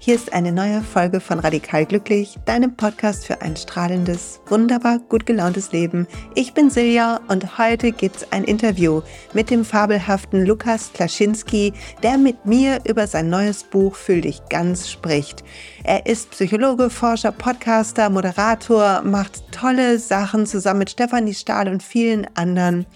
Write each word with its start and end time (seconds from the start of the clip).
Hier 0.00 0.14
ist 0.14 0.32
eine 0.32 0.52
neue 0.52 0.80
Folge 0.80 1.18
von 1.18 1.40
Radikal 1.40 1.84
Glücklich, 1.84 2.38
deinem 2.44 2.76
Podcast 2.76 3.26
für 3.26 3.42
ein 3.42 3.56
strahlendes, 3.56 4.40
wunderbar 4.46 5.00
gut 5.00 5.26
gelauntes 5.26 5.72
Leben. 5.72 6.06
Ich 6.36 6.54
bin 6.54 6.70
Silja 6.70 7.20
und 7.26 7.58
heute 7.58 7.90
gibt's 7.90 8.24
ein 8.30 8.44
Interview 8.44 9.02
mit 9.32 9.50
dem 9.50 9.64
fabelhaften 9.64 10.46
Lukas 10.46 10.92
Klaschinski, 10.92 11.72
der 12.04 12.16
mit 12.16 12.46
mir 12.46 12.78
über 12.86 13.08
sein 13.08 13.28
neues 13.28 13.64
Buch 13.64 13.96
Fühl 13.96 14.20
dich 14.20 14.40
ganz 14.48 14.88
spricht. 14.88 15.42
Er 15.82 16.06
ist 16.06 16.30
Psychologe, 16.30 16.90
Forscher, 16.90 17.32
Podcaster, 17.32 18.08
Moderator, 18.08 19.02
macht 19.02 19.50
tolle 19.50 19.98
Sachen 19.98 20.46
zusammen 20.46 20.78
mit 20.78 20.90
Stefanie 20.90 21.34
Stahl 21.34 21.66
und 21.66 21.82
vielen 21.82 22.24
anderen. 22.36 22.86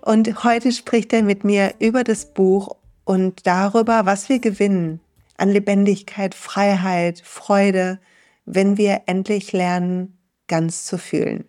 Und 0.00 0.42
heute 0.42 0.72
spricht 0.72 1.12
er 1.12 1.22
mit 1.22 1.44
mir 1.44 1.74
über 1.78 2.02
das 2.02 2.26
Buch 2.26 2.74
und 3.04 3.46
darüber, 3.46 4.04
was 4.04 4.28
wir 4.28 4.40
gewinnen 4.40 5.00
an 5.36 5.50
Lebendigkeit, 5.50 6.34
Freiheit, 6.34 7.20
Freude, 7.24 8.00
wenn 8.44 8.76
wir 8.76 9.02
endlich 9.06 9.52
lernen, 9.52 10.18
ganz 10.46 10.84
zu 10.84 10.98
fühlen. 10.98 11.44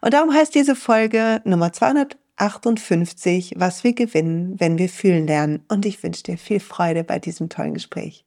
Und 0.00 0.14
darum 0.14 0.32
heißt 0.32 0.54
diese 0.54 0.76
Folge 0.76 1.40
Nummer 1.44 1.72
258, 1.72 3.54
was 3.56 3.84
wir 3.84 3.94
gewinnen, 3.94 4.58
wenn 4.58 4.78
wir 4.78 4.88
fühlen 4.88 5.26
lernen. 5.26 5.64
Und 5.68 5.84
ich 5.86 6.02
wünsche 6.02 6.22
dir 6.22 6.38
viel 6.38 6.60
Freude 6.60 7.04
bei 7.04 7.18
diesem 7.18 7.48
tollen 7.48 7.74
Gespräch. 7.74 8.24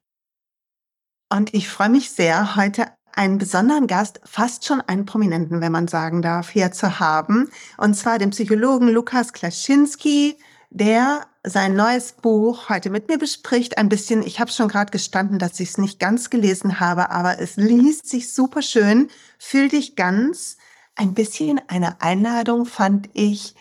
Und 1.29 1.53
ich 1.53 1.67
freue 1.67 1.89
mich 1.89 2.11
sehr, 2.11 2.55
heute 2.55 2.87
einen 3.15 3.37
besonderen 3.37 3.87
Gast, 3.87 4.19
fast 4.23 4.65
schon 4.65 4.81
einen 4.81 5.05
Prominenten, 5.05 5.61
wenn 5.61 5.71
man 5.71 5.87
sagen 5.87 6.21
darf, 6.21 6.49
hier 6.49 6.71
zu 6.71 6.99
haben. 6.99 7.49
Und 7.77 7.95
zwar 7.95 8.19
den 8.19 8.31
Psychologen 8.31 8.89
Lukas 8.89 9.33
Klaschinski, 9.33 10.35
der 10.69 11.25
sein 11.45 11.75
neues 11.75 12.13
Buch 12.13 12.69
heute 12.69 12.89
mit 12.89 13.09
mir 13.09 13.17
bespricht. 13.17 13.77
Ein 13.77 13.89
bisschen, 13.89 14.23
ich 14.23 14.39
habe 14.39 14.51
schon 14.51 14.69
gerade 14.69 14.91
gestanden, 14.91 15.39
dass 15.39 15.59
ich 15.59 15.69
es 15.69 15.77
nicht 15.77 15.99
ganz 15.99 16.29
gelesen 16.29 16.79
habe, 16.79 17.11
aber 17.11 17.39
es 17.39 17.57
liest 17.57 18.07
sich 18.07 18.33
super 18.33 18.61
schön. 18.61 19.09
Fühl 19.37 19.67
dich 19.67 19.95
ganz. 19.95 20.57
Ein 20.95 21.13
bisschen 21.13 21.59
eine 21.67 22.01
Einladung 22.01 22.65
fand 22.65 23.09
ich, 23.13 23.55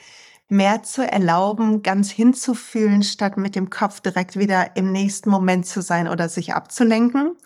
mehr 0.48 0.82
zu 0.82 1.10
erlauben, 1.10 1.82
ganz 1.82 2.10
hinzufühlen, 2.10 3.02
statt 3.02 3.38
mit 3.38 3.56
dem 3.56 3.70
Kopf 3.70 4.00
direkt 4.00 4.38
wieder 4.38 4.76
im 4.76 4.92
nächsten 4.92 5.30
Moment 5.30 5.66
zu 5.66 5.80
sein 5.80 6.08
oder 6.08 6.28
sich 6.28 6.54
abzulenken. 6.54 7.36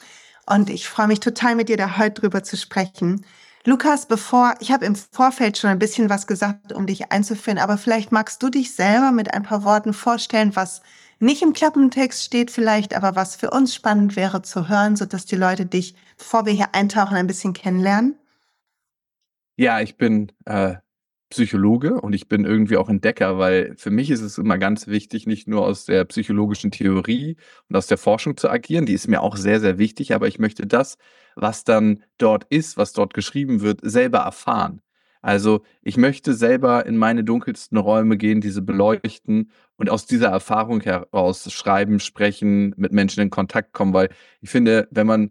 Und 0.45 0.71
ich 0.71 0.89
freue 0.89 1.07
mich 1.07 1.21
total 1.21 1.55
mit 1.55 1.69
dir 1.69 1.77
da 1.77 1.99
heute 1.99 2.21
drüber 2.21 2.43
zu 2.43 2.57
sprechen. 2.57 3.25
Lukas, 3.67 4.07
bevor, 4.07 4.55
ich 4.61 4.71
habe 4.71 4.85
im 4.85 4.95
Vorfeld 4.95 5.59
schon 5.59 5.71
ein 5.71 5.81
bisschen 5.81 6.09
was 6.09 6.29
gesagt, 6.29 6.73
um 6.73 6.87
dich 6.87 7.11
einzuführen, 7.11 7.59
aber 7.59 7.79
vielleicht 7.79 8.13
magst 8.13 8.41
du 8.41 8.49
dich 8.49 8.73
selber 8.73 9.11
mit 9.11 9.35
ein 9.35 9.43
paar 9.43 9.65
Worten 9.65 9.93
vorstellen, 9.93 10.55
was 10.55 10.83
nicht 11.19 11.43
im 11.43 11.53
Klappentext 11.53 12.23
steht 12.23 12.53
vielleicht, 12.53 12.95
aber 12.95 13.17
was 13.17 13.35
für 13.35 13.51
uns 13.51 13.75
spannend 13.75 14.15
wäre 14.15 14.41
zu 14.43 14.69
hören, 14.69 14.95
sodass 14.95 15.27
die 15.27 15.35
Leute 15.35 15.67
dich, 15.67 15.97
bevor 16.17 16.47
wir 16.47 16.53
hier 16.53 16.77
eintauchen, 16.77 17.17
ein 17.17 17.27
bisschen 17.27 17.55
kennenlernen. 17.55 18.17
Ja, 19.57 19.81
ich 19.81 19.97
bin 19.97 20.31
äh, 20.45 20.77
Psychologe 21.31 22.01
und 22.01 22.13
ich 22.13 22.29
bin 22.29 22.45
irgendwie 22.45 22.77
auch 22.77 22.89
Entdecker, 22.89 23.39
weil 23.39 23.75
für 23.77 23.91
mich 23.91 24.11
ist 24.11 24.21
es 24.21 24.39
immer 24.39 24.59
ganz 24.59 24.87
wichtig, 24.87 25.27
nicht 25.27 25.49
nur 25.49 25.67
aus 25.67 25.85
der 25.85 26.05
psychologischen 26.05 26.71
Theorie 26.71 27.37
und 27.69 27.77
aus 27.77 27.89
der 27.89 27.99
Forschung 27.99 28.37
zu 28.37 28.49
agieren, 28.49 28.87
die 28.87 28.93
ist 28.93 29.09
mir 29.09 29.23
auch 29.23 29.37
sehr, 29.37 29.61
sehr 29.61 29.79
wichtig, 29.79 30.15
aber 30.15 30.29
ich 30.29 30.39
möchte 30.39 30.67
das, 30.67 30.99
was 31.35 31.65
dann 31.65 32.05
dort 32.19 32.45
ist, 32.51 32.77
was 32.77 32.93
dort 32.93 33.13
geschrieben 33.13 33.61
wird, 33.61 33.81
selber 33.83 34.19
erfahren. 34.19 34.83
Also 35.21 35.63
ich 35.83 35.97
möchte 35.97 36.35
selber 36.35 36.87
in 36.87 36.97
meine 36.97 37.25
dunkelsten 37.25 37.79
Räume 37.79 38.17
gehen, 38.17 38.41
diese 38.41 38.63
beleuchten 38.63 39.51
und 39.77 39.91
aus 39.91 40.07
dieser 40.07 40.29
Erfahrung 40.29 40.81
heraus 40.81 41.53
schreiben, 41.53 41.99
sprechen, 41.99 42.73
mit 42.77 42.93
Menschen 42.93 43.21
in 43.21 43.31
Kontakt 43.31 43.73
kommen, 43.73 43.93
weil 43.93 44.11
ich 44.41 44.51
finde, 44.51 44.87
wenn 44.93 45.09
man 45.09 45.31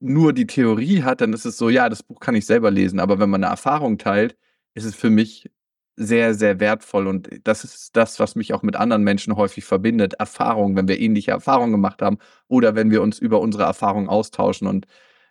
nur 0.00 0.32
die 0.32 0.46
Theorie 0.46 1.02
hat, 1.02 1.20
dann 1.20 1.34
ist 1.34 1.44
es 1.44 1.58
so, 1.58 1.68
ja, 1.68 1.88
das 1.90 2.02
Buch 2.02 2.20
kann 2.20 2.34
ich 2.34 2.46
selber 2.46 2.70
lesen, 2.70 3.00
aber 3.00 3.18
wenn 3.18 3.30
man 3.30 3.44
eine 3.44 3.50
Erfahrung 3.50 3.98
teilt, 3.98 4.36
ist 4.74 4.84
es 4.84 4.94
für 4.94 5.10
mich 5.10 5.50
sehr, 5.96 6.34
sehr 6.34 6.60
wertvoll. 6.60 7.06
Und 7.06 7.28
das 7.44 7.64
ist 7.64 7.96
das, 7.96 8.18
was 8.18 8.34
mich 8.34 8.52
auch 8.52 8.62
mit 8.62 8.76
anderen 8.76 9.04
Menschen 9.04 9.36
häufig 9.36 9.64
verbindet. 9.64 10.14
Erfahrung, 10.14 10.76
wenn 10.76 10.88
wir 10.88 11.00
ähnliche 11.00 11.30
Erfahrungen 11.30 11.72
gemacht 11.72 12.02
haben 12.02 12.18
oder 12.48 12.74
wenn 12.74 12.90
wir 12.90 13.02
uns 13.02 13.18
über 13.18 13.40
unsere 13.40 13.64
Erfahrungen 13.64 14.08
austauschen. 14.08 14.66
Und 14.66 14.86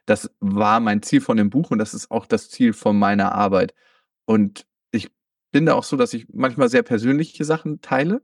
das 0.06 0.32
war 0.40 0.80
mein 0.80 1.02
Ziel 1.02 1.22
von 1.22 1.38
dem 1.38 1.50
Buch 1.50 1.72
und 1.72 1.80
das 1.80 1.94
ist 1.94 2.12
auch 2.12 2.26
das 2.26 2.50
Ziel 2.50 2.74
von 2.74 2.98
meiner 2.98 3.34
Arbeit. 3.34 3.74
Und 4.26 4.66
ich 4.92 5.12
bin 5.52 5.66
da 5.66 5.74
auch 5.76 5.84
so, 5.84 5.98
dass 5.98 6.14
ich 6.14 6.28
manchmal 6.34 6.70
sehr 6.70 6.84
persönliche 6.84 7.46
Sachen 7.46 7.82
teile, 7.82 8.22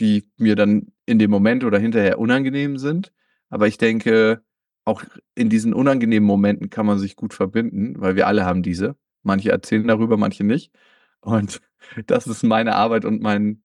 die 0.00 0.30
mir 0.36 0.56
dann 0.56 0.92
in 1.06 1.18
dem 1.18 1.30
Moment 1.30 1.64
oder 1.64 1.78
hinterher 1.78 2.18
unangenehm 2.18 2.78
sind. 2.78 3.12
Aber 3.50 3.68
ich 3.68 3.78
denke, 3.78 4.42
auch 4.84 5.02
in 5.34 5.50
diesen 5.50 5.74
unangenehmen 5.74 6.26
Momenten 6.26 6.70
kann 6.70 6.86
man 6.86 6.98
sich 6.98 7.16
gut 7.16 7.34
verbinden, 7.34 8.00
weil 8.00 8.16
wir 8.16 8.26
alle 8.26 8.44
haben 8.44 8.62
diese. 8.62 8.96
Manche 9.24 9.50
erzählen 9.50 9.86
darüber, 9.86 10.16
manche 10.16 10.44
nicht. 10.44 10.72
Und 11.20 11.60
das 12.06 12.26
ist 12.26 12.42
meine 12.44 12.76
Arbeit 12.76 13.04
und 13.04 13.20
mein, 13.20 13.62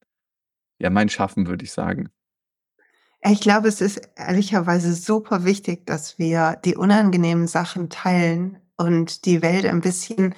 ja, 0.79 0.89
mein 0.89 1.09
Schaffen, 1.09 1.47
würde 1.47 1.63
ich 1.63 1.71
sagen. 1.71 2.09
Ich 3.21 3.41
glaube, 3.41 3.67
es 3.67 3.81
ist 3.81 4.01
ehrlicherweise 4.15 4.93
super 4.93 5.43
wichtig, 5.43 5.85
dass 5.85 6.17
wir 6.17 6.57
die 6.63 6.75
unangenehmen 6.75 7.47
Sachen 7.47 7.89
teilen 7.89 8.57
und 8.77 9.25
die 9.25 9.41
Welt 9.41 9.65
ein 9.65 9.81
bisschen 9.81 10.33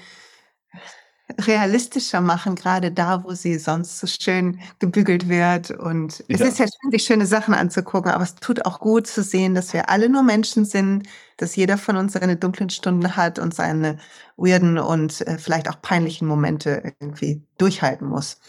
realistischer 1.40 2.22
machen, 2.22 2.56
gerade 2.56 2.92
da, 2.92 3.24
wo 3.24 3.34
sie 3.34 3.58
sonst 3.58 4.00
so 4.00 4.08
schön 4.08 4.60
gebügelt 4.80 5.30
wird. 5.30 5.72
Und 5.72 6.20
ja. 6.28 6.36
es 6.36 6.42
ist 6.42 6.60
ja 6.60 6.66
schön, 6.66 6.92
sich 6.92 7.04
schöne 7.04 7.26
Sachen 7.26 7.54
anzugucken, 7.54 8.12
aber 8.12 8.24
es 8.24 8.36
tut 8.36 8.66
auch 8.66 8.80
gut 8.80 9.08
zu 9.08 9.24
sehen, 9.24 9.56
dass 9.56 9.74
wir 9.74 9.90
alle 9.90 10.10
nur 10.10 10.24
Menschen 10.24 10.66
sind, 10.66 11.08
dass 11.38 11.56
jeder 11.56 11.78
von 11.78 11.98
uns 11.98 12.14
seine 12.14 12.36
dunklen 12.36 12.70
Stunden 12.70 13.16
hat 13.16 13.40
und 13.40 13.54
seine 13.54 13.98
weirden 14.38 14.78
und 14.78 15.22
äh, 15.28 15.38
vielleicht 15.38 15.70
auch 15.70 15.82
peinlichen 15.82 16.28
Momente 16.28 16.94
irgendwie 17.00 17.42
durchhalten 17.58 18.08
muss. 18.08 18.40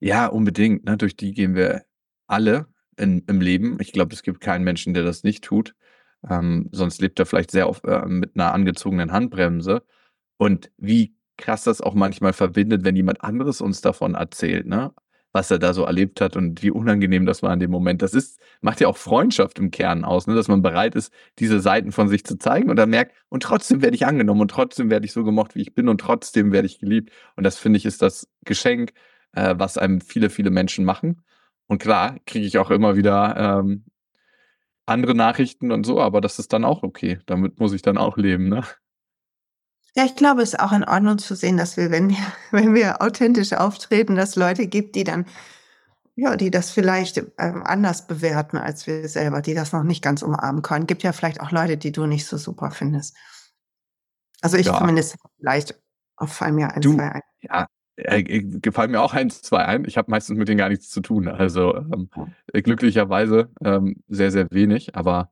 Ja, 0.00 0.26
unbedingt. 0.26 0.84
Ne? 0.84 0.96
Durch 0.96 1.16
die 1.16 1.32
gehen 1.32 1.54
wir 1.54 1.84
alle 2.26 2.66
in, 2.96 3.22
im 3.26 3.40
Leben. 3.40 3.78
Ich 3.80 3.92
glaube, 3.92 4.14
es 4.14 4.22
gibt 4.22 4.40
keinen 4.40 4.64
Menschen, 4.64 4.94
der 4.94 5.04
das 5.04 5.22
nicht 5.24 5.44
tut. 5.44 5.74
Ähm, 6.28 6.68
sonst 6.72 7.00
lebt 7.00 7.18
er 7.18 7.26
vielleicht 7.26 7.50
sehr 7.50 7.68
oft 7.68 7.84
äh, 7.84 8.04
mit 8.06 8.34
einer 8.34 8.52
angezogenen 8.52 9.12
Handbremse. 9.12 9.82
Und 10.38 10.70
wie 10.76 11.15
krass 11.36 11.64
das 11.64 11.80
auch 11.80 11.94
manchmal 11.94 12.32
verbindet, 12.32 12.84
wenn 12.84 12.96
jemand 12.96 13.22
anderes 13.22 13.60
uns 13.60 13.80
davon 13.80 14.14
erzählt, 14.14 14.66
ne? 14.66 14.92
Was 15.32 15.50
er 15.50 15.58
da 15.58 15.74
so 15.74 15.84
erlebt 15.84 16.22
hat 16.22 16.34
und 16.34 16.62
wie 16.62 16.70
unangenehm 16.70 17.26
das 17.26 17.42
war 17.42 17.52
in 17.52 17.60
dem 17.60 17.70
Moment. 17.70 18.00
Das 18.00 18.14
ist, 18.14 18.40
macht 18.62 18.80
ja 18.80 18.88
auch 18.88 18.96
Freundschaft 18.96 19.58
im 19.58 19.70
Kern 19.70 20.02
aus, 20.04 20.26
ne? 20.26 20.34
dass 20.34 20.48
man 20.48 20.62
bereit 20.62 20.94
ist, 20.94 21.12
diese 21.38 21.60
Seiten 21.60 21.92
von 21.92 22.08
sich 22.08 22.24
zu 22.24 22.38
zeigen 22.38 22.70
und 22.70 22.76
dann 22.76 22.88
merkt, 22.88 23.14
und 23.28 23.42
trotzdem 23.42 23.82
werde 23.82 23.96
ich 23.96 24.06
angenommen 24.06 24.40
und 24.40 24.50
trotzdem 24.50 24.88
werde 24.88 25.04
ich 25.04 25.12
so 25.12 25.24
gemocht, 25.24 25.54
wie 25.54 25.60
ich 25.60 25.74
bin 25.74 25.88
und 25.90 26.00
trotzdem 26.00 26.52
werde 26.52 26.66
ich 26.66 26.78
geliebt. 26.78 27.12
Und 27.36 27.44
das 27.44 27.58
finde 27.58 27.76
ich 27.76 27.84
ist 27.84 28.00
das 28.00 28.28
Geschenk, 28.44 28.92
äh, 29.32 29.54
was 29.58 29.76
einem 29.76 30.00
viele, 30.00 30.30
viele 30.30 30.50
Menschen 30.50 30.86
machen. 30.86 31.22
Und 31.66 31.82
klar, 31.82 32.16
kriege 32.26 32.46
ich 32.46 32.56
auch 32.58 32.70
immer 32.70 32.96
wieder 32.96 33.60
ähm, 33.60 33.84
andere 34.86 35.14
Nachrichten 35.14 35.72
und 35.72 35.84
so, 35.84 36.00
aber 36.00 36.20
das 36.20 36.38
ist 36.38 36.52
dann 36.52 36.64
auch 36.64 36.82
okay. 36.82 37.18
Damit 37.26 37.60
muss 37.60 37.72
ich 37.72 37.82
dann 37.82 37.98
auch 37.98 38.16
leben, 38.16 38.48
ne? 38.48 38.62
Ja, 39.96 40.04
ich 40.04 40.14
glaube, 40.14 40.42
es 40.42 40.52
ist 40.52 40.60
auch 40.60 40.72
in 40.72 40.84
Ordnung 40.84 41.16
zu 41.16 41.34
sehen, 41.34 41.56
dass 41.56 41.76
wir, 41.78 41.90
wenn 41.90 42.10
wir, 42.10 42.16
wenn 42.50 42.74
wir 42.74 43.00
authentisch 43.00 43.52
auftreten, 43.54 44.14
dass 44.16 44.36
Leute 44.36 44.66
gibt, 44.66 44.94
die 44.94 45.04
dann, 45.04 45.26
ja, 46.14 46.36
die 46.36 46.50
das 46.50 46.70
vielleicht 46.70 47.18
ähm, 47.38 47.62
anders 47.64 48.06
bewerten 48.06 48.58
als 48.58 48.86
wir 48.86 49.08
selber, 49.08 49.42
die 49.42 49.54
das 49.54 49.72
noch 49.72 49.82
nicht 49.82 50.02
ganz 50.02 50.22
umarmen 50.22 50.62
können. 50.62 50.86
Gibt 50.86 51.02
ja 51.02 51.12
vielleicht 51.12 51.40
auch 51.40 51.50
Leute, 51.50 51.76
die 51.76 51.92
du 51.92 52.06
nicht 52.06 52.26
so 52.26 52.36
super 52.36 52.70
findest. 52.70 53.16
Also 54.42 54.58
ich 54.58 54.66
ja. 54.66 54.78
zumindest 54.78 55.16
vielleicht 55.38 55.80
auf 56.16 56.32
fallen 56.32 56.54
mir 56.54 56.72
ein, 56.72 56.80
du, 56.80 56.94
zwei 56.94 57.12
ein. 57.12 57.22
Ja, 57.40 57.66
äh, 57.96 58.22
gefallen 58.22 58.90
mir 58.90 59.00
auch 59.00 59.14
ein, 59.14 59.30
zwei 59.30 59.64
ein. 59.64 59.84
Ich 59.86 59.96
habe 59.96 60.10
meistens 60.10 60.36
mit 60.36 60.48
denen 60.48 60.58
gar 60.58 60.68
nichts 60.68 60.90
zu 60.90 61.00
tun. 61.00 61.28
Also 61.28 61.74
ähm, 61.74 62.10
glücklicherweise 62.52 63.50
ähm, 63.64 64.02
sehr, 64.08 64.30
sehr 64.30 64.50
wenig. 64.50 64.94
Aber 64.94 65.30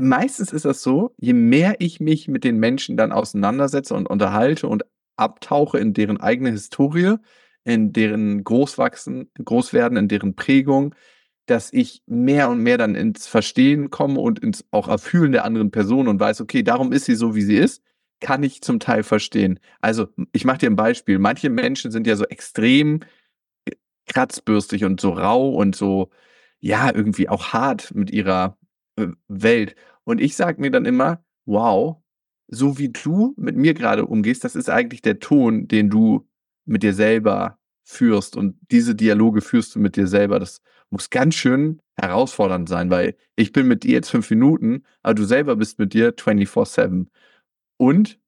meistens 0.00 0.52
ist 0.52 0.64
das 0.64 0.82
so, 0.82 1.14
je 1.18 1.32
mehr 1.34 1.76
ich 1.80 2.00
mich 2.00 2.28
mit 2.28 2.44
den 2.44 2.58
Menschen 2.58 2.96
dann 2.96 3.12
auseinandersetze 3.12 3.94
und 3.94 4.08
unterhalte 4.08 4.66
und 4.68 4.84
abtauche 5.16 5.78
in 5.78 5.92
deren 5.94 6.20
eigene 6.20 6.50
Historie, 6.50 7.16
in 7.64 7.92
deren 7.92 8.42
Großwachsen, 8.44 9.30
Großwerden, 9.44 9.98
in 9.98 10.08
deren 10.08 10.34
Prägung, 10.34 10.94
dass 11.46 11.72
ich 11.72 12.02
mehr 12.06 12.48
und 12.50 12.60
mehr 12.62 12.78
dann 12.78 12.94
ins 12.94 13.26
Verstehen 13.26 13.90
komme 13.90 14.20
und 14.20 14.38
ins 14.38 14.64
auch 14.70 14.88
Erfühlen 14.88 15.32
der 15.32 15.44
anderen 15.44 15.70
Person 15.70 16.08
und 16.08 16.20
weiß, 16.20 16.40
okay, 16.40 16.62
darum 16.62 16.92
ist 16.92 17.04
sie 17.06 17.14
so, 17.16 17.34
wie 17.34 17.42
sie 17.42 17.56
ist, 17.56 17.82
kann 18.20 18.42
ich 18.44 18.62
zum 18.62 18.78
Teil 18.80 19.02
verstehen. 19.02 19.58
Also, 19.80 20.06
ich 20.32 20.44
mache 20.44 20.58
dir 20.58 20.70
ein 20.70 20.76
Beispiel. 20.76 21.18
Manche 21.18 21.50
Menschen 21.50 21.90
sind 21.90 22.06
ja 22.06 22.16
so 22.16 22.24
extrem 22.24 23.00
äh, 23.66 23.72
kratzbürstig 24.06 24.84
und 24.84 25.00
so 25.00 25.10
rau 25.12 25.50
und 25.50 25.76
so, 25.76 26.10
ja, 26.60 26.94
irgendwie 26.94 27.28
auch 27.28 27.52
hart 27.52 27.94
mit 27.94 28.10
ihrer 28.12 28.58
Welt. 29.28 29.74
Und 30.04 30.20
ich 30.20 30.36
sage 30.36 30.60
mir 30.60 30.70
dann 30.70 30.84
immer, 30.84 31.24
wow, 31.44 32.02
so 32.48 32.78
wie 32.78 32.90
du 32.90 33.34
mit 33.36 33.56
mir 33.56 33.74
gerade 33.74 34.06
umgehst, 34.06 34.44
das 34.44 34.56
ist 34.56 34.68
eigentlich 34.68 35.02
der 35.02 35.18
Ton, 35.18 35.68
den 35.68 35.90
du 35.90 36.28
mit 36.64 36.82
dir 36.82 36.94
selber 36.94 37.58
führst 37.84 38.36
und 38.36 38.56
diese 38.70 38.94
Dialoge 38.94 39.40
führst 39.40 39.74
du 39.74 39.80
mit 39.80 39.96
dir 39.96 40.06
selber. 40.06 40.38
Das 40.38 40.60
muss 40.90 41.10
ganz 41.10 41.34
schön 41.34 41.80
herausfordernd 41.96 42.68
sein, 42.68 42.90
weil 42.90 43.16
ich 43.36 43.52
bin 43.52 43.66
mit 43.66 43.84
dir 43.84 43.92
jetzt 43.92 44.10
fünf 44.10 44.30
Minuten, 44.30 44.84
aber 45.02 45.14
du 45.14 45.24
selber 45.24 45.56
bist 45.56 45.78
mit 45.78 45.94
dir 45.94 46.14
24-7. 46.14 47.06
Und 47.76 48.18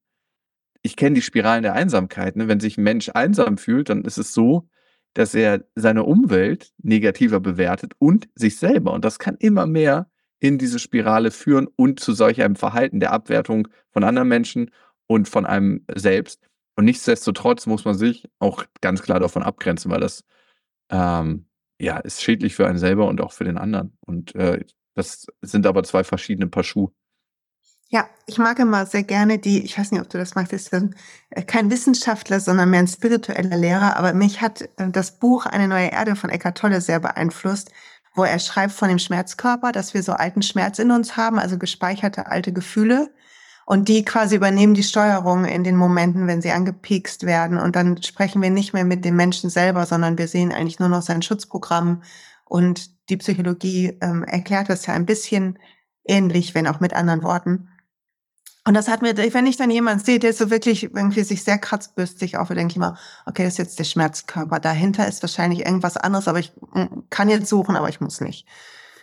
ich 0.81 0.95
kenne 0.95 1.15
die 1.15 1.21
Spiralen 1.21 1.63
der 1.63 1.73
Einsamkeit. 1.73 2.35
Ne? 2.35 2.47
Wenn 2.47 2.59
sich 2.59 2.77
ein 2.77 2.83
Mensch 2.83 3.09
einsam 3.13 3.57
fühlt, 3.57 3.89
dann 3.89 4.03
ist 4.03 4.17
es 4.17 4.33
so, 4.33 4.67
dass 5.13 5.33
er 5.33 5.65
seine 5.75 6.03
Umwelt 6.03 6.73
negativer 6.81 7.39
bewertet 7.39 7.93
und 7.99 8.27
sich 8.35 8.57
selber. 8.57 8.93
Und 8.93 9.05
das 9.05 9.17
kann 9.17 9.37
immer 9.39 9.65
mehr 9.65 10.09
in 10.39 10.57
diese 10.57 10.79
Spirale 10.79 11.31
führen 11.31 11.67
und 11.75 11.99
zu 11.99 12.13
solch 12.13 12.41
einem 12.41 12.55
Verhalten 12.55 12.99
der 12.99 13.11
Abwertung 13.11 13.67
von 13.91 14.03
anderen 14.03 14.27
Menschen 14.27 14.71
und 15.07 15.29
von 15.29 15.45
einem 15.45 15.85
selbst. 15.93 16.39
Und 16.75 16.85
nichtsdestotrotz 16.85 17.65
muss 17.67 17.85
man 17.85 17.95
sich 17.95 18.27
auch 18.39 18.65
ganz 18.81 19.01
klar 19.01 19.19
davon 19.19 19.43
abgrenzen, 19.43 19.91
weil 19.91 20.01
das 20.01 20.23
ähm, 20.89 21.47
ja 21.79 21.97
ist 21.97 22.21
schädlich 22.21 22.55
für 22.55 22.67
einen 22.67 22.77
selber 22.77 23.07
und 23.07 23.21
auch 23.21 23.31
für 23.31 23.45
den 23.45 23.57
anderen. 23.57 23.97
Und 24.01 24.35
äh, 24.35 24.65
das 24.93 25.27
sind 25.41 25.65
aber 25.67 25.83
zwei 25.83 26.03
verschiedene 26.03 26.47
Paar 26.47 26.63
Schuhe. 26.63 26.91
Ja, 27.89 28.09
ich 28.25 28.39
mag 28.39 28.57
immer 28.57 28.87
sehr 28.87 29.03
gerne 29.03 29.37
die, 29.37 29.63
ich 29.63 29.77
weiß 29.77 29.91
nicht, 29.91 30.01
ob 30.01 30.09
du 30.09 30.17
das 30.17 30.33
magst, 30.33 30.51
ist 30.53 30.73
äh, 30.73 30.89
kein 31.43 31.69
Wissenschaftler, 31.69 32.39
sondern 32.39 32.71
mehr 32.71 32.79
ein 32.79 32.87
spiritueller 32.87 33.57
Lehrer, 33.57 33.95
aber 33.95 34.13
mich 34.13 34.41
hat 34.41 34.63
äh, 34.77 34.89
das 34.89 35.19
Buch 35.19 35.45
Eine 35.45 35.67
neue 35.67 35.91
Erde 35.91 36.15
von 36.15 36.31
Eckart 36.31 36.57
Tolle 36.57 36.81
sehr 36.81 36.99
beeinflusst, 36.99 37.71
wo 38.15 38.23
er 38.23 38.39
schreibt 38.39 38.73
von 38.73 38.89
dem 38.89 38.99
Schmerzkörper, 38.99 39.71
dass 39.71 39.93
wir 39.93 40.01
so 40.01 40.13
alten 40.13 40.41
Schmerz 40.41 40.79
in 40.79 40.91
uns 40.91 41.17
haben, 41.17 41.37
also 41.37 41.57
gespeicherte 41.57 42.27
alte 42.27 42.53
Gefühle. 42.53 43.09
Und 43.67 43.89
die 43.89 44.05
quasi 44.05 44.35
übernehmen 44.35 44.75
die 44.75 44.83
Steuerung 44.83 45.45
in 45.45 45.63
den 45.63 45.75
Momenten, 45.75 46.27
wenn 46.27 46.41
sie 46.41 46.51
angepiekst 46.51 47.25
werden. 47.25 47.57
Und 47.57 47.75
dann 47.75 48.01
sprechen 48.03 48.41
wir 48.41 48.51
nicht 48.51 48.73
mehr 48.73 48.85
mit 48.85 49.03
dem 49.03 49.15
Menschen 49.15 49.49
selber, 49.49 49.87
sondern 49.87 50.19
wir 50.19 50.27
sehen 50.27 50.51
eigentlich 50.51 50.79
nur 50.79 50.89
noch 50.89 51.01
sein 51.01 51.23
Schutzprogramm. 51.23 52.03
Und 52.45 53.09
die 53.09 53.17
Psychologie 53.17 53.97
ähm, 54.01 54.23
erklärt 54.23 54.69
das 54.69 54.85
ja 54.85 54.93
ein 54.93 55.07
bisschen 55.07 55.57
ähnlich, 56.07 56.53
wenn 56.53 56.67
auch 56.67 56.79
mit 56.79 56.93
anderen 56.93 57.23
Worten. 57.23 57.69
Und 58.67 58.73
das 58.73 58.87
hat 58.87 59.03
mir, 59.03 59.15
wenn 59.15 59.45
ich 59.45 59.57
dann 59.57 59.69
jemand 59.69 60.03
sehe, 60.03 60.17
der 60.17 60.33
so 60.33 60.49
wirklich 60.49 60.83
irgendwie 60.83 61.21
sich 61.21 61.43
sehr 61.43 61.59
kratzbürstig 61.59 62.37
auf, 62.37 62.47
denke 62.47 62.71
ich 62.71 62.77
mal, 62.77 62.97
okay, 63.27 63.43
das 63.43 63.53
ist 63.53 63.57
jetzt 63.59 63.79
der 63.79 63.83
Schmerzkörper. 63.83 64.59
Dahinter 64.59 65.07
ist 65.07 65.21
wahrscheinlich 65.21 65.65
irgendwas 65.65 65.97
anderes, 65.97 66.27
aber 66.27 66.39
ich 66.39 66.51
mm, 66.73 67.03
kann 67.11 67.29
jetzt 67.29 67.47
suchen, 67.47 67.75
aber 67.75 67.89
ich 67.89 68.01
muss 68.01 68.21
nicht. 68.21 68.47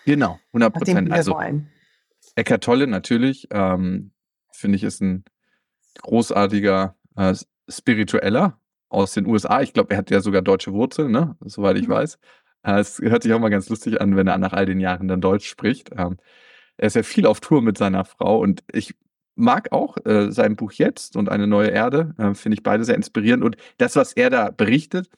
Genau, 0.04 0.40
100 0.48 0.74
Prozent. 0.74 1.12
Also 1.12 1.38
Eckart 2.34 2.64
Tolle 2.64 2.88
natürlich, 2.88 3.46
ähm, 3.52 4.10
finde 4.50 4.76
ich, 4.76 4.82
ist 4.82 5.00
ein 5.00 5.24
großartiger 6.02 6.96
äh, 7.16 7.34
Spiritueller 7.68 8.58
aus 8.88 9.12
den 9.12 9.26
USA. 9.26 9.62
Ich 9.62 9.72
glaube, 9.72 9.92
er 9.92 9.98
hat 9.98 10.10
ja 10.10 10.20
sogar 10.20 10.42
deutsche 10.42 10.72
Wurzeln, 10.72 11.12
ne? 11.12 11.36
soweit 11.40 11.76
ich 11.76 11.86
mhm. 11.86 11.92
weiß. 11.92 12.18
Äh, 12.64 12.80
es 12.80 12.98
hört 12.98 13.22
sich 13.22 13.32
auch 13.32 13.38
mal 13.38 13.48
ganz 13.48 13.68
lustig 13.68 14.00
an, 14.00 14.16
wenn 14.16 14.26
er 14.26 14.38
nach 14.38 14.54
all 14.54 14.66
den 14.66 14.80
Jahren 14.80 15.06
dann 15.06 15.20
Deutsch 15.20 15.48
spricht. 15.48 15.90
Ähm, 15.96 16.16
er 16.78 16.88
ist 16.88 16.96
ja 16.96 17.04
viel 17.04 17.26
auf 17.26 17.38
Tour 17.38 17.62
mit 17.62 17.78
seiner 17.78 18.04
Frau 18.04 18.40
und 18.40 18.64
ich 18.72 18.96
mag 19.34 19.72
auch 19.72 19.96
äh, 20.04 20.30
sein 20.30 20.56
Buch 20.56 20.72
jetzt 20.72 21.16
und 21.16 21.28
eine 21.28 21.46
neue 21.46 21.70
Erde, 21.70 22.14
äh, 22.18 22.34
finde 22.34 22.54
ich 22.54 22.62
beide 22.62 22.84
sehr 22.84 22.96
inspirierend. 22.96 23.44
Und 23.44 23.56
das, 23.78 23.96
was 23.96 24.12
er 24.12 24.30
da 24.30 24.50
berichtet, 24.50 25.08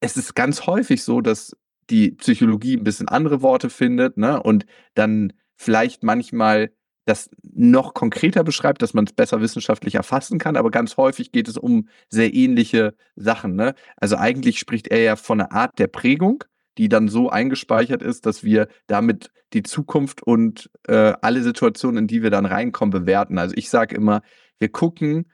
es 0.00 0.16
ist 0.16 0.34
ganz 0.34 0.66
häufig 0.66 1.02
so, 1.02 1.20
dass 1.20 1.56
die 1.90 2.12
Psychologie 2.12 2.76
ein 2.76 2.84
bisschen 2.84 3.08
andere 3.08 3.42
Worte 3.42 3.70
findet 3.70 4.16
ne? 4.16 4.42
und 4.42 4.66
dann 4.94 5.32
vielleicht 5.56 6.02
manchmal 6.02 6.72
das 7.04 7.30
noch 7.42 7.94
konkreter 7.94 8.44
beschreibt, 8.44 8.80
dass 8.80 8.94
man 8.94 9.04
es 9.06 9.12
besser 9.12 9.40
wissenschaftlich 9.40 9.96
erfassen 9.96 10.38
kann, 10.38 10.56
aber 10.56 10.70
ganz 10.70 10.96
häufig 10.96 11.32
geht 11.32 11.48
es 11.48 11.56
um 11.56 11.88
sehr 12.08 12.32
ähnliche 12.32 12.94
Sachen. 13.16 13.56
Ne? 13.56 13.74
Also 13.96 14.16
eigentlich 14.16 14.58
spricht 14.58 14.88
er 14.88 15.00
ja 15.02 15.16
von 15.16 15.40
einer 15.40 15.52
Art 15.52 15.78
der 15.78 15.88
Prägung, 15.88 16.44
die 16.78 16.88
dann 16.88 17.08
so 17.08 17.30
eingespeichert 17.30 18.02
ist, 18.02 18.26
dass 18.26 18.44
wir 18.44 18.68
damit 18.86 19.30
die 19.52 19.62
Zukunft 19.62 20.22
und 20.22 20.70
äh, 20.86 21.12
alle 21.20 21.42
Situationen, 21.42 22.04
in 22.04 22.06
die 22.06 22.22
wir 22.22 22.30
dann 22.30 22.46
reinkommen, 22.46 22.90
bewerten. 22.90 23.38
Also 23.38 23.54
ich 23.56 23.68
sage 23.68 23.94
immer, 23.94 24.22
wir 24.58 24.70
gucken 24.70 25.30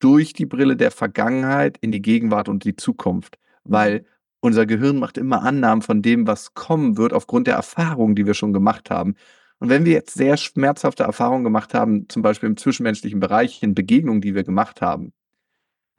durch 0.00 0.32
die 0.32 0.46
Brille 0.46 0.76
der 0.76 0.90
Vergangenheit 0.90 1.78
in 1.80 1.92
die 1.92 2.02
Gegenwart 2.02 2.48
und 2.48 2.64
die 2.64 2.74
Zukunft, 2.74 3.38
weil 3.64 4.06
unser 4.40 4.66
Gehirn 4.66 4.98
macht 4.98 5.18
immer 5.18 5.42
Annahmen 5.42 5.82
von 5.82 6.02
dem, 6.02 6.26
was 6.26 6.54
kommen 6.54 6.96
wird, 6.96 7.12
aufgrund 7.12 7.46
der 7.46 7.54
Erfahrungen, 7.54 8.14
die 8.14 8.26
wir 8.26 8.34
schon 8.34 8.52
gemacht 8.52 8.90
haben. 8.90 9.14
Und 9.58 9.68
wenn 9.68 9.84
wir 9.84 9.92
jetzt 9.92 10.14
sehr 10.14 10.38
schmerzhafte 10.38 11.02
Erfahrungen 11.02 11.44
gemacht 11.44 11.74
haben, 11.74 12.08
zum 12.08 12.22
Beispiel 12.22 12.48
im 12.48 12.56
zwischenmenschlichen 12.56 13.20
Bereich, 13.20 13.62
in 13.62 13.74
Begegnungen, 13.74 14.22
die 14.22 14.34
wir 14.34 14.42
gemacht 14.42 14.80
haben, 14.80 15.12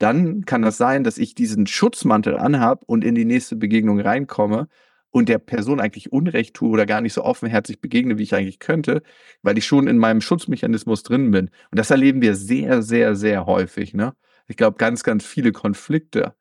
dann 0.02 0.44
kann 0.44 0.62
das 0.62 0.76
sein, 0.76 1.04
dass 1.04 1.16
ich 1.16 1.34
diesen 1.34 1.66
Schutzmantel 1.66 2.36
anhab 2.36 2.82
und 2.86 3.04
in 3.04 3.14
die 3.14 3.24
nächste 3.24 3.54
Begegnung 3.56 4.00
reinkomme 4.00 4.68
und 5.10 5.28
der 5.28 5.38
Person 5.38 5.78
eigentlich 5.78 6.10
Unrecht 6.10 6.54
tue 6.54 6.70
oder 6.70 6.86
gar 6.86 7.00
nicht 7.00 7.12
so 7.12 7.22
offenherzig 7.22 7.80
begegne, 7.80 8.18
wie 8.18 8.24
ich 8.24 8.34
eigentlich 8.34 8.58
könnte, 8.58 9.02
weil 9.42 9.58
ich 9.58 9.66
schon 9.66 9.86
in 9.86 9.98
meinem 9.98 10.20
Schutzmechanismus 10.20 11.04
drin 11.04 11.30
bin. 11.30 11.50
Und 11.70 11.78
das 11.78 11.90
erleben 11.90 12.20
wir 12.20 12.34
sehr, 12.34 12.82
sehr, 12.82 13.14
sehr 13.14 13.46
häufig. 13.46 13.94
Ne? 13.94 14.14
Ich 14.48 14.56
glaube, 14.56 14.76
ganz, 14.76 15.04
ganz 15.04 15.24
viele 15.24 15.52
Konflikte 15.52 16.34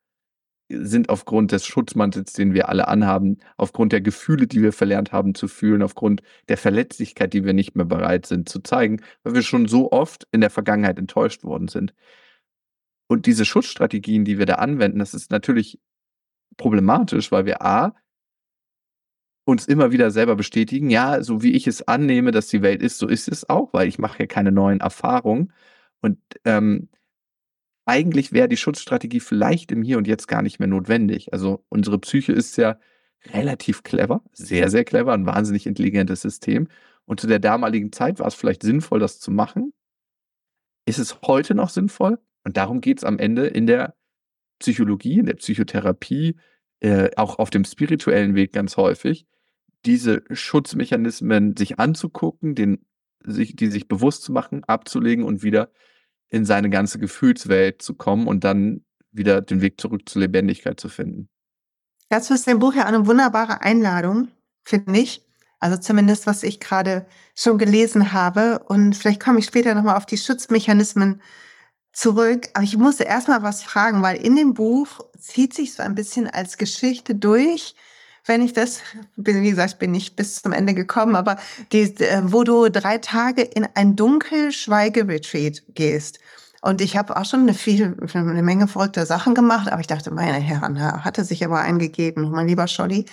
sind 0.69 1.09
aufgrund 1.09 1.51
des 1.51 1.65
Schutzmantels, 1.65 2.33
den 2.33 2.53
wir 2.53 2.69
alle 2.69 2.87
anhaben, 2.87 3.37
aufgrund 3.57 3.91
der 3.91 4.01
Gefühle, 4.01 4.47
die 4.47 4.61
wir 4.61 4.73
verlernt 4.73 5.11
haben 5.11 5.35
zu 5.35 5.47
fühlen, 5.47 5.83
aufgrund 5.83 6.23
der 6.49 6.57
Verletzlichkeit, 6.57 7.33
die 7.33 7.43
wir 7.43 7.53
nicht 7.53 7.75
mehr 7.75 7.85
bereit 7.85 8.25
sind 8.25 8.49
zu 8.49 8.61
zeigen, 8.61 9.01
weil 9.23 9.35
wir 9.35 9.43
schon 9.43 9.67
so 9.67 9.91
oft 9.91 10.27
in 10.31 10.41
der 10.41 10.49
Vergangenheit 10.49 10.97
enttäuscht 10.97 11.43
worden 11.43 11.67
sind. 11.67 11.93
Und 13.11 13.25
diese 13.25 13.43
Schutzstrategien, 13.43 14.23
die 14.23 14.37
wir 14.37 14.45
da 14.45 14.53
anwenden, 14.55 14.99
das 14.99 15.13
ist 15.13 15.31
natürlich 15.31 15.81
problematisch, 16.55 17.29
weil 17.29 17.45
wir 17.45 17.61
A, 17.61 17.93
uns 19.43 19.65
immer 19.67 19.91
wieder 19.91 20.11
selber 20.11 20.37
bestätigen, 20.37 20.89
ja, 20.89 21.21
so 21.21 21.43
wie 21.43 21.51
ich 21.51 21.67
es 21.67 21.85
annehme, 21.85 22.31
dass 22.31 22.47
die 22.47 22.61
Welt 22.61 22.81
ist, 22.81 22.99
so 22.99 23.09
ist 23.09 23.27
es 23.27 23.49
auch, 23.49 23.73
weil 23.73 23.89
ich 23.89 23.99
mache 23.99 24.19
ja 24.19 24.27
keine 24.27 24.53
neuen 24.53 24.79
Erfahrungen. 24.79 25.51
Und 25.99 26.19
ähm, 26.45 26.87
eigentlich 27.83 28.31
wäre 28.31 28.47
die 28.47 28.55
Schutzstrategie 28.55 29.19
vielleicht 29.19 29.73
im 29.73 29.83
Hier 29.83 29.97
und 29.97 30.07
Jetzt 30.07 30.29
gar 30.29 30.41
nicht 30.41 30.59
mehr 30.59 30.69
notwendig. 30.69 31.33
Also 31.33 31.65
unsere 31.67 31.99
Psyche 31.99 32.31
ist 32.31 32.55
ja 32.55 32.79
relativ 33.25 33.83
clever, 33.83 34.23
sehr, 34.31 34.69
sehr 34.69 34.85
clever, 34.85 35.11
ein 35.11 35.25
wahnsinnig 35.25 35.67
intelligentes 35.67 36.21
System. 36.21 36.69
Und 37.03 37.19
zu 37.19 37.27
der 37.27 37.39
damaligen 37.39 37.91
Zeit 37.91 38.19
war 38.19 38.27
es 38.27 38.35
vielleicht 38.35 38.63
sinnvoll, 38.63 39.01
das 39.01 39.19
zu 39.19 39.31
machen. 39.31 39.73
Ist 40.85 40.97
es 40.97 41.21
heute 41.23 41.55
noch 41.55 41.71
sinnvoll? 41.71 42.17
Und 42.43 42.57
darum 42.57 42.81
geht 42.81 42.99
es 42.99 43.03
am 43.03 43.19
Ende 43.19 43.47
in 43.47 43.67
der 43.67 43.95
Psychologie, 44.59 45.19
in 45.19 45.25
der 45.25 45.35
Psychotherapie, 45.35 46.37
äh, 46.79 47.09
auch 47.15 47.39
auf 47.39 47.49
dem 47.49 47.65
spirituellen 47.65 48.35
Weg 48.35 48.53
ganz 48.53 48.77
häufig, 48.77 49.25
diese 49.85 50.23
Schutzmechanismen 50.31 51.55
sich 51.57 51.79
anzugucken, 51.79 52.55
den, 52.55 52.85
sich, 53.23 53.55
die 53.55 53.67
sich 53.67 53.87
bewusst 53.87 54.23
zu 54.23 54.31
machen, 54.31 54.63
abzulegen 54.63 55.23
und 55.23 55.43
wieder 55.43 55.71
in 56.29 56.45
seine 56.45 56.69
ganze 56.69 56.99
Gefühlswelt 56.99 57.81
zu 57.81 57.95
kommen 57.95 58.27
und 58.27 58.43
dann 58.43 58.85
wieder 59.11 59.41
den 59.41 59.61
Weg 59.61 59.81
zurück 59.81 60.07
zur 60.07 60.21
Lebendigkeit 60.21 60.79
zu 60.79 60.89
finden. 60.89 61.29
Dazu 62.09 62.33
ist 62.33 62.47
dein 62.47 62.59
Buch 62.59 62.73
ja 62.73 62.85
eine 62.85 63.05
wunderbare 63.07 63.61
Einladung, 63.61 64.29
finde 64.63 64.99
ich. 64.99 65.25
Also 65.59 65.77
zumindest, 65.77 66.25
was 66.25 66.43
ich 66.43 66.59
gerade 66.59 67.05
schon 67.35 67.57
gelesen 67.57 68.13
habe. 68.13 68.63
Und 68.67 68.95
vielleicht 68.95 69.21
komme 69.21 69.39
ich 69.39 69.45
später 69.45 69.75
nochmal 69.75 69.95
auf 69.95 70.05
die 70.05 70.17
Schutzmechanismen 70.17 71.21
zurück. 71.93 72.49
Aber 72.53 72.63
ich 72.63 72.77
musste 72.77 73.03
erstmal 73.03 73.43
was 73.43 73.63
fragen, 73.63 74.01
weil 74.01 74.17
in 74.17 74.35
dem 74.35 74.53
Buch 74.53 74.87
zieht 75.19 75.53
sich 75.53 75.73
so 75.73 75.83
ein 75.83 75.95
bisschen 75.95 76.27
als 76.27 76.57
Geschichte 76.57 77.15
durch, 77.15 77.75
wenn 78.25 78.41
ich 78.41 78.53
das, 78.53 78.81
wie 79.15 79.49
gesagt, 79.49 79.79
bin 79.79 79.91
nicht 79.91 80.15
bis 80.15 80.41
zum 80.41 80.53
Ende 80.53 80.73
gekommen, 80.73 81.15
aber 81.15 81.37
die, 81.71 81.81
äh, 81.81 82.21
wo 82.23 82.43
du 82.43 82.69
drei 82.69 82.99
Tage 82.99 83.41
in 83.41 83.67
ein 83.73 83.95
dunkel 83.95 84.51
Schweigeretreat 84.51 85.63
gehst. 85.73 86.19
Und 86.61 86.81
ich 86.81 86.95
habe 86.95 87.17
auch 87.17 87.25
schon 87.25 87.41
eine, 87.41 87.55
viel, 87.55 87.97
eine 88.13 88.43
Menge 88.43 88.67
verrückter 88.67 89.07
Sachen 89.07 89.33
gemacht, 89.33 89.71
aber 89.71 89.81
ich 89.81 89.87
dachte, 89.87 90.11
meine 90.11 90.37
Herren, 90.37 90.79
hatte 91.03 91.25
sich 91.25 91.43
aber 91.43 91.59
eingegeben, 91.61 92.29
mein 92.29 92.47
lieber 92.47 92.67
Scholli. 92.67 93.05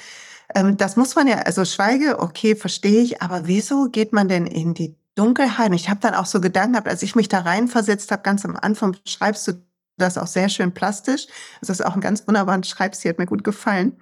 Ähm, 0.55 0.77
das 0.77 0.97
muss 0.97 1.15
man 1.17 1.27
ja, 1.27 1.39
also 1.39 1.65
Schweige, 1.65 2.21
okay, 2.21 2.55
verstehe 2.55 3.01
ich, 3.01 3.23
aber 3.23 3.47
wieso 3.47 3.89
geht 3.91 4.13
man 4.13 4.29
denn 4.29 4.47
in 4.47 4.75
die 4.75 4.95
Dunkelheit? 5.19 5.73
Ich 5.75 5.89
habe 5.89 6.01
dann 6.01 6.15
auch 6.15 6.27
so 6.27 6.41
Gedanken 6.41 6.73
gehabt, 6.73 6.89
als 6.89 7.03
ich 7.03 7.17
mich 7.17 7.29
da 7.29 7.41
reinversetzt 7.41 8.11
habe, 8.13 8.23
ganz 8.23 8.45
am 8.45 8.57
Anfang 8.57 8.97
schreibst 9.05 9.49
du 9.49 9.53
das 9.97 10.17
auch 10.17 10.29
sehr 10.29 10.49
schön 10.49 10.73
plastisch. 10.73 11.27
Das 11.61 11.71
ist 11.71 11.85
auch 11.85 11.95
ein 11.95 12.01
ganz 12.01 12.27
wunderbarer 12.27 12.63
Schreibstil, 12.63 13.11
hat 13.11 13.19
mir 13.19 13.27
gut 13.27 13.45
gefallen 13.45 13.97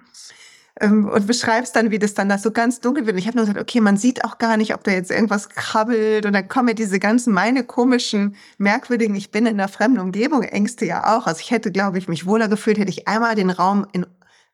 ähm, 0.79 1.07
und 1.07 1.27
beschreibst 1.27 1.75
dann, 1.75 1.91
wie 1.91 1.99
das 1.99 2.13
dann 2.13 2.29
da 2.29 2.37
so 2.37 2.51
ganz 2.51 2.79
dunkel 2.79 3.05
wird. 3.05 3.15
Und 3.15 3.19
ich 3.19 3.27
habe 3.27 3.37
nur 3.37 3.45
gesagt, 3.45 3.61
okay, 3.61 3.81
man 3.81 3.97
sieht 3.97 4.23
auch 4.23 4.37
gar 4.37 4.57
nicht, 4.57 4.73
ob 4.73 4.83
da 4.83 4.91
jetzt 4.91 5.11
irgendwas 5.11 5.49
krabbelt. 5.49 6.25
Und 6.25 6.33
dann 6.33 6.47
kommen 6.47 6.69
ja 6.69 6.73
diese 6.73 6.99
ganzen, 6.99 7.33
meine 7.33 7.63
komischen, 7.63 8.35
merkwürdigen, 8.57 9.15
ich 9.15 9.31
bin 9.31 9.45
in 9.45 9.59
einer 9.59 9.67
fremden 9.67 9.99
Umgebung, 9.99 10.43
Ängste 10.43 10.85
ja 10.85 11.17
auch. 11.17 11.27
Also 11.27 11.39
ich 11.41 11.51
hätte, 11.51 11.71
glaube 11.71 11.97
ich, 11.97 12.07
mich 12.07 12.25
wohler 12.25 12.47
gefühlt, 12.47 12.77
hätte 12.77 12.91
ich 12.91 13.07
einmal 13.07 13.35
den 13.35 13.49
Raum 13.49 13.87
in 13.91 14.05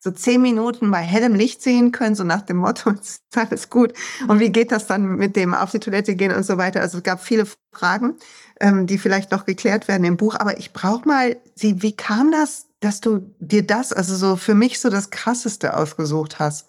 so 0.04 0.12
zehn 0.12 0.42
Minuten 0.42 0.92
bei 0.92 1.00
hellem 1.02 1.34
Licht 1.34 1.62
sehen 1.62 1.94
können, 1.94 2.14
so 2.14 2.26
nach 2.26 2.42
dem 2.42 2.58
Motto, 2.58 2.90
ist 3.02 3.22
alles 3.36 3.70
gut. 3.70 3.94
Und 4.28 4.40
wie 4.42 4.50
geht 4.52 4.72
das 4.72 4.86
dann 4.86 5.16
mit 5.16 5.36
dem 5.38 5.54
auf 5.54 5.72
die 5.72 5.80
Toilette 5.80 6.16
gehen 6.16 6.34
und 6.34 6.44
so 6.44 6.58
weiter? 6.58 6.82
Also 6.82 6.98
es 6.98 7.04
gab 7.04 7.22
viele 7.24 7.46
Fragen, 7.74 8.16
ähm, 8.60 8.86
die 8.86 8.98
vielleicht 8.98 9.32
noch 9.32 9.46
geklärt 9.46 9.88
werden 9.88 10.04
im 10.04 10.18
Buch. 10.18 10.36
Aber 10.38 10.58
ich 10.58 10.74
brauche 10.74 11.08
mal, 11.08 11.38
Sie, 11.56 11.82
wie 11.82 11.96
kam 11.96 12.32
das, 12.32 12.68
dass 12.82 13.00
du 13.00 13.34
dir 13.40 13.66
das, 13.66 13.94
also 13.94 14.16
so 14.16 14.36
für 14.36 14.56
mich 14.56 14.82
so 14.82 14.90
das 14.90 15.10
Krasseste 15.10 15.78
ausgesucht 15.78 16.38
hast? 16.40 16.68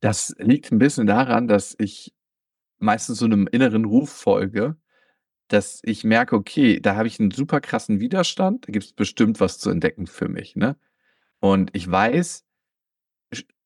Das 0.00 0.34
liegt 0.38 0.72
ein 0.72 0.78
bisschen 0.78 1.06
daran, 1.06 1.46
dass 1.48 1.74
ich 1.78 2.12
meistens 2.78 3.18
so 3.18 3.26
einem 3.26 3.48
inneren 3.50 3.84
Ruf 3.84 4.10
folge, 4.10 4.76
dass 5.48 5.80
ich 5.84 6.04
merke: 6.04 6.36
„Okay, 6.36 6.80
da 6.80 6.96
habe 6.96 7.08
ich 7.08 7.20
einen 7.20 7.30
super 7.32 7.60
krassen 7.60 8.00
Widerstand, 8.00 8.68
da 8.68 8.72
gibt 8.72 8.86
es 8.86 8.92
bestimmt 8.92 9.40
was 9.40 9.58
zu 9.58 9.70
entdecken 9.70 10.06
für 10.06 10.28
mich“, 10.28 10.56
ne? 10.56 10.76
Und 11.46 11.70
ich 11.74 11.88
weiß, 11.88 12.44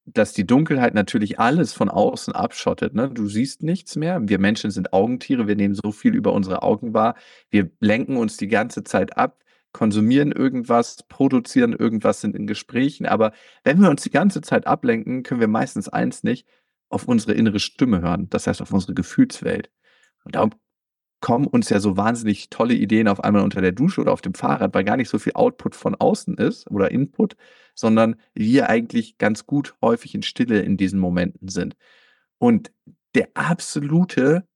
dass 0.04 0.32
die 0.34 0.46
Dunkelheit 0.46 0.94
natürlich 0.94 1.38
alles 1.38 1.72
von 1.72 1.88
außen 1.88 2.34
abschottet, 2.34 2.94
ne? 2.94 3.10
Du 3.10 3.26
siehst 3.26 3.62
nichts 3.62 3.96
mehr. 3.96 4.20
Wir 4.28 4.38
Menschen 4.38 4.70
sind 4.70 4.92
Augentiere, 4.92 5.46
wir 5.46 5.56
nehmen 5.56 5.74
so 5.74 5.92
viel 5.92 6.14
über 6.14 6.32
unsere 6.34 6.62
Augen 6.62 6.94
wahr. 6.94 7.14
Wir 7.50 7.70
lenken 7.80 8.16
uns 8.16 8.36
die 8.36 8.48
ganze 8.48 8.84
Zeit 8.84 9.16
ab, 9.16 9.42
konsumieren 9.72 10.32
irgendwas, 10.32 11.04
produzieren 11.08 11.72
irgendwas, 11.72 12.20
sind 12.20 12.36
in 12.36 12.46
Gesprächen. 12.46 13.06
Aber 13.06 13.32
wenn 13.64 13.80
wir 13.80 13.88
uns 13.90 14.02
die 14.02 14.10
ganze 14.10 14.40
Zeit 14.42 14.66
ablenken, 14.66 15.22
können 15.22 15.40
wir 15.40 15.48
meistens 15.48 15.88
eins 15.88 16.22
nicht: 16.22 16.46
auf 16.90 17.08
unsere 17.08 17.32
innere 17.34 17.60
Stimme 17.60 18.02
hören, 18.02 18.28
das 18.30 18.46
heißt 18.46 18.60
auf 18.62 18.72
unsere 18.72 18.94
Gefühlswelt. 18.94 19.70
Und 20.24 20.34
darum 20.36 20.50
kommen 21.20 21.46
uns 21.46 21.68
ja 21.68 21.80
so 21.80 21.96
wahnsinnig 21.96 22.50
tolle 22.50 22.74
Ideen 22.74 23.08
auf 23.08 23.22
einmal 23.22 23.42
unter 23.42 23.60
der 23.60 23.72
Dusche 23.72 24.00
oder 24.00 24.12
auf 24.12 24.22
dem 24.22 24.34
Fahrrad, 24.34 24.74
weil 24.74 24.84
gar 24.84 24.96
nicht 24.96 25.10
so 25.10 25.18
viel 25.18 25.34
Output 25.34 25.74
von 25.74 25.94
außen 25.94 26.36
ist 26.38 26.70
oder 26.70 26.90
Input, 26.90 27.36
sondern 27.74 28.16
wir 28.34 28.68
eigentlich 28.68 29.18
ganz 29.18 29.46
gut 29.46 29.74
häufig 29.82 30.14
in 30.14 30.22
Stille 30.22 30.60
in 30.60 30.76
diesen 30.76 30.98
Momenten 30.98 31.48
sind. 31.48 31.76
Und 32.38 32.72
der 33.14 33.28
absolute 33.34 34.46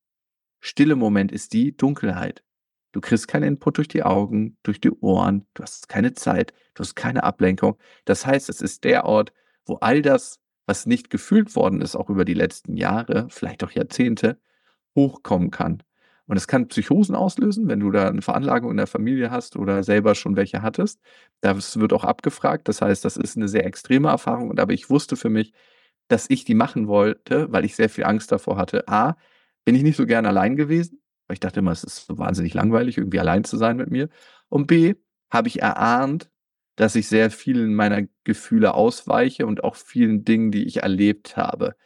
stille 0.61 0.97
Moment 0.97 1.33
ist 1.33 1.53
die 1.53 1.77
Dunkelheit. 1.77 2.43
Du 2.93 3.01
kriegst 3.01 3.29
keinen 3.29 3.43
Input 3.45 3.77
durch 3.77 3.89
die 3.89 4.05
Augen, 4.05 4.57
durch 4.63 4.81
die 4.81 4.93
Ohren, 4.93 5.47
du 5.55 5.63
hast 5.65 5.89
keine 5.89 6.15
Zeit, 6.15 6.55
du 6.75 6.81
hast 6.81 6.95
keine 6.95 7.25
Ablenkung. 7.25 7.77
Das 8.05 8.25
heißt, 8.25 8.49
es 8.49 8.61
ist 8.61 8.85
der 8.85 9.05
Ort, 9.05 9.33
wo 9.67 9.75
all 9.77 10.01
das, 10.01 10.39
was 10.67 10.87
nicht 10.87 11.11
gefühlt 11.11 11.57
worden 11.57 11.83
ist, 11.83 11.97
auch 11.97 12.09
über 12.09 12.25
die 12.25 12.35
letzten 12.35 12.77
Jahre, 12.77 13.27
vielleicht 13.31 13.65
auch 13.65 13.73
Jahrzehnte, 13.73 14.39
hochkommen 14.95 15.51
kann. 15.51 15.83
Und 16.27 16.37
es 16.37 16.47
kann 16.47 16.69
Psychosen 16.69 17.15
auslösen, 17.15 17.69
wenn 17.69 17.81
du 17.81 17.91
da 17.91 18.09
eine 18.09 18.23
Veranlagung 18.23 18.71
in 18.71 18.79
der 18.79 18.87
Familie 18.87 19.31
hast 19.31 19.57
oder 19.57 19.83
selber 19.83 20.15
schon 20.15 20.37
welche 20.37 20.63
hattest. 20.63 21.01
Das 21.41 21.79
wird 21.79 21.93
auch 21.93 22.05
abgefragt. 22.05 22.69
Das 22.69 22.81
heißt, 22.81 23.05
das 23.05 23.17
ist 23.17 23.37
eine 23.37 23.49
sehr 23.49 23.67
extreme 23.67 24.09
Erfahrung. 24.09 24.49
Und 24.49 24.59
aber 24.61 24.73
ich 24.73 24.89
wusste 24.89 25.17
für 25.17 25.29
mich, 25.29 25.53
dass 26.09 26.31
ich 26.31 26.45
die 26.45 26.55
machen 26.55 26.89
wollte, 26.89 27.53
weil 27.53 27.65
ich 27.65 27.77
sehr 27.77 27.91
viel 27.91 28.05
Angst 28.05 28.33
davor 28.33 28.57
hatte. 28.57 28.89
A, 28.89 29.17
bin 29.65 29.75
ich 29.75 29.83
nicht 29.83 29.97
so 29.97 30.07
gern 30.07 30.27
allein 30.27 30.57
gewesen, 30.57 31.03
weil 31.27 31.35
ich 31.35 31.41
dachte 31.41 31.61
immer, 31.61 31.73
es 31.73 31.85
ist 31.85 32.07
so 32.07 32.19
wahnsinnig 32.19 32.55
langweilig, 32.55 32.99
irgendwie 32.99 33.21
allein 33.21 33.45
zu 33.45 33.57
sein 33.57 33.77
mit 33.77 33.91
mir. 33.91 34.09
Und 34.49 34.67
B, 34.67 34.95
habe 35.31 35.49
ich 35.49 35.61
erahnt, 35.63 36.31
dass 36.77 36.97
ich 36.97 37.09
sehr 37.09 37.31
vielen 37.31 37.75
meiner 37.75 38.03
Gefühle 38.25 38.75
ausweiche 38.75 39.47
und 39.47 39.65
auch 39.65 39.77
vielen 39.77 40.25
Dingen, 40.25 40.51
die 40.51 40.65
ich 40.65 40.83
erlebt 40.83 41.37
habe. 41.37 41.77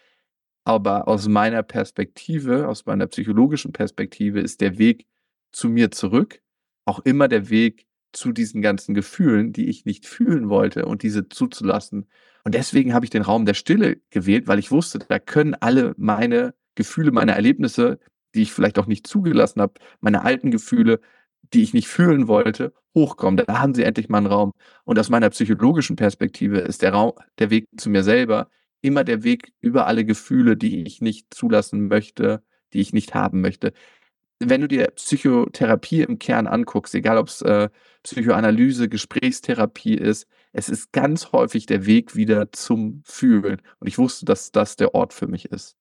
Aber 0.68 1.08
aus 1.08 1.28
meiner 1.28 1.62
Perspektive, 1.62 2.68
aus 2.68 2.84
meiner 2.84 3.06
psychologischen 3.06 3.72
Perspektive 3.72 4.40
ist 4.40 4.60
der 4.60 4.76
Weg 4.76 5.06
zu 5.50 5.70
mir 5.70 5.90
zurück 5.90 6.42
auch 6.84 6.98
immer 7.00 7.26
der 7.26 7.48
Weg 7.48 7.86
zu 8.12 8.32
diesen 8.32 8.60
ganzen 8.60 8.94
Gefühlen, 8.94 9.54
die 9.54 9.70
ich 9.70 9.86
nicht 9.86 10.04
fühlen 10.04 10.50
wollte 10.50 10.84
und 10.84 11.02
diese 11.02 11.30
zuzulassen. 11.30 12.06
Und 12.44 12.54
deswegen 12.54 12.92
habe 12.92 13.06
ich 13.06 13.10
den 13.10 13.22
Raum 13.22 13.46
der 13.46 13.54
Stille 13.54 13.96
gewählt, 14.10 14.46
weil 14.46 14.58
ich 14.58 14.70
wusste, 14.70 14.98
da 14.98 15.18
können 15.18 15.54
alle 15.54 15.94
meine 15.96 16.52
Gefühle, 16.74 17.12
meine 17.12 17.34
Erlebnisse, 17.34 17.98
die 18.34 18.42
ich 18.42 18.52
vielleicht 18.52 18.78
auch 18.78 18.86
nicht 18.86 19.06
zugelassen 19.06 19.62
habe, 19.62 19.72
meine 20.00 20.22
alten 20.22 20.50
Gefühle, 20.50 21.00
die 21.54 21.62
ich 21.62 21.72
nicht 21.72 21.88
fühlen 21.88 22.28
wollte, 22.28 22.74
hochkommen. 22.94 23.42
Da 23.46 23.58
haben 23.60 23.74
sie 23.74 23.84
endlich 23.84 24.10
mal 24.10 24.18
einen 24.18 24.26
Raum. 24.26 24.52
Und 24.84 24.98
aus 24.98 25.08
meiner 25.08 25.30
psychologischen 25.30 25.96
Perspektive 25.96 26.58
ist 26.58 26.82
der 26.82 26.92
Raum, 26.92 27.12
der 27.38 27.48
Weg 27.48 27.68
zu 27.78 27.88
mir 27.88 28.02
selber 28.02 28.50
immer 28.80 29.04
der 29.04 29.22
Weg 29.22 29.52
über 29.60 29.86
alle 29.86 30.04
Gefühle, 30.04 30.56
die 30.56 30.82
ich 30.84 31.00
nicht 31.00 31.32
zulassen 31.34 31.88
möchte, 31.88 32.42
die 32.72 32.80
ich 32.80 32.92
nicht 32.92 33.14
haben 33.14 33.40
möchte. 33.40 33.72
Wenn 34.40 34.60
du 34.60 34.68
dir 34.68 34.88
Psychotherapie 34.92 36.02
im 36.02 36.18
Kern 36.18 36.46
anguckst, 36.46 36.94
egal 36.94 37.18
ob 37.18 37.28
es 37.28 37.42
äh, 37.42 37.70
Psychoanalyse, 38.04 38.88
Gesprächstherapie 38.88 39.94
ist, 39.94 40.28
es 40.52 40.68
ist 40.68 40.92
ganz 40.92 41.32
häufig 41.32 41.66
der 41.66 41.86
Weg 41.86 42.14
wieder 42.14 42.52
zum 42.52 43.02
Fühlen. 43.04 43.60
Und 43.80 43.88
ich 43.88 43.98
wusste, 43.98 44.24
dass 44.26 44.52
das 44.52 44.76
der 44.76 44.94
Ort 44.94 45.12
für 45.12 45.26
mich 45.26 45.46
ist. 45.46 45.76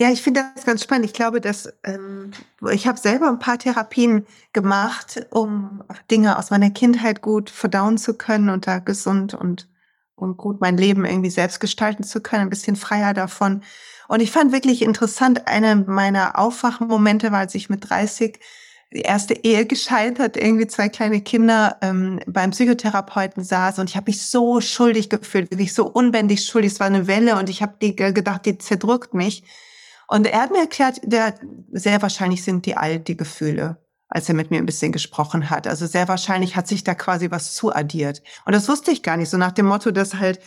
Ja, 0.00 0.10
ich 0.10 0.22
finde 0.22 0.44
das 0.54 0.64
ganz 0.64 0.82
spannend. 0.82 1.06
Ich 1.06 1.12
glaube, 1.12 1.40
dass 1.40 1.72
ähm, 1.84 2.32
ich 2.72 2.88
habe 2.88 2.98
selber 2.98 3.28
ein 3.28 3.38
paar 3.38 3.58
Therapien 3.58 4.26
gemacht, 4.52 5.26
um 5.30 5.84
Dinge 6.10 6.36
aus 6.36 6.50
meiner 6.50 6.70
Kindheit 6.70 7.22
gut 7.22 7.48
verdauen 7.48 7.96
zu 7.96 8.14
können 8.14 8.48
und 8.48 8.66
da 8.66 8.80
gesund 8.80 9.34
und 9.34 9.68
und 10.16 10.36
gut 10.36 10.60
mein 10.60 10.76
Leben 10.76 11.04
irgendwie 11.04 11.30
selbst 11.30 11.60
gestalten 11.60 12.04
zu 12.04 12.20
können, 12.20 12.42
ein 12.42 12.50
bisschen 12.50 12.76
freier 12.76 13.14
davon. 13.14 13.62
Und 14.08 14.20
ich 14.20 14.30
fand 14.30 14.52
wirklich 14.52 14.82
interessant, 14.82 15.46
eine 15.48 15.76
meiner 15.76 16.38
Aufwachmomente 16.38 17.32
war, 17.32 17.40
als 17.40 17.54
ich 17.54 17.68
mit 17.70 17.88
30 17.88 18.38
die 18.92 19.00
erste 19.00 19.34
Ehe 19.34 19.66
gescheitert, 19.66 20.36
irgendwie 20.36 20.68
zwei 20.68 20.88
kleine 20.88 21.20
Kinder 21.20 21.78
ähm, 21.82 22.20
beim 22.26 22.52
Psychotherapeuten 22.52 23.42
saß 23.42 23.80
und 23.80 23.90
ich 23.90 23.96
habe 23.96 24.08
mich 24.08 24.22
so 24.22 24.60
schuldig 24.60 25.10
gefühlt, 25.10 25.50
wirklich 25.50 25.74
so 25.74 25.86
unbändig 25.86 26.44
schuldig. 26.46 26.72
Es 26.72 26.80
war 26.80 26.86
eine 26.86 27.08
Welle 27.08 27.36
und 27.36 27.48
ich 27.48 27.60
habe 27.60 27.74
gedacht, 27.78 28.46
die 28.46 28.56
zerdrückt 28.58 29.12
mich. 29.12 29.42
Und 30.06 30.26
er 30.26 30.42
hat 30.42 30.52
mir 30.52 30.60
erklärt, 30.60 31.00
der, 31.02 31.34
sehr 31.72 32.02
wahrscheinlich 32.02 32.44
sind 32.44 32.66
die 32.66 32.76
all 32.76 33.00
die 33.00 33.16
Gefühle 33.16 33.83
als 34.14 34.28
er 34.28 34.34
mit 34.34 34.50
mir 34.50 34.58
ein 34.58 34.66
bisschen 34.66 34.92
gesprochen 34.92 35.50
hat. 35.50 35.66
Also 35.66 35.86
sehr 35.86 36.06
wahrscheinlich 36.06 36.54
hat 36.54 36.68
sich 36.68 36.84
da 36.84 36.94
quasi 36.94 37.32
was 37.32 37.52
zuaddiert. 37.52 38.22
Und 38.46 38.54
das 38.54 38.68
wusste 38.68 38.92
ich 38.92 39.02
gar 39.02 39.16
nicht, 39.16 39.28
so 39.28 39.36
nach 39.36 39.52
dem 39.52 39.66
Motto, 39.66 39.90
dass 39.90 40.14
halt 40.14 40.38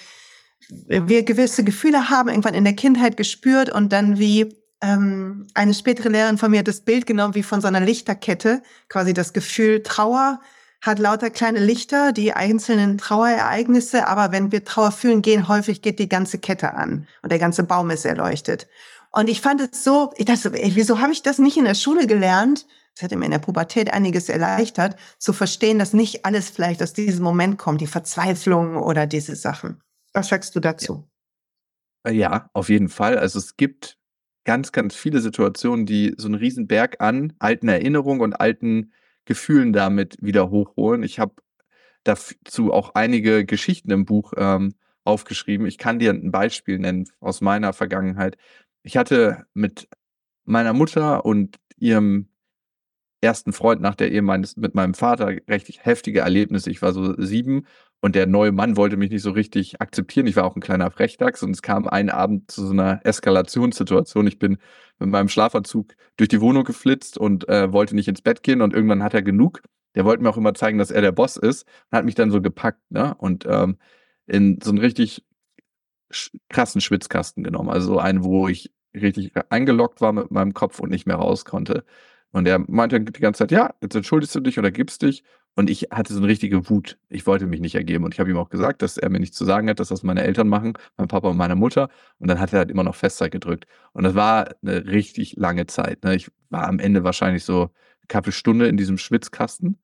wir 0.70 1.24
gewisse 1.24 1.66
Gefühle 1.66 2.10
haben, 2.10 2.30
irgendwann 2.30 2.54
in 2.54 2.64
der 2.64 2.76
Kindheit 2.76 3.18
gespürt 3.18 3.70
und 3.70 3.92
dann 3.92 4.18
wie 4.18 4.56
ähm, 4.82 5.48
eine 5.54 5.74
spätere 5.74 6.08
Lehrerin 6.08 6.38
von 6.38 6.50
mir 6.50 6.60
hat 6.60 6.68
das 6.68 6.82
Bild 6.82 7.06
genommen 7.06 7.36
wie 7.36 7.44
von 7.44 7.60
so 7.60 7.68
einer 7.68 7.82
Lichterkette, 7.82 8.64
quasi 8.88 9.14
das 9.14 9.34
Gefühl 9.34 9.84
Trauer 9.84 10.40
hat 10.82 11.00
lauter 11.00 11.30
kleine 11.30 11.60
Lichter, 11.60 12.14
die 12.14 12.32
einzelnen 12.32 12.98
Trauerereignisse, 12.98 14.08
aber 14.08 14.32
wenn 14.32 14.52
wir 14.54 14.64
Trauer 14.64 14.92
fühlen 14.92 15.22
gehen, 15.22 15.50
häufig 15.50 15.82
geht 15.82 16.00
die 16.00 16.08
ganze 16.08 16.38
Kette 16.38 16.74
an 16.74 17.08
und 17.22 17.32
der 17.32 17.40
ganze 17.40 17.64
Baum 17.64 17.90
ist 17.90 18.06
erleuchtet. 18.06 18.68
Und 19.12 19.28
ich 19.28 19.42
fand 19.42 19.60
es 19.60 19.84
so, 19.84 20.14
ich 20.16 20.26
dachte, 20.26 20.54
ey, 20.54 20.72
wieso 20.76 21.00
habe 21.00 21.12
ich 21.12 21.24
das 21.24 21.40
nicht 21.40 21.58
in 21.58 21.66
der 21.66 21.76
Schule 21.76 22.08
gelernt? 22.08 22.66
Das 22.98 23.04
hätte 23.04 23.16
mir 23.16 23.26
in 23.26 23.32
der 23.32 23.38
Pubertät 23.38 23.94
einiges 23.94 24.28
erleichtert, 24.28 24.96
zu 25.20 25.32
verstehen, 25.32 25.78
dass 25.78 25.94
nicht 25.94 26.26
alles 26.26 26.50
vielleicht 26.50 26.82
aus 26.82 26.94
diesem 26.94 27.24
Moment 27.24 27.60
kommt, 27.60 27.80
die 27.80 27.88
Verzweiflung 27.88 28.76
oder 28.78 29.06
diese 29.06 29.36
Sachen. 29.36 29.82
Was 30.14 30.30
sagst 30.30 30.56
du 30.56 30.60
dazu? 30.60 31.08
Äh, 32.04 32.14
ja, 32.14 32.50
auf 32.54 32.70
jeden 32.70 32.90
Fall. 32.90 33.20
Also 33.20 33.38
es 33.38 33.56
gibt 33.56 34.00
ganz, 34.46 34.72
ganz 34.72 34.96
viele 34.96 35.22
Situationen, 35.22 35.86
die 35.86 36.16
so 36.18 36.28
einen 36.28 36.36
riesen 36.36 36.68
Berg 36.68 37.00
an 37.00 37.34
alten 37.38 37.68
Erinnerungen 37.68 38.22
und 38.22 38.34
alten 38.34 38.94
Gefühlen 39.26 39.74
damit 39.74 40.18
wieder 40.20 40.50
hochholen. 40.50 41.04
Ich 41.04 41.20
habe 41.20 41.36
dazu 42.04 42.74
auch 42.74 42.96
einige 42.96 43.46
Geschichten 43.46 43.92
im 43.92 44.06
Buch 44.06 44.34
ähm, 44.38 44.74
aufgeschrieben. 45.04 45.68
Ich 45.68 45.78
kann 45.78 46.00
dir 46.00 46.12
ein 46.12 46.32
Beispiel 46.32 46.80
nennen 46.80 47.08
aus 47.20 47.42
meiner 47.42 47.74
Vergangenheit. 47.74 48.38
Ich 48.82 48.98
hatte 48.98 49.46
mit 49.54 49.88
meiner 50.46 50.74
Mutter 50.74 51.26
und 51.26 51.58
ihrem 51.78 52.30
ersten 53.28 53.52
Freund 53.52 53.82
nach 53.82 53.96
der 53.96 54.10
Ehe 54.12 54.22
meines 54.22 54.56
mit 54.56 54.74
meinem 54.74 54.94
Vater 54.94 55.28
recht 55.48 55.86
heftige 55.86 56.22
Erlebnisse. 56.22 56.72
Ich 56.72 56.82
war 56.82 56.94
so 56.94 57.14
sieben 57.22 57.68
und 58.00 58.16
der 58.16 58.26
neue 58.26 58.54
Mann 58.54 58.78
wollte 58.78 58.96
mich 58.96 59.12
nicht 59.12 59.22
so 59.22 59.32
richtig 59.32 59.82
akzeptieren. 59.82 60.28
Ich 60.28 60.38
war 60.38 60.46
auch 60.46 60.56
ein 60.56 60.62
kleiner 60.62 60.90
Frechdachs 60.90 61.44
und 61.44 61.52
es 61.52 61.62
kam 61.62 61.88
einen 61.88 62.10
Abend 62.10 62.50
zu 62.50 62.66
so 62.66 62.72
einer 62.72 63.02
Eskalationssituation. 63.04 64.28
Ich 64.28 64.40
bin 64.40 64.58
mit 65.00 65.10
meinem 65.10 65.28
Schlafanzug 65.28 65.94
durch 66.16 66.30
die 66.30 66.40
Wohnung 66.40 66.64
geflitzt 66.64 67.18
und 67.18 67.50
äh, 67.50 67.74
wollte 67.74 67.96
nicht 67.96 68.08
ins 68.08 68.22
Bett 68.22 68.44
gehen 68.44 68.62
und 68.62 68.74
irgendwann 68.74 69.04
hat 69.04 69.14
er 69.14 69.24
genug. 69.24 69.62
Der 69.96 70.06
wollte 70.06 70.24
mir 70.24 70.30
auch 70.30 70.38
immer 70.38 70.54
zeigen, 70.54 70.78
dass 70.78 70.92
er 70.92 71.02
der 71.02 71.12
Boss 71.12 71.36
ist 71.36 71.68
und 71.92 71.98
hat 71.98 72.06
mich 72.06 72.16
dann 72.16 72.32
so 72.32 72.42
gepackt 72.42 72.82
ne? 72.90 73.14
und 73.18 73.46
ähm, 73.46 73.78
in 74.26 74.60
so 74.64 74.70
einen 74.70 74.80
richtig 74.80 75.26
krassen 76.50 76.80
Schwitzkasten 76.82 77.44
genommen. 77.44 77.70
Also 77.70 78.00
einen, 78.00 78.24
wo 78.24 78.48
ich 78.48 78.72
richtig 78.94 79.34
eingeloggt 79.50 80.02
war 80.02 80.14
mit 80.14 80.32
meinem 80.32 80.54
Kopf 80.54 80.80
und 80.80 80.90
nicht 80.90 81.08
mehr 81.08 81.18
raus 81.18 81.46
konnte. 81.46 81.84
Und 82.32 82.48
er 82.48 82.60
meinte 82.60 83.00
die 83.00 83.20
ganze 83.20 83.40
Zeit, 83.40 83.52
ja, 83.52 83.74
jetzt 83.82 83.96
entschuldigst 83.96 84.36
du 84.36 84.40
dich 84.40 84.60
oder 84.60 84.72
gibst 84.72 85.02
dich. 85.02 85.24
Und 85.56 85.70
ich 85.70 85.88
hatte 85.92 86.14
so 86.14 86.20
eine 86.20 86.28
richtige 86.28 86.70
Wut. 86.70 87.00
Ich 87.10 87.26
wollte 87.26 87.48
mich 87.48 87.60
nicht 87.62 87.76
ergeben. 87.76 88.04
Und 88.04 88.14
ich 88.14 88.20
habe 88.20 88.30
ihm 88.30 88.38
auch 88.38 88.50
gesagt, 88.50 88.82
dass 88.82 88.98
er 88.98 89.10
mir 89.10 89.20
nichts 89.20 89.38
zu 89.38 89.46
sagen 89.46 89.70
hat, 89.70 89.80
dass 89.80 89.88
das 89.90 90.04
meine 90.04 90.24
Eltern 90.24 90.48
machen, 90.48 90.74
mein 90.98 91.08
Papa 91.08 91.30
und 91.30 91.38
meine 91.38 91.56
Mutter. 91.56 91.90
Und 92.20 92.28
dann 92.28 92.40
hat 92.40 92.54
er 92.54 92.60
halt 92.60 92.72
immer 92.72 92.84
noch 92.84 92.96
Festzeit 92.96 93.32
gedrückt. 93.32 93.66
Und 93.94 94.04
das 94.04 94.14
war 94.14 94.50
eine 94.62 94.86
richtig 94.86 95.36
lange 95.38 95.66
Zeit. 95.66 96.04
Ne? 96.04 96.16
Ich 96.16 96.30
war 96.50 96.68
am 96.68 96.80
Ende 96.80 97.04
wahrscheinlich 97.04 97.44
so 97.44 97.62
eine 97.62 97.70
knappe 98.08 98.32
Stunde 98.32 98.68
in 98.68 98.78
diesem 98.78 98.98
Schwitzkasten. 98.98 99.78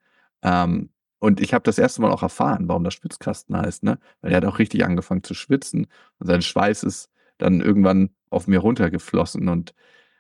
Ähm, 0.44 0.90
Und 1.20 1.40
ich 1.40 1.54
habe 1.54 1.64
das 1.64 1.78
erste 1.80 2.02
Mal 2.02 2.12
auch 2.12 2.22
erfahren, 2.22 2.68
warum 2.68 2.84
das 2.84 2.94
Schwitzkasten 2.96 3.56
heißt, 3.58 3.84
ne? 3.84 3.98
Weil 4.22 4.32
er 4.32 4.38
hat 4.38 4.46
auch 4.46 4.60
richtig 4.60 4.84
angefangen 4.86 5.24
zu 5.24 5.34
schwitzen 5.34 5.88
und 6.20 6.28
sein 6.28 6.42
Schweiß 6.42 6.84
ist 6.84 7.10
dann 7.38 7.62
irgendwann 7.62 8.10
auf 8.30 8.46
mir 8.48 8.60
runtergeflossen 8.60 9.48
und, 9.48 9.74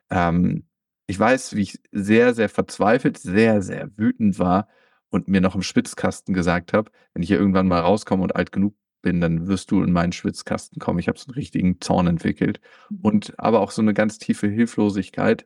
ähm, 0.09 0.65
ich 1.07 1.19
weiß, 1.19 1.55
wie 1.55 1.61
ich 1.63 1.79
sehr, 1.91 2.33
sehr 2.33 2.49
verzweifelt, 2.49 3.17
sehr, 3.17 3.61
sehr 3.61 3.89
wütend 3.97 4.39
war 4.39 4.67
und 5.09 5.27
mir 5.27 5.41
noch 5.41 5.55
im 5.55 5.61
Schwitzkasten 5.63 6.33
gesagt 6.33 6.73
habe: 6.73 6.91
„Wenn 7.13 7.23
ich 7.23 7.29
hier 7.29 7.39
irgendwann 7.39 7.67
mal 7.67 7.81
rauskomme 7.81 8.23
und 8.23 8.35
alt 8.35 8.51
genug 8.51 8.75
bin, 9.01 9.21
dann 9.21 9.47
wirst 9.47 9.71
du 9.71 9.83
in 9.83 9.91
meinen 9.91 10.13
Schwitzkasten 10.13 10.79
kommen.“ 10.79 10.99
Ich 10.99 11.07
habe 11.09 11.19
so 11.19 11.31
'n 11.31 11.35
richtigen 11.35 11.81
Zorn 11.81 12.07
entwickelt 12.07 12.61
Mhm. 12.89 12.99
und 13.03 13.33
aber 13.39 13.61
auch 13.61 13.71
so 13.71 13.81
'ne 13.81 13.93
ganz 13.93 14.17
tiefe 14.19 14.47
Hilflosigkeit. 14.47 15.45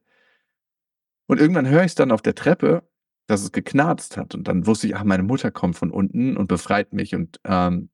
Und 1.30 1.40
irgendwann 1.42 1.68
höre 1.68 1.84
ich's 1.84 1.96
dann 1.96 2.12
auf 2.12 2.22
der 2.22 2.36
Treppe, 2.36 2.84
dass 3.28 3.44
es 3.44 3.52
geknarzt 3.52 4.16
hat 4.18 4.34
und 4.34 4.48
dann 4.48 4.66
wusste 4.66 4.88
ich: 4.88 4.96
„Ach, 4.96 5.04
meine 5.04 5.24
Mutter 5.24 5.52
kommt 5.52 5.76
von 5.78 5.92
unten 5.92 6.38
und 6.38 6.48
befreit 6.48 6.94
mich 6.94 7.14
und, 7.16 7.40
ähm, 7.44 7.90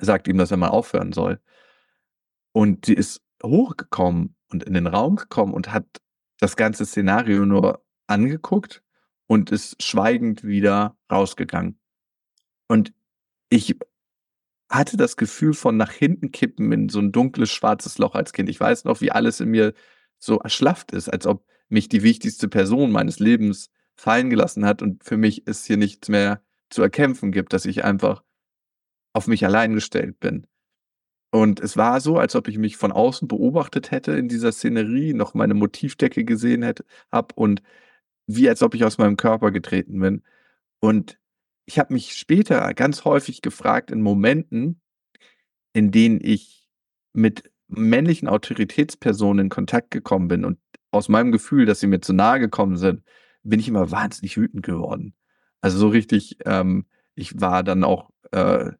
sagt 0.00 0.28
ihm, 0.28 0.38
dass 0.38 0.50
er 0.52 0.58
mal 0.58 0.68
aufhören 0.68 1.12
soll.“ 1.12 1.40
Und 2.56 2.86
sie 2.86 2.94
ist 2.94 3.20
hochgekommen 3.42 4.34
und 4.50 4.62
in 4.64 4.74
den 4.74 4.86
Raum 4.86 5.16
gekommen 5.16 5.52
und 5.54 5.72
hat 5.72 5.86
das 6.40 6.56
ganze 6.56 6.86
Szenario 6.86 7.46
nur 7.46 7.84
angeguckt 8.06 8.82
und 9.26 9.50
ist 9.50 9.82
schweigend 9.82 10.44
wieder 10.44 10.96
rausgegangen. 11.10 11.78
Und 12.68 12.92
ich 13.50 13.76
hatte 14.70 14.96
das 14.98 15.16
Gefühl 15.16 15.54
von 15.54 15.76
nach 15.76 15.92
hinten 15.92 16.32
kippen 16.32 16.72
in 16.72 16.88
so 16.90 17.00
'n 17.00 17.12
dunkles, 17.12 17.50
schwarzes 17.52 17.98
Loch 17.98 18.14
als 18.14 18.32
Kind. 18.32 18.48
Ich 18.50 18.60
weiß 18.60 18.84
noch, 18.84 19.00
wie 19.00 19.12
alles 19.12 19.40
in 19.40 19.50
mir 19.50 19.74
so 20.18 20.38
erschlafft 20.40 20.92
ist, 20.92 21.08
als 21.10 21.26
ob 21.26 21.44
mich 21.68 21.88
die 21.88 22.02
wichtigste 22.02 22.48
Person 22.48 22.92
meines 22.92 23.18
Lebens 23.20 23.70
fallen 23.96 24.30
gelassen 24.30 24.66
hat 24.66 24.82
und 24.82 25.04
für 25.04 25.16
mich 25.18 25.44
es 25.46 25.64
hier 25.66 25.76
nichts 25.78 26.08
mehr 26.08 26.42
zu 26.70 26.82
erkämpfen 26.82 27.32
gibt, 27.32 27.52
dass 27.54 27.66
ich 27.66 27.84
einfach 27.84 28.22
auf 29.14 29.26
mich 29.28 29.44
allein 29.46 29.74
gestellt 29.74 30.20
bin. 30.20 30.46
Und 31.30 31.60
es 31.60 31.76
war 31.76 32.00
so, 32.00 32.18
als 32.18 32.34
ob 32.36 32.48
ich 32.48 32.58
mich 32.58 32.76
von 32.76 32.92
außen 32.92 33.28
beobachtet 33.28 33.90
hätte 33.90 34.12
in 34.12 34.28
dieser 34.28 34.52
Szenerie, 34.52 35.12
noch 35.14 35.34
meine 35.34 35.54
Motivdecke 35.54 36.24
gesehen 36.24 36.62
hätte 36.62 36.84
habe 37.12 37.34
und 37.34 37.62
wie 38.26 38.48
als 38.48 38.62
ob 38.62 38.74
ich 38.74 38.84
aus 38.84 38.98
meinem 38.98 39.16
Körper 39.16 39.50
getreten 39.50 40.00
bin. 40.00 40.22
Und 40.80 41.18
ich 41.66 41.78
habe 41.78 41.92
mich 41.92 42.16
später 42.16 42.72
ganz 42.74 43.04
häufig 43.04 43.42
gefragt 43.42 43.90
in 43.90 44.00
Momenten, 44.02 44.80
in 45.74 45.90
denen 45.90 46.20
ich 46.22 46.68
mit 47.12 47.50
männlichen 47.68 48.28
Autoritätspersonen 48.28 49.46
in 49.46 49.50
Kontakt 49.50 49.90
gekommen 49.90 50.28
bin 50.28 50.44
und 50.44 50.58
aus 50.90 51.08
meinem 51.08 51.32
Gefühl, 51.32 51.66
dass 51.66 51.80
sie 51.80 51.86
mir 51.86 52.00
zu 52.00 52.14
nahe 52.14 52.40
gekommen 52.40 52.76
sind, 52.78 53.02
bin 53.42 53.60
ich 53.60 53.68
immer 53.68 53.90
wahnsinnig 53.90 54.36
wütend 54.38 54.64
geworden. 54.64 55.14
Also, 55.60 55.78
so 55.78 55.88
richtig 55.88 56.38
ähm, 56.46 56.86
ich 57.18 57.40
war 57.40 57.62
dann 57.64 57.84
auch, 57.84 58.10
äh, 58.30 58.70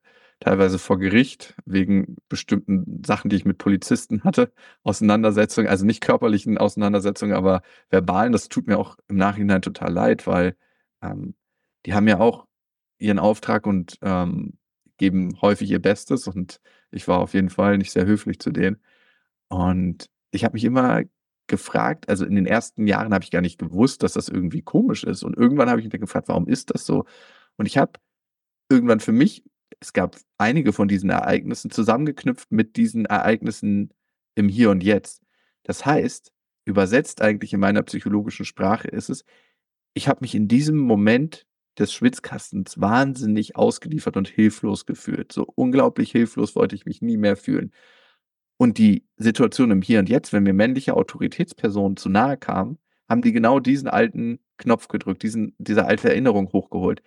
teilweise 0.40 0.78
vor 0.78 0.98
Gericht 0.98 1.54
wegen 1.66 2.16
bestimmten 2.28 3.02
Sachen, 3.04 3.28
die 3.30 3.36
ich 3.36 3.44
mit 3.44 3.58
Polizisten 3.58 4.24
hatte, 4.24 4.52
Auseinandersetzungen, 4.84 5.68
also 5.68 5.84
nicht 5.84 6.00
körperlichen 6.00 6.58
Auseinandersetzungen, 6.58 7.34
aber 7.34 7.62
verbalen. 7.90 8.32
Das 8.32 8.48
tut 8.48 8.66
mir 8.66 8.78
auch 8.78 8.96
im 9.08 9.16
Nachhinein 9.16 9.62
total 9.62 9.92
leid, 9.92 10.26
weil, 10.26 10.56
ähm, 11.02 11.34
die 11.86 11.94
haben 11.94 12.08
ja 12.08 12.18
auch 12.20 12.46
ihren 12.98 13.18
Auftrag 13.18 13.66
und, 13.66 13.98
ähm, 14.02 14.58
geben 14.98 15.40
häufig 15.42 15.70
ihr 15.70 15.80
Bestes 15.80 16.26
und 16.28 16.60
ich 16.90 17.06
war 17.08 17.18
auf 17.20 17.34
jeden 17.34 17.50
Fall 17.50 17.78
nicht 17.78 17.92
sehr 17.92 18.06
höflich 18.06 18.40
zu 18.40 18.50
denen. 18.50 18.78
Und 19.48 20.10
ich 20.30 20.44
habe 20.44 20.54
mich 20.54 20.64
immer 20.64 21.02
gefragt 21.46 22.08
also, 22.08 22.26
in 22.26 22.34
den 22.34 22.46
ersten 22.46 22.86
Jahren 22.86 23.14
habe 23.14 23.24
ich 23.24 23.30
gar 23.30 23.40
nicht 23.42 23.58
gewusst, 23.58 24.02
dass 24.02 24.12
das 24.14 24.28
irgendwie 24.28 24.62
komisch 24.62 25.04
ist. 25.04 25.22
Und 25.24 25.36
irgendwann 25.36 25.70
habe 25.70 25.80
ich 25.80 25.88
mich 25.90 26.00
gefragt: 26.00 26.28
„Warum 26.28 26.46
ist 26.48 26.74
das 26.74 26.84
so?“ 26.86 27.04
Und 27.58 27.66
ich 27.66 27.78
habe 27.78 27.92
irgendwann 28.70 29.00
für 29.00 29.12
mich 29.12 29.44
es 29.80 29.92
gab 29.92 30.16
einige 30.38 30.72
von 30.72 30.88
diesen 30.88 31.10
Ereignissen 31.10 31.70
zusammengeknüpft 31.70 32.50
mit 32.50 32.76
diesen 32.76 33.06
Ereignissen 33.06 33.92
im 34.34 34.48
Hier 34.48 34.70
und 34.70 34.82
Jetzt. 34.82 35.22
Das 35.64 35.84
heißt, 35.84 36.32
übersetzt 36.64 37.22
eigentlich 37.22 37.52
in 37.52 37.60
meiner 37.60 37.82
psychologischen 37.82 38.44
Sprache 38.44 38.88
ist 38.88 39.10
es, 39.10 39.24
ich 39.94 40.08
habe 40.08 40.20
mich 40.20 40.34
in 40.34 40.48
diesem 40.48 40.78
Moment 40.78 41.46
des 41.78 41.92
Schwitzkastens 41.92 42.80
wahnsinnig 42.80 43.56
ausgeliefert 43.56 44.16
und 44.16 44.28
hilflos 44.28 44.86
gefühlt. 44.86 45.32
So 45.32 45.46
unglaublich 45.54 46.10
hilflos 46.10 46.56
wollte 46.56 46.74
ich 46.74 46.84
mich 46.84 47.02
nie 47.02 47.16
mehr 47.16 47.36
fühlen. 47.36 47.72
Und 48.56 48.78
die 48.78 49.06
Situation 49.16 49.70
im 49.70 49.82
Hier 49.82 50.00
und 50.00 50.08
Jetzt, 50.08 50.32
wenn 50.32 50.42
mir 50.42 50.52
männliche 50.52 50.94
Autoritätspersonen 50.94 51.96
zu 51.96 52.08
nahe 52.08 52.36
kamen, 52.36 52.78
haben 53.08 53.22
die 53.22 53.32
genau 53.32 53.60
diesen 53.60 53.88
alten 53.88 54.40
Knopf 54.58 54.88
gedrückt, 54.88 55.22
diesen 55.22 55.54
diese 55.58 55.86
alte 55.86 56.10
Erinnerung 56.10 56.52
hochgeholt. 56.52 57.02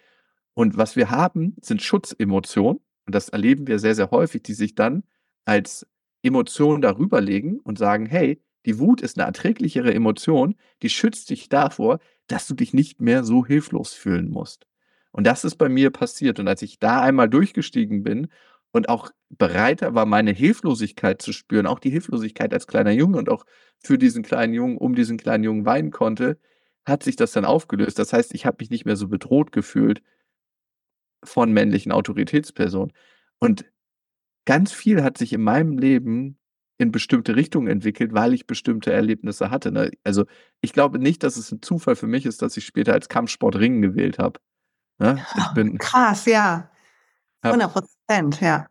Und 0.57 0.77
was 0.77 0.95
wir 0.95 1.09
haben, 1.09 1.55
sind 1.61 1.81
Schutzemotionen 1.81 2.81
und 3.05 3.15
das 3.15 3.29
erleben 3.29 3.67
wir 3.67 3.79
sehr, 3.79 3.95
sehr 3.95 4.11
häufig, 4.11 4.43
die 4.43 4.53
sich 4.53 4.75
dann 4.75 5.03
als 5.45 5.87
Emotion 6.23 6.81
darüber 6.81 7.21
legen 7.21 7.59
und 7.59 7.77
sagen: 7.77 8.05
„Hey, 8.05 8.41
die 8.65 8.77
Wut 8.79 9.01
ist 9.01 9.17
'ne 9.17 9.23
erträglichere 9.23 9.93
Emotion, 9.93 10.55
die 10.83 10.89
schützt 10.89 11.29
dich 11.29 11.49
davor, 11.49 11.99
dass 12.27 12.47
du 12.47 12.53
dich 12.53 12.73
nicht 12.73 13.01
mehr 13.01 13.23
so 13.23 13.45
hilflos 13.45 13.93
fühlen 13.93 14.29
musst.“ 14.29 14.67
Und 15.11 15.25
das 15.27 15.43
ist 15.43 15.55
bei 15.57 15.69
mir 15.69 15.89
passiert. 15.91 16.39
Und 16.39 16.47
als 16.47 16.61
ich 16.61 16.79
da 16.79 17.01
einmal 17.01 17.29
durchgestiegen 17.29 18.03
bin 18.03 18.27
und 18.71 18.87
auch 18.89 19.11
bereiter 19.29 19.93
war, 19.95 20.05
meine 20.05 20.31
Hilflosigkeit 20.31 21.21
zu 21.21 21.33
spüren, 21.33 21.65
auch 21.67 21.79
die 21.79 21.89
Hilflosigkeit 21.89 22.53
als 22.53 22.67
kleiner 22.67 22.91
Junge 22.91 23.17
und 23.17 23.29
auch 23.29 23.45
für 23.79 23.97
diesen 23.97 24.23
kleinen 24.23 24.53
Jungen 24.53 24.77
um 24.77 24.95
diesen 24.95 25.17
kleinen 25.17 25.43
Jungen 25.43 25.65
weinen 25.65 25.91
konnte, 25.91 26.37
hat 26.85 27.03
sich 27.03 27.15
das 27.15 27.31
dann 27.33 27.45
aufgelöst. 27.45 27.99
Das 27.99 28.13
heißt, 28.13 28.33
ich 28.33 28.45
habe 28.45 28.57
mich 28.59 28.69
nicht 28.69 28.85
mehr 28.85 28.95
so 28.95 29.07
bedroht 29.07 29.51
gefühlt 29.51 30.01
von 31.23 31.51
männlichen 31.53 31.91
Autoritätspersonen. 31.91 32.93
Und 33.39 33.65
ganz 34.45 34.73
viel 34.73 35.03
hat 35.03 35.17
sich 35.17 35.33
in 35.33 35.41
meinem 35.43 35.77
Leben 35.79 36.39
in 36.79 36.91
bestimmte 36.91 37.35
Richtungen 37.37 37.67
entwickelt, 37.67 38.13
weil 38.13 38.33
ich 38.33 38.47
bestimmte 38.47 38.91
Erlebnisse 38.93 39.51
hatte, 39.51 39.71
ne? 39.71 39.91
Also, 40.05 40.25
ich 40.61 40.73
glaube 40.73 40.99
nicht, 40.99 41.23
dass 41.23 41.37
es 41.37 41.51
'n 41.53 41.61
Zufall 41.63 41.95
für 41.97 42.07
mich 42.07 42.25
ist, 42.25 42.41
dass 42.43 42.57
ich 42.57 42.65
später 42.65 42.93
als 42.93 43.09
Kampfsport 43.09 43.57
Ringen 43.57 43.81
gewählt 43.83 44.19
habe, 44.19 44.39
ne? 44.99 45.27
Ich 45.35 45.49
Ja, 45.49 45.53
bin 45.53 45.77
krass, 45.79 46.25
ja. 46.27 46.69
habe 47.43 47.53
100 47.53 47.75
%, 47.75 48.41
ja. 48.41 48.67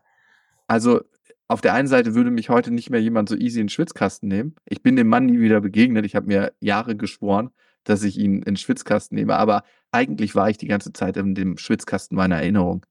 Also, 0.71 1.01
auf 1.49 1.61
der 1.61 1.75
einen 1.75 1.89
Seite 1.89 2.15
würde 2.15 2.31
mich 2.31 2.49
heute 2.49 2.71
nicht 2.71 2.91
mehr 2.91 3.01
jemand 3.03 3.29
so 3.29 3.35
easy 3.37 3.59
in 3.61 3.67
'n 3.67 3.69
Schwitzkasten 3.71 4.29
nehmen. 4.29 4.55
Ich 4.67 4.83
bin 4.85 4.95
dem 4.95 5.09
Mann 5.09 5.27
nie 5.27 5.41
wieder 5.41 5.61
begegnet. 5.61 6.07
Ich 6.07 6.15
habe 6.15 6.27
mir 6.29 6.53
Jahre 6.61 6.97
geschworen, 6.97 7.51
dass 7.85 8.03
ich 8.05 8.19
ihn 8.19 8.43
in 8.43 8.55
'n 8.55 8.57
Schwitzkasten 8.57 9.17
nehme, 9.17 9.37
aber 9.37 9.65
eigentlich 9.93 10.35
war 10.35 10.51
ich 10.51 10.59
die 10.59 10.69
ganze 10.69 10.93
Zeit 10.93 11.17
in 11.17 11.35
dem 11.35 11.59
Schwitzkasten 11.59 12.17
meiner 12.17 12.37
Erinnerung. 12.37 12.87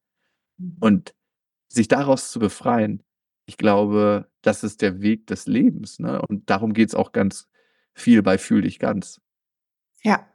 Mhm. 0.59 0.77
Und 0.81 1.15
sich 1.69 1.87
daraus 1.89 2.31
zu 2.31 2.39
befreien, 2.39 3.03
ich 3.47 3.57
glaube, 3.57 4.29
das 4.43 4.63
ist 4.63 4.81
der 4.83 5.01
Weg 5.01 5.27
des 5.27 5.47
Lebens, 5.47 5.99
ne? 5.99 6.21
Und 6.23 6.49
darum 6.51 6.73
geht's 6.73 6.95
auch 6.95 7.11
ganz 7.13 7.47
viel 7.95 8.23
bei 8.23 8.37
„Fühl 8.39 8.63
dich 8.63 8.79
ganz“. 8.79 9.19
Ja. 10.03 10.25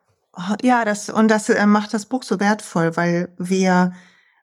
Ja, 0.62 0.84
das 0.84 1.08
und 1.10 1.28
das, 1.28 1.48
äh, 1.48 1.64
macht 1.66 1.94
das 1.94 2.06
Buch 2.06 2.22
so 2.24 2.40
wertvoll, 2.40 2.96
weil 2.96 3.32
wir 3.38 3.92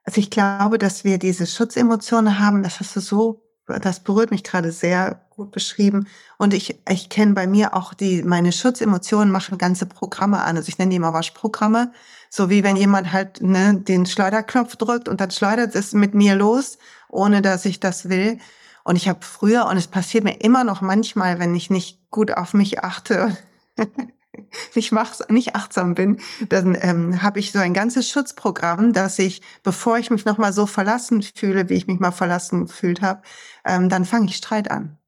also, 0.03 0.19
ich 0.19 0.31
glaube, 0.31 0.77
dass 0.79 1.03
wir 1.03 1.19
diese 1.19 1.45
Schutzemotionen 1.45 2.39
haben, 2.39 2.63
das 2.63 2.79
hast 2.79 2.95
du 2.95 2.99
so 3.01 3.43
das 3.67 4.03
berührt 4.03 4.31
mich 4.31 4.43
grade 4.43 4.71
sehr 4.71 5.27
gut 5.41 5.51
beschrieben. 5.51 6.07
Und 6.37 6.53
ich 6.53 6.79
ich 6.87 7.09
kenne 7.09 7.33
bei 7.33 7.47
mir 7.47 7.73
auch 7.75 7.93
die 7.93 8.23
meine 8.23 8.51
Schutzemotionen 8.51 9.31
machen 9.31 9.57
ganze 9.57 9.85
Programme 9.87 10.41
an. 10.41 10.57
Also, 10.57 10.69
ich 10.69 10.77
nenne 10.77 10.91
die 10.91 10.97
immer 10.97 11.13
Waschprogramme, 11.13 11.91
so 12.29 12.49
wie 12.49 12.63
wenn 12.63 12.75
jemand 12.75 13.11
halt, 13.11 13.41
ne, 13.41 13.75
den 13.75 14.05
Schleuderknopf 14.05 14.75
drückt 14.75 15.09
und 15.09 15.19
dann 15.19 15.31
schleudert 15.31 15.75
es 15.75 15.93
mit 15.93 16.13
mir 16.13 16.35
los, 16.35 16.77
ohne 17.09 17.41
dass 17.41 17.65
ich 17.65 17.79
das 17.79 18.09
will. 18.09 18.39
Und 18.83 18.95
ich 18.95 19.09
habe 19.09 19.19
früher 19.21 19.65
und 19.67 19.77
es 19.77 19.87
passiert 19.87 20.23
mir 20.23 20.41
immer 20.41 20.63
noch 20.63 20.81
manchmal, 20.81 21.39
wenn 21.39 21.55
ich 21.55 21.69
nicht 21.69 22.09
gut 22.11 22.31
auf 22.31 22.53
mich 22.53 22.83
achte, 22.83 23.37
nicht 24.75 24.93
wachs 24.93 25.23
nicht 25.29 25.55
achtsam 25.55 25.95
bin, 25.95 26.19
dann, 26.49 26.77
ähm, 26.81 27.21
habe 27.21 27.39
ich 27.39 27.51
so 27.51 27.59
ein 27.59 27.73
ganzes 27.73 28.09
Schutzprogramm, 28.09 28.93
dass 28.93 29.19
ich, 29.19 29.41
bevor 29.63 29.97
ich 29.97 30.11
mich 30.11 30.25
noch 30.25 30.37
mal 30.37 30.53
so 30.53 30.65
verlassen 30.65 31.21
fühle, 31.21 31.69
wie 31.69 31.75
ich 31.75 31.87
mich 31.87 31.99
mal 31.99 32.11
verlassen 32.11 32.67
gefühlt 32.67 33.01
habe, 33.01 33.21
ähm, 33.65 33.89
dann 33.89 34.05
fange 34.05 34.27
ich 34.27 34.35
Streit 34.37 34.71
an. 34.71 35.00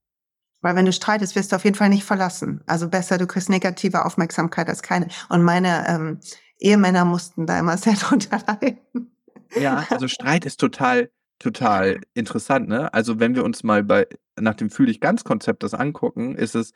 Weil 0.64 0.76
wenn 0.76 0.86
du 0.86 0.94
streitest, 0.94 1.36
wirst 1.36 1.52
du 1.52 1.58
auf 1.58 1.66
jeden 1.66 1.76
Fall 1.76 1.90
nicht 1.90 2.06
verlassen. 2.06 2.62
Also, 2.66 2.90
besser, 2.90 3.18
du 3.20 3.28
kriegst 3.28 3.50
negative 3.50 4.06
Aufmerksamkeit 4.06 4.70
als 4.70 4.82
keine. 4.82 5.10
Und 5.30 5.44
meine, 5.44 5.86
ähm, 5.88 6.20
Ehemänner 6.58 7.06
mussten 7.06 7.46
da 7.46 7.60
immer 7.60 7.78
sehr 7.78 7.94
drunter 7.94 8.40
leiden. 8.48 9.12
Ja, 9.56 9.86
also, 9.92 10.08
Streit 10.08 10.46
ist 10.46 10.60
total 10.60 11.12
total 11.38 12.00
interessant, 12.14 12.70
ne? 12.70 12.94
Also, 12.94 13.20
wenn 13.20 13.36
wir 13.36 13.44
uns 13.44 13.64
mal 13.64 13.84
bei 13.84 14.08
nach 14.40 14.56
dem 14.56 14.70
„Fühl 14.70 14.88
dich 14.88 15.02
ganz“ 15.02 15.24
Konzept 15.26 15.62
das 15.64 15.74
angucken, 15.74 16.36
ist 16.36 16.56
es 16.56 16.74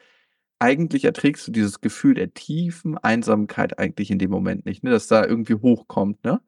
eigentlich 0.60 1.06
erträgst 1.06 1.48
du 1.48 1.52
dieses 1.52 1.82
Gefühl 1.82 2.16
der 2.16 2.34
tiefen 2.34 2.98
Einsamkeit 2.98 3.80
eigentlich 3.80 4.12
in 4.12 4.20
dem 4.20 4.32
Moment 4.32 4.66
nicht, 4.66 4.84
ne, 4.84 4.90
dass 4.90 5.08
da 5.08 5.26
irgendwie 5.26 5.56
hochkommt, 5.56 6.24
ne? 6.26 6.42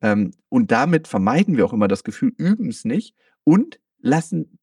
Ähm, 0.00 0.32
und 0.48 0.70
damit 0.70 1.08
vermeiden 1.08 1.56
wir 1.56 1.66
auch 1.66 1.72
immer 1.72 1.88
das 1.88 2.04
Gefühl, 2.04 2.32
üben's 2.36 2.84
nicht 2.84 3.16
und 3.44 3.80
lassen 4.00 4.58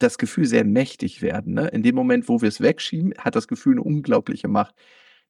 das 0.00 0.18
Gefühl 0.18 0.46
sehr 0.46 0.64
mächtig 0.64 1.22
werden, 1.22 1.54
ne? 1.54 1.68
In 1.68 1.82
dem 1.82 1.94
Moment, 1.94 2.28
wo 2.28 2.42
wir's 2.42 2.60
wegschieben, 2.60 3.14
hat 3.18 3.36
das 3.36 3.48
Gefühl 3.48 3.76
'ne 3.76 3.82
unglaubliche 3.82 4.48
Macht. 4.48 4.74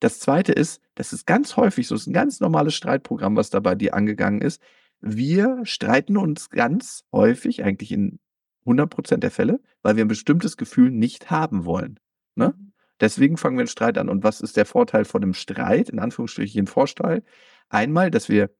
Das 0.01 0.21
Zweite 0.21 0.53
ist, 0.53 0.83
das 0.97 1.13
ist 1.13 1.27
ganz 1.27 1.57
häufig 1.57 1.87
so, 1.89 1.95
ist 1.97 2.07
'n 2.09 2.13
ganz 2.15 2.41
normales 2.41 2.75
Streitprogramm, 2.75 3.37
was 3.37 3.51
da 3.51 3.61
bei 3.61 3.75
dir 3.77 3.95
angegangen 3.95 4.41
ist. 4.43 4.61
wir 5.03 5.61
streiten 5.65 6.17
uns 6.17 6.51
ganz 6.51 7.05
häufig, 7.13 7.63
eigentlich 7.65 7.93
in 7.93 8.19
100% 8.67 9.23
der 9.23 9.31
Fälle, 9.31 9.61
weil 9.83 9.97
wir 9.97 10.05
ein 10.05 10.09
bestimmtes 10.09 10.57
Gefühl 10.57 10.91
nicht 10.91 11.31
haben 11.31 11.65
wollen, 11.67 12.01
ne? 12.37 12.55
Mhm. 12.59 12.73
Deswegen 13.01 13.37
fangen 13.37 13.59
wir 13.59 13.65
'n 13.65 13.69
Streit 13.69 13.99
an. 13.99 14.09
Und 14.09 14.25
was 14.25 14.41
ist 14.41 14.57
der 14.57 14.67
Vorteil 14.67 15.05
von 15.05 15.21
'nem 15.23 15.35
Streit, 15.35 15.91
in 15.91 15.99
Anführungsstrichen 16.01 16.67
Vorteil? 16.67 17.23
Einmal, 17.69 18.11
dass 18.11 18.29
wir, 18.31 18.51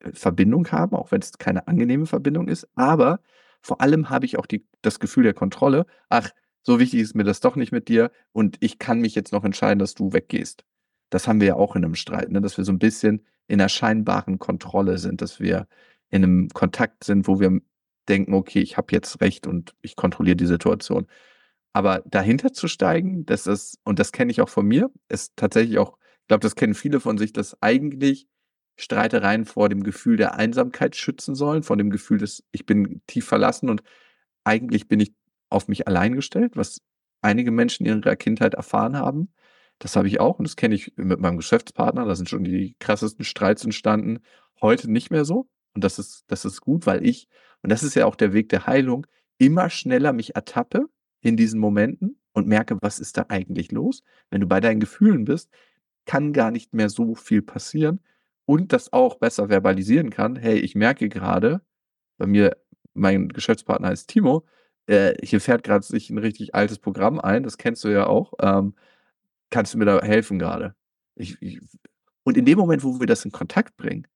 äh, 0.00 0.12
Verbindung 0.14 0.68
haben, 0.72 0.96
auch 0.96 1.12
wenn's 1.12 1.38
keine 1.38 1.68
angenehme 1.68 2.06
Verbindung 2.06 2.48
ist, 2.48 2.68
aber 2.76 3.20
vor 3.62 3.80
allem 3.80 4.10
habe 4.10 4.26
ich 4.26 4.38
auch 4.38 4.46
die 4.46 4.66
das 4.82 5.00
Gefühl 5.00 5.24
der 5.24 5.34
Kontrolle: 5.34 5.86
„Ach, 6.08 6.30
so 6.62 6.78
wichtig 6.80 7.00
ist 7.00 7.14
mir 7.16 7.24
das 7.24 7.40
doch 7.40 7.56
nicht 7.56 7.72
mit 7.72 7.88
dir 7.88 8.10
und 8.32 8.56
ich 8.60 8.78
kann 8.78 9.00
mich 9.00 9.14
jetzt 9.14 9.32
noch 9.32 9.44
entscheiden, 9.44 9.78
dass 9.78 9.94
du 9.94 10.12
weggehst.“ 10.12 10.64
Das 11.10 11.28
haben 11.28 11.40
wir 11.40 11.48
ja 11.48 11.54
auch 11.56 11.76
in 11.76 11.82
'nem 11.82 11.94
Streit, 11.96 12.30
ne, 12.30 12.40
dass 12.40 12.56
wir 12.58 12.64
so 12.64 12.72
'n 12.72 12.78
bisschen 12.78 13.24
in 13.48 13.58
'ner 13.60 13.68
scheinbaren 13.68 14.38
Kontrolle 14.38 14.98
sind, 14.98 15.22
dass 15.22 15.40
wir 15.40 15.66
in 16.10 16.22
'nem 16.22 16.48
Kontakt 16.50 17.04
sind, 17.04 17.28
wo 17.28 17.40
wir 17.40 17.60
denken: 18.08 18.34
„Okay, 18.34 18.60
ich 18.60 18.76
habe 18.76 18.88
jetzt 18.92 19.20
Recht 19.20 19.46
und 19.46 19.74
ich 19.82 19.96
kontrolliere 19.96 20.36
die 20.36 20.46
Situation.“ 20.46 21.06
Aber 21.74 22.02
dahinter 22.06 22.52
zu 22.52 22.68
steigen, 22.68 23.26
das 23.26 23.46
ist 23.46 23.78
und 23.84 23.98
das 24.00 24.12
kenne 24.12 24.30
ich 24.32 24.40
auch 24.42 24.48
von 24.50 24.66
mir, 24.66 24.90
ist 25.08 25.32
tatsächlich 25.36 25.78
auch 25.78 25.98
ich 26.24 26.28
glaube, 26.30 26.42
das 26.42 26.56
kennen 26.56 26.74
viele 26.74 27.00
von 27.00 27.18
sich, 27.18 27.32
dass 27.34 27.60
eigentlich 27.62 28.28
Streitereien 28.80 29.44
vor 29.44 29.68
dem 29.68 29.82
Gefühl 29.82 30.16
der 30.16 30.34
Einsamkeit 30.36 30.96
schützen 30.96 31.34
sollen, 31.34 31.62
vor 31.62 31.76
dem 31.76 31.90
Gefühl, 31.90 32.18
dass 32.18 32.42
ich 32.52 32.66
bin 32.66 33.02
tief 33.06 33.26
verlassen 33.26 33.68
und 33.70 33.82
eigentlich 34.44 34.88
bin 34.88 35.00
ich 35.00 35.12
auf 35.50 35.68
mich 35.68 35.86
allein 35.86 36.14
gestellt, 36.14 36.56
was 36.56 36.80
einige 37.22 37.50
Menschen 37.50 37.86
in 37.86 37.98
ihrer 38.00 38.16
Kindheit 38.16 38.54
erfahren 38.54 38.96
haben. 38.96 39.32
Das 39.78 39.96
habe 39.96 40.08
ich 40.08 40.20
auch 40.20 40.38
und 40.38 40.46
das 40.46 40.56
kenne 40.56 40.74
ich 40.74 40.92
mit 40.96 41.20
meinem 41.20 41.36
Geschäftspartner. 41.36 42.04
Da 42.04 42.14
sind 42.14 42.28
schon 42.28 42.44
die 42.44 42.76
krassesten 42.78 43.24
Streits 43.24 43.64
entstanden. 43.64 44.20
Heute 44.60 44.90
nicht 44.90 45.10
mehr 45.10 45.24
so 45.24 45.48
und 45.74 45.84
das 45.84 45.98
ist 45.98 46.24
das 46.28 46.44
ist 46.44 46.60
gut, 46.60 46.86
weil 46.86 47.04
ich 47.06 47.28
und 47.62 47.70
das 47.70 47.82
ist 47.82 47.94
ja 47.94 48.06
auch 48.06 48.16
der 48.16 48.32
Weg 48.32 48.48
der 48.50 48.66
Heilung, 48.66 49.06
immer 49.38 49.70
schneller 49.70 50.12
mich 50.12 50.34
ertappe 50.34 50.86
in 51.20 51.36
diesen 51.36 51.60
Momenten 51.60 52.18
und 52.32 52.46
merke: 52.46 52.78
„Was 52.80 52.98
ist 52.98 53.16
da 53.16 53.26
eigentlich 53.28 53.72
los?“ 53.72 54.02
Wenn 54.30 54.40
du 54.40 54.46
bei 54.46 54.60
deinen 54.60 54.80
Gefühlen 54.80 55.24
bist, 55.24 55.50
kann 56.06 56.32
gar 56.32 56.50
nicht 56.50 56.74
mehr 56.74 56.88
so 56.90 57.14
viel 57.14 57.42
passieren 57.42 58.00
und 58.50 58.72
das 58.74 58.92
auch 58.92 59.16
besser 59.18 59.48
verbalisieren 59.50 60.10
kann: 60.10 60.36
„Hey, 60.36 60.58
ich 60.60 60.74
merke 60.76 61.08
grade“ 61.10 61.62
bei 62.18 62.26
mir 62.28 62.56
mein 62.94 63.28
Geschäftspartner 63.30 63.88
heißt 63.90 64.08
Timo, 64.10 64.46
äh, 64.88 65.14
„hier 65.26 65.40
fährt 65.42 65.64
grad 65.64 65.84
sich 65.84 66.10
'n 66.10 66.18
richtig 66.18 66.54
altes 66.56 66.78
Programm 66.80 67.20
ein, 67.20 67.44
das 67.44 67.58
kennst 67.58 67.84
du 67.84 67.88
ja 67.90 68.06
auch. 68.08 68.34
Ähm, 68.42 68.74
kannst 69.50 69.74
du 69.74 69.78
mir 69.78 69.86
da 69.86 70.00
helfen 70.02 70.38
grade?“ 70.40 70.74
Ich 71.16 71.40
ich 71.42 71.60
und 72.24 72.36
in 72.38 72.44
dem 72.46 72.58
Moment, 72.58 72.84
wo 72.84 73.00
wir 73.00 73.06
das 73.08 73.24
in 73.24 73.32
Kontakt 73.32 73.76
bringen, 73.78 74.06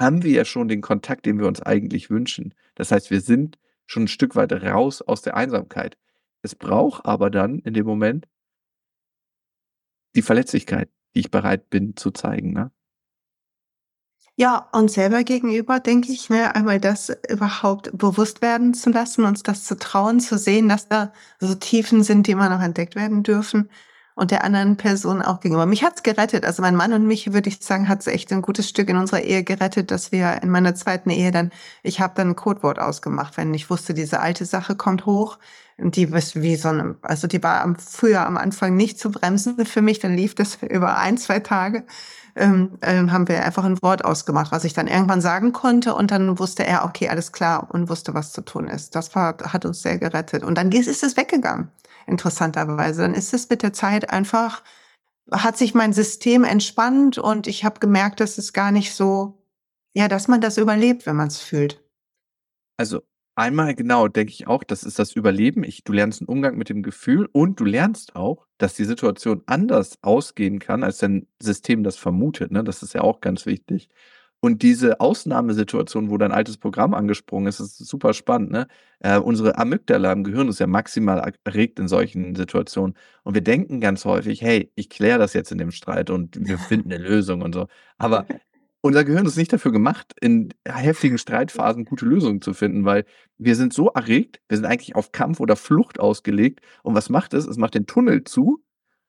haben 0.00 0.22
wir 0.24 0.32
ja 0.32 0.44
schon 0.46 0.68
den 0.68 0.82
Kontakt, 0.82 1.26
den 1.26 1.38
wir 1.40 1.46
uns 1.48 1.62
eigentlich 1.62 2.10
wünschen. 2.10 2.54
Das 2.76 2.92
heißt, 2.92 3.10
wir 3.10 3.20
sind 3.22 3.58
schon 3.86 4.04
'n 4.04 4.08
Stück 4.08 4.36
weit 4.36 4.52
raus 4.52 5.02
aus 5.02 5.22
der 5.22 5.36
Einsamkeit. 5.36 5.98
Es 6.42 6.54
braucht 6.56 7.06
aber 7.06 7.30
dann 7.30 7.60
in 7.60 7.74
dem 7.74 7.86
Moment 7.86 8.26
die 10.16 10.22
Verletzlichkeit, 10.22 10.90
die 11.14 11.20
ich 11.20 11.30
bereit 11.30 11.70
bin 11.70 11.96
zu 11.96 12.10
zeigen, 12.10 12.52
ne? 12.52 12.70
Ja, 14.38 14.68
uns 14.72 14.94
selber 14.94 15.24
gegenüber 15.24 15.78
denke 15.78 16.10
ich, 16.10 16.30
ne, 16.30 16.54
einmal 16.54 16.80
das 16.80 17.10
überhaupt 17.28 17.90
bewusst 17.96 18.40
werden 18.40 18.72
zu 18.72 18.90
lassen, 18.90 19.24
uns 19.24 19.42
das 19.42 19.64
zu 19.64 19.76
trauen, 19.78 20.20
zu 20.20 20.38
sehen, 20.38 20.68
dass 20.70 20.88
da 20.88 21.12
so 21.38 21.54
Tiefen 21.54 22.02
sind, 22.02 22.26
die 22.26 22.30
immer 22.32 22.48
noch 22.48 22.62
entdeckt 22.62 22.94
werden 22.96 23.22
dürfen 23.22 23.68
und 24.14 24.30
der 24.30 24.44
anderen 24.44 24.76
Person 24.76 25.22
auch 25.22 25.40
gegenüber. 25.40 25.66
Mich 25.66 25.82
hat's 25.84 26.02
gerettet. 26.02 26.44
Also, 26.44 26.62
mein 26.62 26.76
Mann 26.76 26.92
und 26.92 27.06
mich, 27.06 27.32
würde 27.32 27.48
ich 27.48 27.58
sagen, 27.62 27.88
hat's 27.88 28.06
echt 28.06 28.30
'n 28.32 28.42
gutes 28.42 28.68
Stück 28.68 28.88
in 28.88 28.96
unserer 28.96 29.20
Ehe 29.22 29.44
gerettet, 29.44 29.90
dass 29.90 30.12
wir 30.12 30.42
in 30.42 30.50
meiner 30.50 30.74
2. 30.74 31.10
Ehe 31.10 31.30
dann 31.30 31.50
ich 31.82 32.00
habe 32.00 32.14
dann 32.16 32.30
'n 32.30 32.36
Codewort 32.36 32.78
ausgemacht, 32.78 33.36
wenn 33.36 33.54
ich 33.54 33.70
wusste, 33.70 33.94
diese 33.94 34.20
alte 34.20 34.44
Sache 34.44 34.76
kommt 34.76 35.06
hoch 35.06 35.38
und 35.78 35.96
die 35.96 36.12
was 36.12 36.36
wie 36.36 36.56
so 36.56 36.70
'ne 36.72 36.96
also, 37.02 37.26
die 37.26 37.42
war 37.42 37.62
am 37.62 37.76
früher 37.76 38.26
am 38.26 38.36
Anfang 38.36 38.76
nicht 38.76 38.98
zu 38.98 39.10
bremsen 39.10 39.64
für 39.66 39.82
mich, 39.82 39.98
dann 40.00 40.14
lief 40.16 40.34
das 40.34 40.58
über 40.68 40.98
1, 40.98 41.16
2 41.18 41.40
Tage. 41.40 41.84
Ähm, 42.34 42.78
ähm, 42.82 43.12
haben 43.12 43.28
wir 43.28 43.44
einfach 43.44 43.64
'n 43.64 43.82
Wort 43.82 44.04
ausgemacht, 44.06 44.52
was 44.52 44.64
ich 44.64 44.72
dann 44.72 44.86
irgendwann 44.88 45.20
sagen 45.20 45.52
konnte 45.52 45.94
und 45.94 46.10
dann 46.10 46.38
wusste 46.38 46.64
er: 46.66 46.84
„Okay, 46.86 47.08
alles 47.10 47.32
klar“ 47.32 47.68
und 47.70 47.88
wusste, 47.90 48.14
was 48.14 48.32
zu 48.32 48.40
tun 48.42 48.68
ist. 48.68 48.94
Das 48.94 49.14
war 49.14 49.36
hat 49.52 49.66
uns 49.66 49.82
sehr 49.82 49.98
gerettet. 49.98 50.42
Und 50.42 50.56
dann 50.56 50.72
ist 50.72 50.86
ist 50.88 51.02
es 51.02 51.16
weggegangen, 51.18 51.68
interessanterweise. 52.06 53.02
Dann 53.02 53.14
ist 53.14 53.34
es 53.34 53.48
mit 53.50 53.62
der 53.62 53.72
Zeit 53.72 54.10
einfach 54.10 54.62
hat 55.32 55.58
sich 55.58 55.74
mein 55.74 55.92
System 55.94 56.44
entspannt 56.44 57.18
und 57.18 57.46
ich 57.48 57.64
habe 57.64 57.80
gemerkt, 57.80 58.20
dass 58.20 58.38
es 58.38 58.52
gar 58.52 58.72
nicht 58.72 58.94
so 58.94 59.38
ja, 59.94 60.08
dass 60.08 60.28
man 60.28 60.40
das 60.42 60.58
überlebt, 60.58 61.06
wenn 61.06 61.16
man's 61.16 61.40
fühlt. 61.40 61.82
Also, 62.78 63.00
einmal 63.34 63.74
genau, 63.74 64.08
denke 64.08 64.32
ich 64.32 64.46
auch, 64.46 64.64
das 64.64 64.82
ist 64.84 64.98
das 64.98 65.12
Überleben. 65.12 65.64
Ich 65.64 65.84
du 65.84 65.92
lernst 65.92 66.22
'n 66.22 66.26
Umgang 66.26 66.56
mit 66.56 66.68
dem 66.68 66.82
Gefühl 66.82 67.28
und 67.32 67.60
du 67.60 67.64
lernst 67.64 68.16
auch, 68.16 68.46
dass 68.58 68.74
die 68.74 68.84
Situation 68.84 69.42
anders 69.46 69.98
ausgehen 70.02 70.58
kann, 70.58 70.82
als 70.82 70.98
dein 70.98 71.26
System 71.42 71.82
das 71.84 71.96
vermutet, 71.96 72.50
ne? 72.50 72.64
Das 72.64 72.82
ist 72.82 72.94
ja 72.94 73.02
auch 73.02 73.20
ganz 73.20 73.46
wichtig. 73.46 73.88
Und 74.44 74.62
diese 74.62 74.98
Ausnahmesituation, 75.00 76.10
wo 76.10 76.18
dein 76.18 76.32
altes 76.32 76.56
Programm 76.58 76.94
angesprungen 76.94 77.46
ist, 77.46 77.60
ist 77.60 77.78
super 77.78 78.12
spannend, 78.12 78.50
ne? 78.50 78.66
Äh, 78.98 79.18
unsere 79.18 79.56
Amygdala 79.56 80.12
im 80.12 80.24
Gehirn 80.24 80.48
ist 80.48 80.58
ja 80.58 80.66
maximal 80.66 81.32
erregt 81.44 81.78
in 81.78 81.86
solchen 81.86 82.34
Situationen. 82.34 82.96
Und 83.22 83.34
wir 83.34 83.42
denken 83.42 83.80
ganz 83.80 84.04
häufig: 84.04 84.42
„Hey, 84.42 84.72
ich 84.74 84.90
kläre 84.90 85.20
das 85.20 85.32
jetzt 85.34 85.52
in 85.52 85.58
dem 85.58 85.70
Streit 85.70 86.10
und 86.10 86.36
wir 86.44 86.58
finden 86.58 86.88
'ne 86.88 86.98
Lösung 86.98 87.42
und 87.42 87.54
so.“ 87.54 87.68
Aber 87.98 88.26
unser 88.80 89.04
Gehirn 89.04 89.26
ist 89.26 89.36
nicht 89.36 89.52
dafür 89.52 89.70
gemacht, 89.72 90.12
in 90.20 90.50
heftigen 90.66 91.18
Streitphasen 91.18 91.84
gute 91.84 92.04
Lösungen 92.06 92.42
zu 92.42 92.52
finden, 92.54 92.84
weil 92.84 93.04
wir 93.38 93.54
sind 93.56 93.72
so 93.72 93.88
erregt, 93.90 94.40
wir 94.48 94.56
sind 94.56 94.66
eigentlich 94.66 94.96
auf 94.96 95.12
Kampf 95.12 95.38
oder 95.40 95.54
Flucht 95.56 96.00
ausgelegt. 96.00 96.60
Und 96.82 96.94
was 96.96 97.08
macht 97.10 97.32
es? 97.34 97.46
Es 97.46 97.58
macht 97.58 97.74
den 97.74 97.86
Tunnel 97.86 98.24
zu 98.24 98.62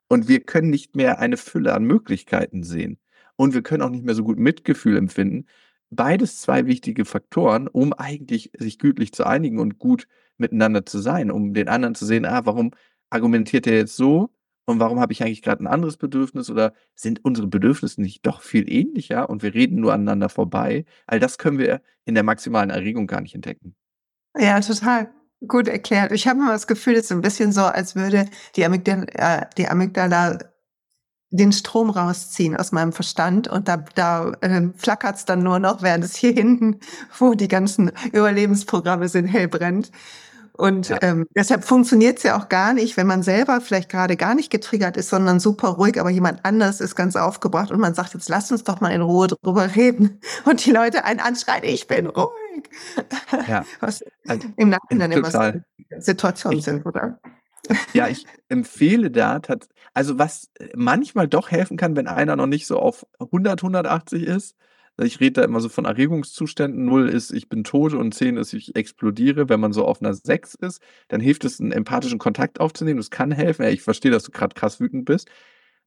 und 0.09 0.27
wir 0.29 0.41
können 0.41 0.69
nicht 0.71 0.95
mehr 0.95 1.19
eine 1.19 1.37
Fülle 1.37 1.73
an 1.73 1.85
Möglichkeiten 1.85 2.63
sehen. 2.63 2.99
Und 3.39 3.53
wir 3.53 3.63
können 3.63 3.81
auch 3.81 3.89
nicht 3.89 4.05
mehr 4.05 4.15
so 4.15 4.23
gut 4.23 4.37
Mitgefühl 4.39 4.97
empfinden. 4.97 5.45
Beides 5.89 6.41
2 6.41 6.65
wichtige 6.67 7.05
Faktoren, 7.05 7.67
um 7.67 7.93
eigentlich 7.93 8.51
sich 8.57 8.79
gütlich 8.79 9.13
zu 9.13 9.25
einigen 9.25 9.59
und 9.59 9.79
gut 9.79 10.07
miteinander 10.37 10.85
zu 10.85 10.99
sein, 10.99 11.31
um 11.31 11.53
den 11.53 11.67
anderen 11.67 11.95
zu 11.95 12.05
sehen: 12.05 12.25
„Ah, 12.25 12.41
warum 12.45 12.71
argumentiert 13.09 13.65
der 13.67 13.75
jetzt 13.77 13.95
so 13.95 14.29
und 14.65 14.79
warum 14.79 14.99
habe 14.99 15.13
ich 15.13 15.23
eigentlich 15.23 15.41
grad 15.43 15.59
'n 15.61 15.67
anderes 15.67 15.97
Bedürfnis 15.97 16.49
oder 16.49 16.73
sind 16.95 17.23
unsere 17.23 17.47
Bedürfnisse 17.47 18.01
nicht 18.01 18.25
doch 18.25 18.41
viel 18.41 18.71
ähnlicher 18.71 19.29
und 19.29 19.43
wir 19.43 19.53
reden 19.53 19.79
nur 19.81 19.93
aneinander 19.93 20.29
vorbei?“ 20.29 20.85
All 21.07 21.19
das 21.19 21.37
können 21.37 21.59
wir 21.59 21.81
in 22.05 22.15
der 22.15 22.23
maximalen 22.23 22.69
Erregung 22.71 23.07
gar 23.07 23.21
nicht 23.21 23.35
entdecken. 23.35 23.75
Ja, 24.39 24.59
total 24.61 25.09
gut 25.47 25.67
erklärt. 25.67 26.11
Ich 26.11 26.27
habe 26.27 26.39
immer 26.39 26.51
das 26.53 26.65
Gefühl, 26.67 26.93
es 26.93 27.01
ist 27.01 27.09
so 27.09 27.15
'n 27.15 27.21
bisschen 27.21 27.51
so, 27.51 27.61
als 27.61 27.95
würde 27.95 28.25
die 28.55 28.65
Amygdal 28.65 29.05
äh, 29.13 29.45
die 29.57 29.67
Amygdala 29.67 30.39
den 31.33 31.51
Strom 31.51 31.89
rausziehen 31.89 32.55
aus 32.55 32.71
meinem 32.71 32.93
Verstand 32.93 33.47
und 33.47 33.67
da 33.67 33.77
da, 33.95 34.31
ähm, 34.41 34.73
flackert's 34.77 35.25
dann 35.25 35.43
nur 35.43 35.59
noch, 35.59 35.81
während 35.81 36.03
es 36.05 36.15
hier 36.15 36.31
hinten, 36.31 36.79
wo 37.17 37.33
die 37.33 37.47
ganzen 37.47 37.91
Überlebensprogramme 38.11 39.09
sind, 39.09 39.25
hell 39.27 39.47
brennt. 39.47 39.91
Und, 40.55 40.89
Ja. 40.89 40.99
ähm, 41.01 41.25
deshalb 41.35 41.63
funktioniert's 41.63 42.21
ja 42.23 42.37
auch 42.39 42.47
gar 42.49 42.73
nicht, 42.73 42.95
wenn 42.95 43.07
man 43.07 43.23
selber 43.23 43.59
vielleicht 43.61 43.89
grade 43.89 44.15
gar 44.17 44.35
nicht 44.35 44.51
getriggert 44.51 44.97
ist, 44.97 45.09
sondern 45.09 45.39
super 45.39 45.69
ruhig, 45.69 45.99
aber 45.99 46.11
jemand 46.11 46.45
anders 46.45 46.79
ist 46.79 46.95
ganz 46.95 47.15
aufgebracht 47.15 47.71
und 47.71 47.79
man 47.79 47.95
sagt: 47.95 48.13
„Jetzt 48.13 48.29
lass 48.29 48.51
uns 48.51 48.63
doch 48.63 48.79
mal 48.79 48.91
in 48.91 49.01
Ruhe 49.01 49.27
drüber 49.27 49.75
reden.“ 49.75 50.19
Und 50.45 50.63
die 50.65 50.71
Leute 50.71 51.05
einen 51.05 51.19
anschreien: 51.19 51.63
„Ich 51.63 51.87
bin 51.87 52.05
ruhig.“ 52.07 52.69
Ja, 53.47 53.65
Was 53.79 54.03
im 54.57 54.69
Nachhinein 54.69 55.11
immer 55.11 55.31
so. 55.31 55.41
Situationen 55.99 56.61
sind, 56.61 56.85
oder? 56.85 57.19
Ja, 57.93 58.07
ich 58.09 58.25
empfehle 58.49 59.09
da 59.11 59.39
tats 59.39 59.69
also, 59.93 60.17
was, 60.17 60.49
äh, 60.59 60.69
manchmal 60.75 61.27
doch 61.27 61.51
helfen 61.51 61.77
kann, 61.77 61.95
wenn 61.95 62.07
einer 62.07 62.35
noch 62.35 62.47
nicht 62.47 62.65
so 62.67 62.79
auf 62.79 63.05
100, 63.31 63.61
180 63.63 64.23
ist. 64.23 64.55
Ich 65.01 65.19
rede 65.19 65.33
da 65.41 65.43
immer 65.43 65.59
so 65.59 65.69
von 65.69 65.85
Erregungszuständen. 65.85 66.85
0 66.85 67.09
ist: 67.09 67.31
„Ich 67.31 67.49
bin 67.49 67.63
tot“ 67.63 67.93
und 67.93 68.13
10 68.13 68.37
ist: 68.37 68.53
„Ich 68.53 68.75
explodiere.“ 68.75 69.49
Wenn 69.49 69.59
man 69.59 69.71
so 69.73 69.85
auf 69.85 70.01
'ner 70.01 70.13
6 70.13 70.53
ist, 70.55 70.81
dann 71.07 71.19
hilft 71.21 71.45
es, 71.45 71.59
'n 71.59 71.71
empathischen 71.71 72.19
Kontakt 72.19 72.59
aufzunehmen. 72.59 72.97
Das 72.97 73.09
kann 73.11 73.31
helfen. 73.31 73.63
„Ey, 73.63 73.73
ich 73.73 73.81
verstehe, 73.81 74.11
dass 74.11 74.23
du 74.23 74.31
grad 74.31 74.55
krass 74.55 74.79
wütend 74.79 75.05
bist.“ 75.05 75.29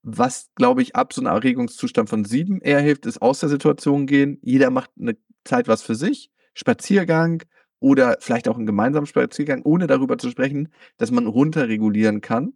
Was, 0.03 0.49
glaube 0.57 0.83
ich, 0.83 0.97
ab 0.97 1.13
so 1.13 1.21
'ner 1.23 1.31
Erregungszustand 1.31 2.09
von 2.09 2.25
7 2.25 2.61
eher 2.61 2.81
hilft, 2.81 3.07
ist 3.07 3.23
aus 3.23 3.41
der 3.41 3.49
Situation 3.49 4.07
gehen. 4.07 4.39
Jeder 4.43 4.71
macht 4.71 4.91
'ne 4.97 5.17
Zeit 5.45 5.69
was 5.69 5.83
für 5.83 5.95
sich, 5.97 6.31
Spaziergang 6.55 7.43
oder 7.87 8.17
vielleicht 8.21 8.49
auch 8.49 8.59
'n 8.59 8.67
gemeinsamen 8.67 9.07
Spaziergang, 9.07 9.63
ohne 9.63 9.87
darüber 9.87 10.19
zu 10.19 10.29
sprechen, 10.31 10.71
dass 10.99 11.13
man 11.13 11.27
runterregulieren 11.29 12.21
kann 12.21 12.55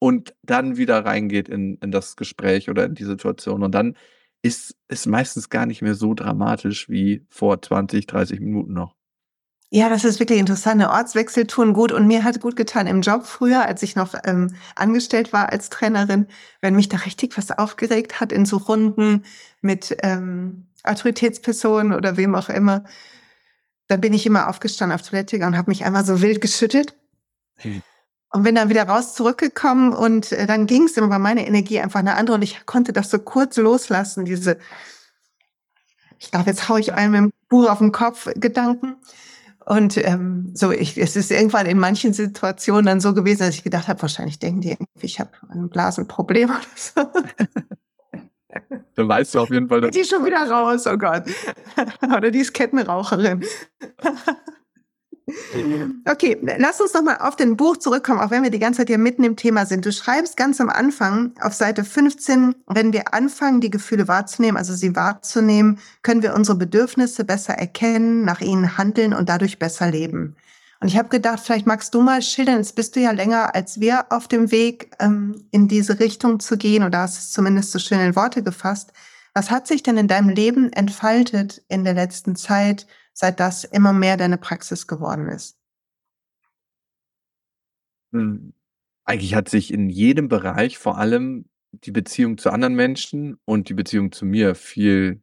und 0.00 0.34
dann 0.42 0.76
wieder 0.78 1.04
reingeht 1.04 1.48
in 1.48 1.76
in 1.82 1.92
das 1.92 2.16
Gespräch 2.16 2.70
oder 2.70 2.86
in 2.86 2.94
die 2.94 3.04
Situation. 3.04 3.62
Und 3.64 3.74
dann 3.74 3.96
ist 4.42 4.76
es 4.88 5.06
meistens 5.06 5.50
gar 5.50 5.66
nicht 5.66 5.82
mehr 5.82 5.94
so 5.94 6.14
dramatisch 6.14 6.88
wie 6.90 7.26
vor 7.30 7.62
20, 7.62 8.06
30 8.06 8.40
Minuten 8.40 8.72
noch. 8.74 8.96
Ja, 9.74 9.88
das 9.88 10.04
ist 10.04 10.20
wirklich 10.20 10.38
interessant. 10.38 10.84
Ortswechsel 10.84 11.46
tun 11.46 11.72
gut 11.72 11.92
und 11.92 12.06
mir 12.06 12.24
hat 12.24 12.40
gut 12.40 12.56
getan 12.56 12.86
im 12.86 13.00
Job 13.00 13.24
früher, 13.24 13.64
als 13.66 13.82
ich 13.82 13.96
noch 13.96 14.14
ähm, 14.24 14.54
angestellt 14.76 15.32
war 15.32 15.50
als 15.50 15.70
Trainerin, 15.70 16.26
wenn 16.60 16.76
mich 16.76 16.90
da 16.90 16.98
richtig 16.98 17.38
was 17.38 17.50
aufgeregt 17.50 18.20
hat 18.20 18.32
in 18.32 18.44
so 18.44 18.58
Runden 18.58 19.24
mit 19.62 19.96
ähm, 20.02 20.66
Autoritätspersonen 20.84 21.94
oder 21.94 22.18
wem 22.18 22.34
auch 22.34 22.50
immer, 22.50 22.84
dann 23.92 24.00
bin 24.00 24.14
ich 24.14 24.24
immer 24.24 24.48
aufgestanden 24.48 24.98
auf 24.98 25.06
Toilette 25.06 25.36
und 25.36 25.54
habe 25.54 25.70
mich 25.70 25.84
einmal 25.84 26.02
so 26.02 26.22
wild 26.22 26.40
geschüttelt. 26.40 26.96
Hm. 27.56 27.82
Und 28.30 28.42
bin 28.44 28.54
dann 28.54 28.70
wieder 28.70 28.88
raus 28.88 29.14
zurückgekommen 29.14 29.92
und 29.92 30.32
äh, 30.32 30.46
dann 30.46 30.66
ging 30.66 30.84
es 30.84 30.96
immer, 30.96 31.10
war 31.10 31.18
meine 31.18 31.46
Energie 31.46 31.78
einfach 31.78 32.00
eine 32.00 32.14
andere 32.14 32.36
und 32.36 32.42
ich 32.42 32.64
konnte 32.64 32.94
das 32.94 33.10
so 33.10 33.18
kurz 33.18 33.58
loslassen, 33.58 34.24
diese, 34.24 34.56
ich 36.18 36.30
glaube, 36.30 36.48
jetzt 36.48 36.70
haue 36.70 36.80
ich 36.80 36.94
einem 36.94 37.14
im 37.14 37.32
Buch 37.50 37.68
auf 37.68 37.80
den 37.80 37.92
Kopf 37.92 38.30
Gedanken. 38.36 38.96
Und 39.66 39.98
ähm, 39.98 40.52
so, 40.54 40.72
ich, 40.72 40.96
es 40.96 41.14
ist 41.14 41.30
irgendwann 41.30 41.66
in 41.66 41.78
manchen 41.78 42.14
Situationen 42.14 42.86
dann 42.86 43.00
so 43.02 43.12
gewesen, 43.12 43.40
dass 43.40 43.54
ich 43.54 43.62
gedacht 43.62 43.88
habe, 43.88 44.00
wahrscheinlich 44.00 44.38
denken 44.38 44.62
die 44.62 44.70
irgendwie, 44.70 45.06
ich 45.06 45.20
habe 45.20 45.32
ein 45.50 45.68
Blasenproblem 45.68 46.48
oder 46.48 46.60
so. 46.74 47.02
Dann 48.94 49.08
weißt 49.08 49.34
du 49.34 49.40
auf 49.40 49.50
jeden 49.50 49.68
Fall, 49.68 49.80
dass 49.80 49.90
die 49.90 50.00
ist 50.00 50.10
schon 50.10 50.24
wieder 50.24 50.48
raus, 50.48 50.86
oh 50.86 50.96
Gott. 50.96 51.24
oder 52.02 52.30
die 52.30 52.40
ist 52.40 52.52
Kettenraucherin. 52.52 53.44
Okay, 56.04 56.36
lass 56.58 56.80
uns 56.80 56.94
noch 56.94 57.02
mal 57.02 57.16
auf 57.18 57.36
den 57.36 57.56
Buch 57.56 57.76
zurückkommen, 57.76 58.20
auch 58.20 58.30
wenn 58.30 58.42
wir 58.42 58.50
die 58.50 58.58
ganze 58.58 58.78
Zeit 58.78 58.88
hier 58.88 58.98
mitten 58.98 59.24
im 59.24 59.36
Thema 59.36 59.66
sind. 59.66 59.86
Du 59.86 59.92
schreibst 59.92 60.36
ganz 60.36 60.60
am 60.60 60.68
Anfang 60.68 61.32
auf 61.40 61.54
Seite 61.54 61.84
15, 61.84 62.54
wenn 62.66 62.92
wir 62.92 63.14
anfangen, 63.14 63.60
die 63.60 63.70
Gefühle 63.70 64.08
wahrzunehmen, 64.08 64.56
also 64.56 64.74
sie 64.74 64.96
wahrzunehmen, 64.96 65.78
können 66.02 66.22
wir 66.22 66.34
unsere 66.34 66.58
Bedürfnisse 66.58 67.24
besser 67.24 67.54
erkennen, 67.54 68.24
nach 68.24 68.40
ihnen 68.40 68.76
handeln 68.76 69.14
und 69.14 69.28
dadurch 69.28 69.58
besser 69.58 69.90
leben. 69.90 70.36
Und 70.82 70.88
ich 70.88 70.98
habe 70.98 71.08
gedacht, 71.08 71.38
vielleicht 71.38 71.64
magst 71.64 71.94
du 71.94 72.02
mal 72.02 72.20
schildern, 72.22 72.56
jetzt 72.56 72.74
bist 72.74 72.96
du 72.96 73.00
ja 73.00 73.12
länger 73.12 73.54
als 73.54 73.78
wir 73.78 74.10
auf 74.10 74.26
dem 74.26 74.50
Weg, 74.50 74.90
ähm, 74.98 75.46
in 75.52 75.68
diese 75.68 76.00
Richtung 76.00 76.40
zu 76.40 76.58
gehen, 76.58 76.82
oder 76.82 76.98
hast 76.98 77.18
es 77.18 77.30
zumindest 77.30 77.70
so 77.70 77.78
schön 77.78 78.00
in 78.00 78.16
Worte 78.16 78.42
gefasst. 78.42 78.92
Was 79.32 79.52
hat 79.52 79.68
sich 79.68 79.84
denn 79.84 79.96
in 79.96 80.08
deinem 80.08 80.28
Leben 80.28 80.72
entfaltet 80.72 81.62
in 81.68 81.84
der 81.84 81.94
letzten 81.94 82.34
Zeit, 82.34 82.88
seit 83.12 83.38
das 83.38 83.62
immer 83.62 83.92
mehr 83.92 84.16
deine 84.16 84.38
Praxis 84.38 84.88
geworden 84.88 85.28
ist? 85.28 85.56
Hm, 88.12 88.52
eigentlich 89.04 89.36
hat 89.36 89.48
sich 89.48 89.72
in 89.72 89.88
jedem 89.88 90.26
Bereich 90.26 90.78
vor 90.78 90.98
allem 90.98 91.44
die 91.70 91.92
Beziehung 91.92 92.38
zu 92.38 92.50
anderen 92.50 92.74
Menschen 92.74 93.38
und 93.44 93.68
die 93.68 93.74
Beziehung 93.74 94.10
zu 94.10 94.26
mir 94.26 94.56
viel 94.56 95.22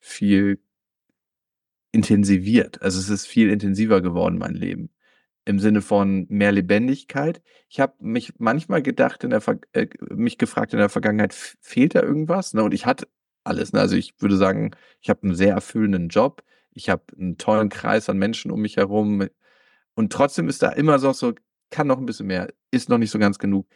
viel 0.00 0.62
intensiviert. 1.92 2.82
Also, 2.82 2.98
es 3.00 3.08
ist 3.10 3.26
viel 3.26 3.50
intensiver 3.50 4.00
geworden, 4.02 4.38
mein 4.38 4.54
Leben, 4.54 4.90
im 5.46 5.58
Sinne 5.60 5.82
von 5.82 6.26
mehr 6.30 6.52
Lebendigkeit. 6.52 7.42
Ich 7.68 7.80
habe 7.80 7.94
mich 8.00 8.34
manchmal 8.38 8.82
gedacht 8.82 9.24
in 9.24 9.30
der 9.30 9.40
Verg 9.40 9.68
äh, 9.72 9.88
mich 10.14 10.38
gefragt 10.38 10.72
in 10.74 10.78
der 10.80 10.88
Vergangenheit, 10.90 11.34
fehlt 11.34 11.94
da 11.94 12.02
irgendwas, 12.02 12.54
ne? 12.54 12.62
Und 12.64 12.74
ich 12.74 12.86
hatte 12.86 13.08
alles, 13.44 13.72
ne? 13.72 13.80
Also, 13.80 13.96
ich 13.96 14.14
würde 14.20 14.36
sagen, 14.36 14.72
ich 15.00 15.10
habe 15.10 15.22
einen 15.24 15.34
sehr 15.34 15.54
erfüllenden 15.54 16.08
Job. 16.08 16.42
Ich 16.72 16.90
habe 16.90 17.04
einen 17.18 17.38
tollen 17.38 17.68
Kreis 17.70 18.08
an 18.10 18.18
Menschen 18.18 18.50
um 18.52 18.60
mich 18.62 18.76
herum. 18.76 19.26
Und 19.94 20.12
trotzdem 20.12 20.48
ist 20.48 20.62
da 20.62 20.70
immer 20.70 20.98
so 20.98 21.12
so: 21.12 21.34
„Kann 21.70 21.86
noch 21.86 21.98
ein 21.98 22.06
bisschen 22.06 22.26
mehr, 22.26 22.48
ist 22.70 22.88
noch 22.88 22.98
nicht 22.98 23.10
so 23.10 23.18
ganz 23.18 23.38
genug.“ 23.38 23.68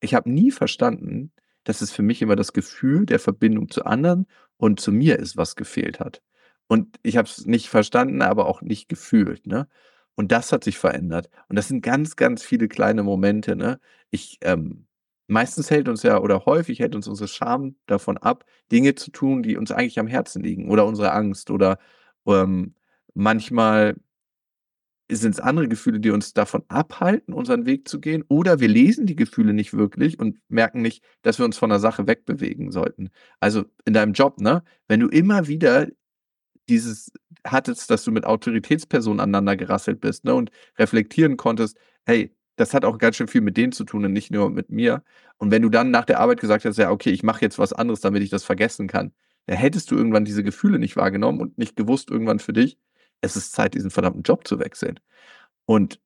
Ich 0.00 0.14
habe 0.14 0.30
nie 0.30 0.50
verstanden, 0.50 1.32
dass 1.64 1.80
es 1.82 1.92
für 1.92 2.02
mich 2.02 2.22
immer 2.22 2.36
das 2.36 2.52
Gefühl 2.52 3.06
der 3.06 3.18
Verbindung 3.18 3.70
zu 3.70 3.84
anderen 3.84 4.26
und 4.56 4.80
zu 4.80 4.92
mir 4.92 5.18
ist, 5.18 5.36
was 5.36 5.56
gefehlt 5.56 6.00
hat. 6.00 6.22
Und 6.70 7.00
ich 7.02 7.16
habe 7.16 7.26
es 7.28 7.46
nicht 7.46 7.68
verstanden, 7.68 8.22
aber 8.22 8.46
auch 8.46 8.62
nicht 8.62 8.88
gefühlt, 8.88 9.44
ne? 9.48 9.66
Und 10.14 10.30
das 10.30 10.52
hat 10.52 10.62
sich 10.62 10.78
verändert. 10.78 11.28
Und 11.48 11.56
das 11.56 11.66
sind 11.68 11.82
ganz, 11.82 12.14
ganz 12.14 12.44
viele 12.44 12.68
kleine 12.68 13.02
Momente, 13.02 13.56
ne? 13.56 13.80
Ich, 14.10 14.38
ähm 14.42 14.86
meistens 15.26 15.70
hält 15.70 15.88
uns 15.88 16.02
ja 16.02 16.20
oder 16.20 16.44
häufig 16.46 16.80
hält 16.80 16.94
uns 16.96 17.06
unsere 17.08 17.28
Scham 17.28 17.76
davon 17.86 18.18
ab, 18.18 18.44
Dinge 18.72 18.94
zu 18.96 19.10
tun, 19.12 19.42
die 19.42 19.56
uns 19.56 19.70
eigentlich 19.72 19.98
am 20.00 20.08
Herzen 20.08 20.42
liegen 20.42 20.68
oder 20.70 20.86
unsere 20.86 21.12
Angst 21.12 21.50
oder 21.50 21.78
ähm, 22.26 22.74
manchmal 23.14 23.96
sind 25.10 25.32
es 25.34 25.40
andere 25.40 25.68
Gefühle, 25.68 26.00
die 26.00 26.10
uns 26.10 26.34
davon 26.34 26.62
abhalten, 26.68 27.34
unseren 27.34 27.66
Weg 27.66 27.88
zu 27.88 28.00
gehen, 28.00 28.24
oder 28.28 28.60
wir 28.60 28.68
lesen 28.68 29.06
die 29.06 29.16
Gefühle 29.16 29.52
nicht 29.52 29.74
wirklich 29.74 30.18
und 30.18 30.38
merken 30.48 30.82
nicht, 30.82 31.02
dass 31.22 31.38
wir 31.38 31.44
uns 31.44 31.58
von 31.58 31.70
der 31.70 31.80
Sache 31.80 32.06
wegbewegen 32.06 32.70
sollten. 32.70 33.10
Also 33.40 33.64
in 33.84 33.92
deinem 33.92 34.12
Job, 34.12 34.40
ne? 34.40 34.62
Wenn 34.88 35.00
du 35.00 35.08
immer 35.08 35.48
wieder 35.48 35.88
dieses 36.70 37.12
hattest, 37.46 37.90
dass 37.90 38.04
du 38.04 38.12
mit 38.12 38.26
Autoritätspersonen 38.26 39.20
aneinander 39.20 39.56
gerasselt 39.56 40.00
bist, 40.00 40.24
ne, 40.24 40.34
und 40.34 40.50
reflektieren 40.78 41.36
konntest: 41.36 41.76
„Hey, 42.06 42.34
das 42.56 42.74
hat 42.74 42.84
auch 42.84 42.98
ganz 42.98 43.16
schön 43.16 43.28
viel 43.28 43.40
mit 43.42 43.56
denen 43.56 43.72
zu 43.72 43.84
tun 43.84 44.04
und 44.04 44.12
nicht 44.12 44.30
nur 44.30 44.50
mit 44.50 44.70
mir.“ 44.70 45.02
Und 45.38 45.50
wenn 45.50 45.62
du 45.62 45.70
dann 45.70 45.90
nach 45.90 46.04
der 46.06 46.20
Arbeit 46.20 46.40
gesagt 46.40 46.64
hast: 46.64 46.78
„Ja, 46.78 46.90
okay, 46.90 47.10
ich 47.10 47.22
mache 47.22 47.42
jetzt 47.42 47.58
was 47.58 47.72
anderes, 47.72 48.00
damit 48.00 48.22
ich 48.22 48.30
das 48.30 48.44
vergessen 48.44 48.88
kann“, 48.88 49.12
da 49.46 49.54
hättest 49.54 49.90
du 49.90 49.96
irgendwann 49.96 50.24
diese 50.24 50.44
Gefühle 50.44 50.78
nicht 50.78 50.96
wahrgenommen 50.96 51.40
und 51.40 51.58
nicht 51.58 51.76
gewusst 51.76 52.10
irgendwann 52.10 52.38
für 52.40 52.52
dich, 52.52 52.78
es 53.22 53.36
ist 53.36 53.52
Zeit, 53.52 53.74
diesen 53.74 53.90
verdammten 53.90 54.22
Job 54.22 54.46
zu 54.46 54.58
wechseln. 54.60 55.00
Und 55.66 56.00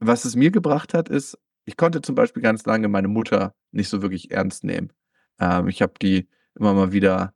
was 0.00 0.24
es 0.24 0.36
mir 0.36 0.50
gebracht 0.50 0.94
hat, 0.94 1.08
ist, 1.08 1.38
ich 1.66 1.76
konnte 1.76 2.02
zum 2.02 2.14
Beispiel 2.14 2.42
ganz 2.42 2.66
lange 2.66 2.88
meine 2.88 3.08
Mutter 3.08 3.54
nicht 3.72 3.88
so 3.88 4.02
wirklich 4.02 4.30
ernst 4.32 4.64
nehmen. 4.64 4.92
Ähm, 5.40 5.68
ich 5.68 5.82
habe 5.82 5.94
die 6.02 6.28
immer 6.56 6.74
mal 6.74 6.92
wieder 6.92 7.34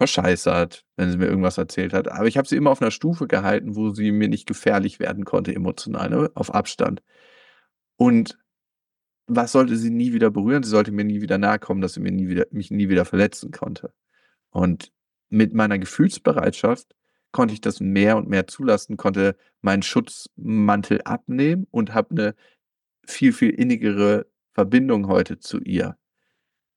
verscheißert, 0.00 0.86
wenn 0.96 1.10
sie 1.10 1.18
mir 1.18 1.26
irgendwas 1.26 1.58
erzählt 1.58 1.92
hat. 1.92 2.08
Aber 2.08 2.26
ich 2.26 2.38
habe 2.38 2.48
sie 2.48 2.56
immer 2.56 2.70
auf 2.70 2.80
einer 2.80 2.90
Stufe 2.90 3.26
gehalten, 3.26 3.76
wo 3.76 3.90
sie 3.90 4.12
mir 4.12 4.28
nicht 4.28 4.46
gefährlich 4.46 4.98
werden 4.98 5.26
konnte 5.26 5.54
emotional, 5.54 6.08
ne, 6.08 6.30
auf 6.34 6.54
Abstand. 6.54 7.02
Und 7.96 8.38
was 9.26 9.52
sollte 9.52 9.76
sie 9.76 9.90
nie 9.90 10.14
wieder 10.14 10.30
berühren? 10.30 10.62
Sie 10.62 10.70
sollte 10.70 10.90
mir 10.90 11.04
nie 11.04 11.20
wieder 11.20 11.36
nahe 11.36 11.58
kommen, 11.58 11.82
dass 11.82 11.92
sie 11.92 12.00
mir 12.00 12.12
nie 12.12 12.28
wieder 12.28 12.46
mich 12.50 12.70
nie 12.70 12.88
wieder 12.88 13.04
verletzen 13.04 13.50
konnte. 13.50 13.92
Und 14.48 14.90
mit 15.28 15.52
meiner 15.52 15.78
Gefühlsbereitschaft 15.78 16.96
konnte 17.30 17.52
ich 17.52 17.60
das 17.60 17.80
mehr 17.80 18.16
und 18.16 18.26
mehr 18.26 18.46
zulassen, 18.46 18.96
konnte 18.96 19.36
meinen 19.60 19.82
Schutzmantel 19.82 21.02
abnehmen 21.04 21.66
und 21.70 21.92
habe 21.92 22.12
eine 22.12 22.34
viel, 23.06 23.34
viel 23.34 23.50
innigere 23.50 24.26
Verbindung 24.54 25.08
heute 25.08 25.38
zu 25.38 25.60
ihr. 25.60 25.98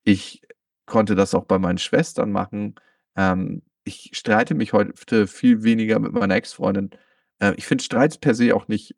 Ich 0.04 0.42
konnte 0.86 1.16
das 1.16 1.34
auch 1.34 1.46
bei 1.46 1.58
meinen 1.58 1.78
Schwestern 1.78 2.34
machen. 2.34 2.76
Ähm, 3.16 3.64
ich 3.86 4.12
streite 4.14 4.56
mich 4.56 4.74
heute 4.74 5.28
viel 5.28 5.64
weniger 5.64 6.00
mit 6.00 6.14
meiner 6.14 6.36
Ex-Freundin. 6.36 6.92
Äh, 7.40 7.54
ich 7.58 7.66
finde 7.66 7.84
Streits 7.84 8.18
per 8.18 8.36
se 8.36 8.56
auch 8.56 8.68
nicht, 8.68 8.96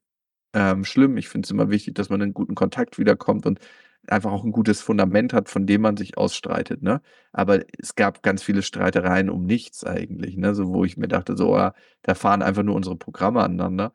ähm, 0.54 0.86
schlimm. 0.86 1.18
Ich 1.18 1.30
finde 1.30 1.46
es 1.48 1.52
immer 1.52 1.70
wichtig, 1.70 1.96
dass 1.96 2.10
man 2.10 2.22
in 2.22 2.34
guten 2.34 2.56
Kontakt 2.56 2.98
wiederkommt 3.00 3.46
und 3.46 3.60
einfach 4.08 4.32
auch 4.32 4.44
ein 4.44 4.52
gutes 4.52 4.82
Fundament 4.82 5.34
hat, 5.34 5.50
von 5.50 5.68
dem 5.68 5.82
man 5.82 5.98
sich 5.98 6.18
ausstreitet, 6.18 6.82
ne? 6.84 7.02
Aber 7.34 7.62
es 7.80 7.96
gab 7.96 8.24
ganz 8.24 8.44
viele 8.44 8.62
Streitereien 8.64 9.30
um 9.30 9.46
nichts 9.46 9.84
eigentlich, 9.84 10.38
ne? 10.38 10.56
So, 10.56 10.74
wo 10.74 10.86
ich 10.86 10.98
mir 10.98 11.08
dachte, 11.08 11.36
so, 11.38 11.56
ah, 11.56 11.74
da 12.04 12.16
fahren 12.16 12.42
einfach 12.44 12.64
nur 12.64 12.76
unsere 12.76 12.96
Programme 12.98 13.44
aneinander. 13.44 13.94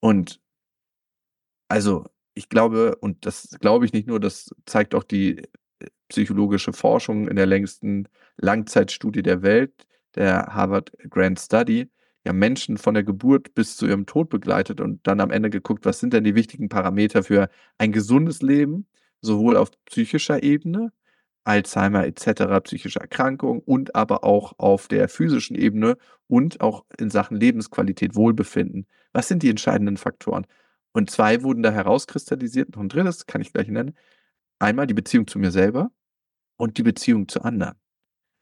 Und 0.00 0.40
also, 1.68 2.04
ich 2.34 2.48
glaube 2.48 2.96
und 2.96 3.26
das 3.26 3.56
glaube 3.60 3.84
ich 3.84 3.92
nicht 3.92 4.06
nur, 4.06 4.20
das 4.20 4.54
zeigt 4.66 4.94
auch 4.94 5.04
die, 5.04 5.42
psychologische 6.08 6.72
Forschung 6.72 7.28
in 7.28 7.36
der 7.36 7.46
längsten 7.46 8.08
Langzeitstudie 8.36 9.22
der 9.22 9.42
Welt, 9.42 9.86
der 10.14 10.54
Harvard 10.54 10.92
Grand 11.10 11.38
Study, 11.38 11.90
ja 12.24 12.32
Menschen 12.32 12.78
von 12.78 12.94
der 12.94 13.04
Geburt 13.04 13.54
bis 13.54 13.76
zu 13.76 13.86
ihrem 13.86 14.06
Tod 14.06 14.28
begleitet 14.28 14.80
und 14.80 15.06
dann 15.06 15.20
am 15.20 15.30
Ende 15.30 15.50
geguckt, 15.50 15.84
was 15.86 16.00
sind 16.00 16.12
denn 16.12 16.24
die 16.24 16.34
wichtigen 16.34 16.68
Parameter 16.68 17.22
für 17.22 17.48
ein 17.78 17.92
gesundes 17.92 18.42
Leben 18.42 18.86
sowohl 19.20 19.56
auf 19.56 19.70
psychischer 19.86 20.42
Ebene, 20.42 20.92
Alzheimer 21.44 22.06
etc., 22.06 22.60
psychische 22.62 23.00
Erkrankungen 23.00 23.62
und 23.64 23.94
aber 23.94 24.24
auch 24.24 24.52
auf 24.58 24.88
der 24.88 25.08
physischen 25.08 25.56
Ebene 25.56 25.96
und 26.26 26.60
auch 26.60 26.84
in 26.98 27.10
Sachen 27.10 27.38
Lebensqualität, 27.38 28.14
Wohlbefinden. 28.14 28.86
Was 29.12 29.28
sind 29.28 29.42
die 29.42 29.50
entscheidenden 29.50 29.96
Faktoren? 29.96 30.46
Und 30.92 31.10
zwei 31.10 31.42
wurden 31.42 31.62
da 31.62 31.70
herauskristallisiert, 31.70 32.74
noch 32.74 32.82
ein 32.82 32.88
drittes 32.88 33.26
kann 33.26 33.40
ich 33.40 33.52
gleich 33.52 33.68
nennen. 33.68 33.94
Einmal 34.58 34.86
die 34.86 34.94
Beziehung 34.94 35.26
zu 35.26 35.38
mir 35.38 35.50
selber 35.50 35.90
und 36.58 36.76
die 36.76 36.82
Beziehung 36.82 37.28
zu 37.28 37.42
anderen. 37.42 37.76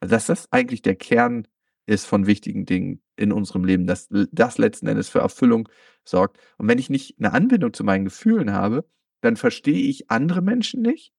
Also, 0.01 0.15
dass 0.15 0.27
das 0.27 0.53
eigentlich 0.53 0.83
der 0.83 0.97
Kern 0.97 1.47
ist 1.87 2.07
von 2.07 2.27
wichtigen 2.27 2.67
Dingen 2.67 3.01
in 3.15 3.33
unserem 3.33 3.65
Leben, 3.65 3.87
dass 3.87 4.09
das 4.11 4.59
letzten 4.59 4.89
Endes 4.89 5.09
für 5.09 5.21
Erfüllung 5.21 5.69
sorgt. 6.05 6.39
Und 6.59 6.69
wenn 6.69 6.79
ich 6.79 6.91
nicht 6.91 7.17
eine 7.19 7.33
Anbindung 7.33 7.73
zu 7.73 7.85
meinen 7.85 8.05
Gefühlen 8.05 8.53
habe, 8.53 8.85
dann 9.21 9.37
verstehe 9.37 9.89
ich 9.89 10.11
andere 10.11 10.43
Menschen 10.43 10.83
nicht, 10.83 11.13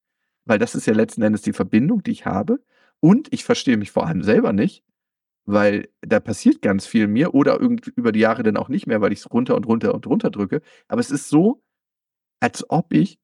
weil 0.45 0.59
das 0.59 0.75
ist 0.75 0.85
ja 0.85 0.93
letzten 0.93 1.21
Endes 1.21 1.41
die 1.41 1.53
Verbindung, 1.53 2.03
die 2.03 2.11
ich 2.11 2.25
habe. 2.25 2.59
Und 2.99 3.31
ich 3.31 3.43
verstehe 3.43 3.77
mich 3.77 3.91
vor 3.91 4.07
allem 4.07 4.23
selber 4.23 4.53
nicht, 4.53 4.83
weil 5.45 5.89
da 6.01 6.19
passiert 6.19 6.61
ganz 6.61 6.85
viel 6.85 7.07
mir 7.07 7.33
oder 7.33 7.59
irgendwie 7.59 7.91
über 7.95 8.11
die 8.11 8.19
Jahre 8.19 8.43
dann 8.43 8.57
auch 8.57 8.69
nicht 8.69 8.87
mehr, 8.87 9.01
weil 9.01 9.13
ich 9.13 9.19
es 9.19 9.31
runter 9.31 9.55
und 9.55 9.65
runter 9.65 9.93
und 9.93 10.05
runter 10.05 10.29
drücke. 10.29 10.61
Aber 10.87 10.99
es 10.99 11.11
ist 11.11 11.29
so, 11.29 11.63
als 12.39 12.69
ob 12.69 12.93
ich 12.93 13.19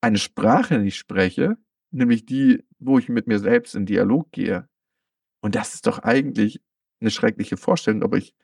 eine 0.00 0.18
Sprache 0.18 0.78
nicht 0.78 0.96
spreche, 0.96 1.56
nämlich 1.90 2.26
die, 2.26 2.64
wo 2.78 2.98
ich 2.98 3.08
mit 3.08 3.26
mir 3.26 3.38
selbst 3.38 3.74
in 3.74 3.86
Dialog 3.86 4.30
gehe. 4.32 4.68
Und 5.40 5.54
das 5.54 5.74
ist 5.74 5.86
doch 5.86 6.00
eigentlich 6.00 6.60
eine 7.00 7.10
schreckliche 7.10 7.56
Vorstellung, 7.56 8.02
aber 8.02 8.18
ich 8.18 8.34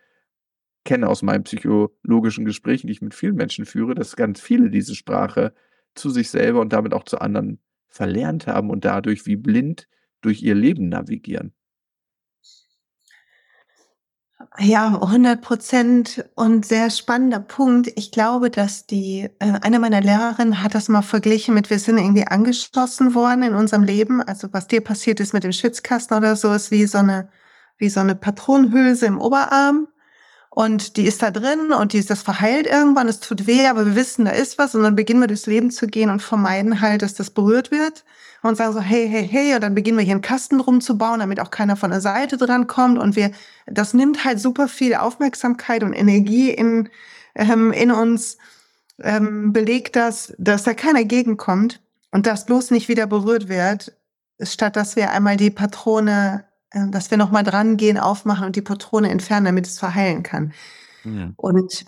kenne 0.84 1.08
aus 1.08 1.22
meinen 1.22 1.44
psychologischen 1.44 2.44
Gesprächen, 2.44 2.86
die 2.86 2.94
ich 2.94 3.02
mit 3.02 3.14
vielen 3.14 3.34
Menschen 3.34 3.66
führe, 3.66 3.94
dass 3.94 4.16
ganz 4.16 4.40
viele 4.40 4.70
diese 4.70 4.94
Sprache 4.94 5.52
zu 5.94 6.10
sich 6.10 6.30
selber 6.30 6.60
und 6.60 6.72
damit 6.72 6.94
auch 6.94 7.04
zu 7.04 7.18
anderen 7.18 7.60
verlernt 7.88 8.46
haben 8.46 8.70
und 8.70 8.84
dadurch 8.84 9.26
wie 9.26 9.36
blind 9.36 9.88
durch 10.20 10.42
ihr 10.42 10.54
Leben 10.54 10.88
navigieren. 10.88 11.55
Ja, 14.58 14.88
100 14.88 15.40
Prozent 15.40 16.24
und 16.34 16.66
sehr 16.66 16.90
spannender 16.90 17.40
Punkt. 17.40 17.90
Ich 17.96 18.10
glaube, 18.10 18.50
dass 18.50 18.86
die, 18.86 19.30
äh, 19.38 19.52
eine 19.62 19.78
meiner 19.78 20.02
Lehrerinnen 20.02 20.62
hat 20.62 20.74
das 20.74 20.88
mal 20.88 21.02
verglichen 21.02 21.54
mit, 21.54 21.70
wir 21.70 21.78
sind 21.78 21.96
irgendwie 21.96 22.26
angeschlossen 22.26 23.14
worden 23.14 23.42
in 23.44 23.54
unserem 23.54 23.82
Leben. 23.82 24.20
Also 24.22 24.48
was 24.52 24.66
dir 24.66 24.82
passiert 24.82 25.20
ist 25.20 25.32
mit 25.32 25.44
dem 25.44 25.52
Schwitzkasten 25.52 26.16
oder 26.16 26.36
so, 26.36 26.52
ist 26.52 26.70
wie 26.70 26.86
so 26.86 26.98
eine, 26.98 27.30
wie 27.78 27.88
so 27.88 28.00
eine 28.00 28.14
Patronenhülse 28.14 29.06
im 29.06 29.20
Oberarm. 29.20 29.88
Und 30.50 30.96
die 30.96 31.06
ist 31.06 31.22
da 31.22 31.30
drin 31.30 31.72
und 31.72 31.92
die 31.92 31.98
ist, 31.98 32.10
das 32.10 32.22
verheilt 32.22 32.66
irgendwann, 32.66 33.08
es 33.08 33.20
tut 33.20 33.46
weh, 33.46 33.66
aber 33.66 33.84
wir 33.86 33.94
wissen, 33.94 34.24
da 34.24 34.30
ist 34.32 34.58
was 34.58 34.74
und 34.74 34.82
dann 34.82 34.96
beginnen 34.96 35.20
wir 35.20 35.26
durchs 35.28 35.46
Leben 35.46 35.70
zu 35.70 35.86
gehen 35.86 36.08
und 36.10 36.22
vermeiden 36.22 36.80
halt, 36.80 37.02
dass 37.02 37.14
das 37.14 37.30
berührt 37.30 37.70
wird 37.70 38.04
und 38.42 38.56
sagen 38.56 38.72
so, 38.72 38.80
hey, 38.80 39.08
hey, 39.08 39.26
hey, 39.26 39.54
und 39.54 39.62
dann 39.62 39.74
beginnen 39.74 39.98
wir 39.98 40.04
hier 40.04 40.14
einen 40.14 40.22
Kasten 40.22 40.60
rumzubauen, 40.60 41.20
damit 41.20 41.40
auch 41.40 41.50
keiner 41.50 41.76
von 41.76 41.90
der 41.90 42.00
Seite 42.00 42.36
dran 42.36 42.66
kommt 42.66 42.98
und 42.98 43.16
wir, 43.16 43.30
das 43.66 43.94
nimmt 43.94 44.24
halt 44.24 44.40
super 44.40 44.68
viel 44.68 44.94
Aufmerksamkeit 44.94 45.82
und 45.82 45.92
Energie 45.92 46.50
in, 46.50 46.88
ähm, 47.34 47.72
in 47.72 47.90
uns, 47.90 48.38
ähm, 49.02 49.52
belegt 49.52 49.96
das, 49.96 50.34
dass 50.38 50.62
da 50.62 50.74
keiner 50.74 51.04
gegenkommt 51.04 51.82
und 52.12 52.26
das 52.26 52.46
bloß 52.46 52.70
nicht 52.70 52.88
wieder 52.88 53.06
berührt 53.06 53.48
wird, 53.48 53.96
statt 54.40 54.76
dass 54.76 54.96
wir 54.96 55.10
einmal 55.10 55.36
die 55.36 55.50
Patrone 55.50 56.46
äh, 56.70 56.90
dass 56.90 57.10
wir 57.10 57.18
nochmal 57.18 57.44
dran 57.44 57.76
gehen, 57.76 57.98
aufmachen 57.98 58.46
und 58.46 58.56
die 58.56 58.62
Patrone 58.62 59.10
entfernen, 59.10 59.46
damit 59.46 59.66
es 59.66 59.78
verheilen 59.78 60.22
kann. 60.22 60.52
Ja. 61.04 61.32
Und 61.36 61.86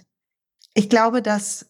ich 0.75 0.89
glaube, 0.89 1.23
dass 1.23 1.67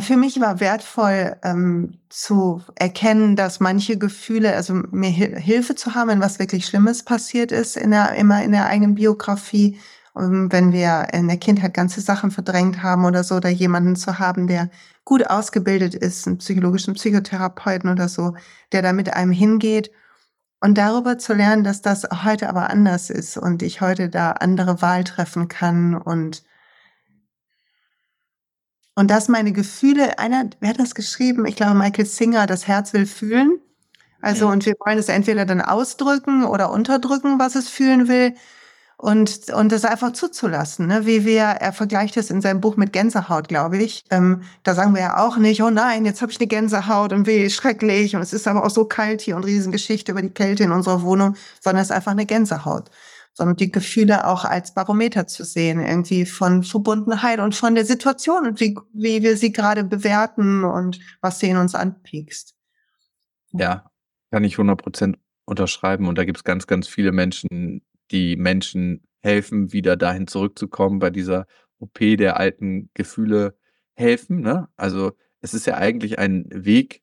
für 0.00 0.16
mich 0.16 0.40
war 0.40 0.60
wertvoll 0.60 1.36
ähm, 1.42 1.98
zu 2.08 2.62
erkennen, 2.74 3.36
dass 3.36 3.60
manche 3.60 3.98
Gefühle, 3.98 4.54
also 4.54 4.74
mir 4.90 5.10
Hilfe 5.10 5.74
zu 5.74 5.94
haben, 5.94 6.08
wenn 6.08 6.20
was 6.20 6.38
wirklich 6.38 6.66
Schlimmes 6.66 7.02
passiert 7.02 7.52
ist, 7.52 7.76
in 7.76 7.90
der, 7.90 8.14
immer 8.14 8.42
in 8.42 8.52
der 8.52 8.66
eigenen 8.66 8.94
Biografie, 8.94 9.78
ähm, 10.16 10.50
wenn 10.50 10.72
wir 10.72 11.08
in 11.12 11.28
der 11.28 11.36
Kindheit 11.36 11.74
ganze 11.74 12.00
Sachen 12.00 12.30
verdrängt 12.30 12.82
haben 12.82 13.04
oder 13.04 13.24
so, 13.24 13.36
oder 13.36 13.50
jemanden 13.50 13.96
zu 13.96 14.18
haben, 14.18 14.46
der 14.46 14.70
gut 15.04 15.28
ausgebildet 15.28 15.94
ist, 15.94 16.26
einen 16.26 16.38
psychologischen 16.38 16.94
Psychotherapeuten 16.94 17.90
oder 17.90 18.08
so, 18.08 18.34
der 18.72 18.82
da 18.82 18.92
mit 18.92 19.12
einem 19.12 19.32
hingeht. 19.32 19.90
Und 20.60 20.78
darüber 20.78 21.18
zu 21.18 21.34
lernen, 21.34 21.62
dass 21.62 21.82
das 21.82 22.04
heute 22.24 22.48
aber 22.48 22.70
anders 22.70 23.10
ist 23.10 23.36
und 23.36 23.62
ich 23.62 23.82
heute 23.82 24.08
da 24.08 24.32
andere 24.32 24.80
Wahl 24.80 25.04
treffen 25.04 25.48
kann 25.48 25.94
und 25.94 26.42
und 28.94 29.10
dass 29.10 29.28
meine 29.28 29.52
Gefühle, 29.52 30.18
einer, 30.18 30.50
wer 30.60 30.70
hat 30.70 30.80
das 30.80 30.94
geschrieben? 30.94 31.46
Ich 31.46 31.56
glaube, 31.56 31.74
Michael 31.74 32.06
Singer, 32.06 32.46
das 32.46 32.66
Herz 32.66 32.92
will 32.92 33.06
fühlen. 33.06 33.58
Also, 34.20 34.48
und 34.48 34.64
wir 34.64 34.74
wollen 34.84 34.98
es 34.98 35.08
entweder 35.08 35.44
dann 35.44 35.60
ausdrücken 35.60 36.44
oder 36.44 36.70
unterdrücken, 36.70 37.38
was 37.38 37.56
es 37.56 37.68
fühlen 37.68 38.08
will 38.08 38.34
und, 38.96 39.52
und 39.52 39.72
das 39.72 39.84
einfach 39.84 40.12
zuzulassen, 40.12 40.86
ne? 40.86 41.04
wie 41.04 41.24
wir, 41.24 41.42
er 41.42 41.72
vergleicht 41.72 42.16
es 42.16 42.30
in 42.30 42.40
seinem 42.40 42.60
Buch 42.60 42.76
mit 42.76 42.92
Gänsehaut, 42.92 43.48
glaube 43.48 43.78
ich. 43.78 44.04
Ähm, 44.10 44.42
da 44.62 44.74
sagen 44.74 44.94
wir 44.94 45.02
ja 45.02 45.18
auch 45.18 45.36
nicht, 45.36 45.62
oh 45.62 45.70
nein, 45.70 46.06
jetzt 46.06 46.22
habe 46.22 46.32
ich 46.32 46.40
eine 46.40 46.46
Gänsehaut 46.46 47.12
und 47.12 47.26
wie 47.26 47.50
schrecklich 47.50 48.16
und 48.16 48.22
es 48.22 48.32
ist 48.32 48.48
aber 48.48 48.64
auch 48.64 48.70
so 48.70 48.84
kalt 48.86 49.20
hier 49.20 49.36
und 49.36 49.44
Riesengeschichte 49.44 50.12
über 50.12 50.22
die 50.22 50.30
Kälte 50.30 50.64
in 50.64 50.72
unserer 50.72 51.02
Wohnung, 51.02 51.36
sondern 51.60 51.82
es 51.82 51.90
ist 51.90 51.96
einfach 51.96 52.12
eine 52.12 52.26
Gänsehaut. 52.26 52.90
Sondern 53.34 53.56
die 53.56 53.70
Gefühle 53.70 54.26
auch 54.26 54.44
als 54.44 54.74
Barometer 54.74 55.26
zu 55.26 55.44
sehen, 55.44 55.80
irgendwie 55.80 56.24
von 56.24 56.62
Verbundenheit 56.62 57.40
und 57.40 57.54
von 57.54 57.74
der 57.74 57.84
Situation 57.84 58.46
und 58.46 58.60
wie, 58.60 58.76
wie 58.92 59.22
wir 59.22 59.36
sie 59.36 59.52
gerade 59.52 59.84
bewerten 59.84 60.64
und 60.64 61.00
was 61.20 61.40
sie 61.40 61.48
in 61.48 61.56
uns 61.56 61.74
anpiekst. 61.74 62.54
Ja, 63.52 63.90
kann 64.30 64.44
ich 64.44 64.54
100 64.54 64.80
Prozent 64.80 65.18
unterschreiben 65.46 66.08
und 66.08 66.16
da 66.16 66.24
gibt 66.24 66.38
es 66.38 66.44
ganz, 66.44 66.66
ganz 66.66 66.88
viele 66.88 67.12
Menschen, 67.12 67.82
die 68.10 68.36
Menschen 68.36 69.06
helfen, 69.22 69.72
wieder 69.72 69.96
dahin 69.96 70.26
zurückzukommen, 70.26 70.98
bei 70.98 71.10
dieser 71.10 71.46
OP 71.78 71.98
der 71.98 72.38
alten 72.38 72.90
Gefühle 72.94 73.56
helfen, 73.94 74.40
ne? 74.40 74.68
Also, 74.76 75.12
es 75.40 75.54
ist 75.54 75.66
ja 75.66 75.76
eigentlich 75.76 76.18
ein 76.18 76.46
Weg 76.50 77.02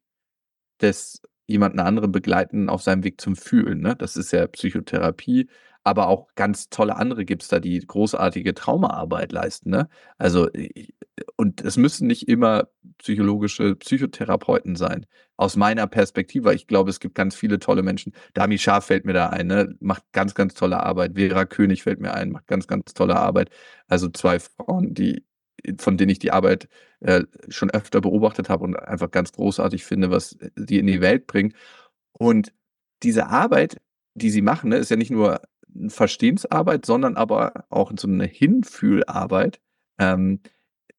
des 0.81 1.21
jemanden 1.47 1.79
anderen 1.79 2.11
begleiten 2.11 2.69
auf 2.69 2.81
seinem 2.81 3.03
Weg 3.03 3.19
zum 3.19 3.35
Fühlen, 3.35 3.81
ne? 3.81 3.95
Das 3.95 4.15
ist 4.15 4.31
ja 4.31 4.47
Psychotherapie, 4.47 5.49
aber 5.83 6.07
auch 6.07 6.27
ganz 6.35 6.69
tolle 6.69 6.95
andere 6.95 7.25
gibt's 7.25 7.47
da, 7.47 7.59
die 7.59 7.79
großartige 7.79 8.53
Traumaarbeit 8.53 9.31
leisten, 9.31 9.71
ne? 9.71 9.89
Also, 10.17 10.49
und 11.37 11.61
es 11.61 11.77
müssen 11.77 12.07
nicht 12.07 12.27
immer 12.27 12.69
psychologische 12.99 13.75
Psychotherapeuten 13.75 14.75
sein. 14.75 15.05
Aus 15.37 15.55
meiner 15.55 15.87
Perspektive, 15.87 16.53
ich 16.53 16.67
glaube, 16.67 16.89
es 16.89 16.99
gibt 16.99 17.15
ganz 17.15 17.35
viele 17.35 17.59
tolle 17.59 17.83
Menschen. 17.83 18.13
Dami 18.33 18.57
Scharf 18.57 18.85
fällt 18.85 19.05
mir 19.05 19.13
da 19.13 19.29
ein, 19.29 19.47
ne? 19.47 19.75
macht 19.79 20.03
ganz, 20.11 20.35
ganz 20.35 20.53
tolle 20.53 20.81
Arbeit. 20.81 21.13
Vera 21.15 21.45
König 21.45 21.83
fällt 21.83 21.99
mir 21.99 22.13
ein, 22.13 22.31
macht 22.31 22.47
ganz, 22.47 22.67
ganz 22.67 22.93
tolle 22.93 23.15
Arbeit. 23.15 23.49
Also 23.87 24.09
zwei 24.09 24.39
Frauen, 24.39 24.93
die 24.93 25.25
von 25.77 25.97
denen 25.97 26.09
ich 26.09 26.19
die 26.19 26.31
Arbeit 26.31 26.67
äh, 27.01 27.23
schon 27.49 27.69
öfter 27.69 28.01
beobachtet 28.01 28.49
habe 28.49 28.63
und 28.63 28.75
einfach 28.75 29.11
ganz 29.11 29.31
großartig 29.31 29.85
finde, 29.85 30.11
was 30.11 30.37
die 30.55 30.79
in 30.79 30.87
die 30.87 31.01
Welt 31.01 31.27
bringen. 31.27 31.53
Und 32.13 32.53
diese 33.03 33.27
Arbeit, 33.27 33.77
die 34.13 34.29
sie 34.29 34.41
machen, 34.41 34.69
ne, 34.69 34.77
ist 34.77 34.91
ja 34.91 34.97
nicht 34.97 35.11
nur 35.11 35.41
Verstehensarbeit, 35.87 36.85
sondern 36.85 37.17
aber 37.17 37.65
auch 37.69 37.91
so 37.97 38.07
eine 38.07 38.25
Hinfühlarbeit. 38.25 39.59
Ähm, 39.99 40.39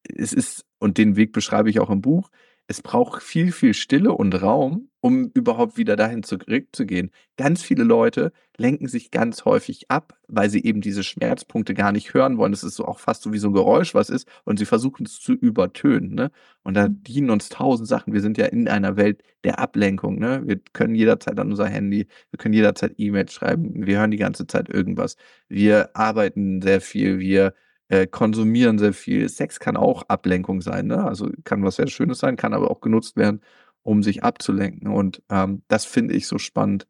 es 0.04 0.32
ist, 0.32 0.64
und 0.78 0.98
den 0.98 1.16
Weg 1.16 1.32
beschreibe 1.32 1.70
ich 1.70 1.80
auch 1.80 1.90
im 1.90 2.02
Buch, 2.02 2.30
es 2.66 2.82
braucht 2.82 3.22
viel, 3.22 3.52
viel 3.52 3.74
Stille 3.74 4.12
und 4.12 4.40
Raum, 4.40 4.88
um 5.02 5.32
überhaupt 5.34 5.76
wieder 5.76 5.96
dahin 5.96 6.22
zurückzugehen. 6.22 7.10
Ganz 7.36 7.60
viele 7.60 7.82
Leute 7.82 8.32
lenken 8.56 8.86
sich 8.86 9.10
ganz 9.10 9.44
häufig 9.44 9.90
ab, 9.90 10.16
weil 10.28 10.48
sie 10.48 10.64
eben 10.64 10.80
diese 10.80 11.02
Schmerzpunkte 11.02 11.74
gar 11.74 11.90
nicht 11.90 12.14
hören 12.14 12.38
wollen. 12.38 12.52
Das 12.52 12.62
ist 12.62 12.76
so 12.76 12.86
auch 12.86 13.00
fast 13.00 13.22
so 13.22 13.32
wie 13.32 13.38
so 13.38 13.48
ein 13.48 13.52
Geräusch, 13.52 13.94
was 13.96 14.10
ist, 14.10 14.28
und 14.44 14.60
sie 14.60 14.64
versuchen 14.64 15.04
es 15.04 15.18
zu 15.18 15.32
übertönen. 15.32 16.14
Ne? 16.14 16.30
Und 16.62 16.74
da 16.74 16.88
mhm. 16.88 17.02
dienen 17.02 17.30
uns 17.30 17.48
tausend 17.48 17.88
Sachen. 17.88 18.12
Wir 18.12 18.20
sind 18.20 18.38
ja 18.38 18.46
in 18.46 18.68
einer 18.68 18.96
Welt 18.96 19.24
der 19.42 19.58
Ablenkung. 19.58 20.20
Ne? 20.20 20.42
Wir 20.46 20.60
können 20.72 20.94
jederzeit 20.94 21.38
an 21.40 21.50
unser 21.50 21.66
Handy, 21.66 22.06
wir 22.30 22.38
können 22.38 22.54
jederzeit 22.54 22.94
E-Mails 22.96 23.32
schreiben, 23.32 23.84
wir 23.84 23.98
hören 23.98 24.12
die 24.12 24.18
ganze 24.18 24.46
Zeit 24.46 24.68
irgendwas. 24.68 25.16
Wir 25.48 25.96
arbeiten 25.96 26.62
sehr 26.62 26.80
viel, 26.80 27.18
wir 27.18 27.54
äh, 27.88 28.06
konsumieren 28.06 28.78
sehr 28.78 28.92
viel. 28.92 29.28
Sex 29.28 29.58
kann 29.58 29.76
auch 29.76 30.04
Ablenkung 30.08 30.60
sein, 30.60 30.86
ne? 30.86 31.04
Also 31.04 31.28
kann 31.42 31.64
was 31.64 31.76
sehr 31.76 31.88
Schönes 31.88 32.20
sein, 32.20 32.36
kann 32.36 32.54
aber 32.54 32.70
auch 32.70 32.80
genutzt 32.80 33.16
werden, 33.16 33.40
um 33.82 34.02
sich 34.02 34.22
abzulenken. 34.22 34.88
Und 34.88 35.22
ähm, 35.30 35.62
das 35.68 35.84
finde 35.84 36.14
ich 36.14 36.26
so 36.26 36.38
spannend, 36.38 36.86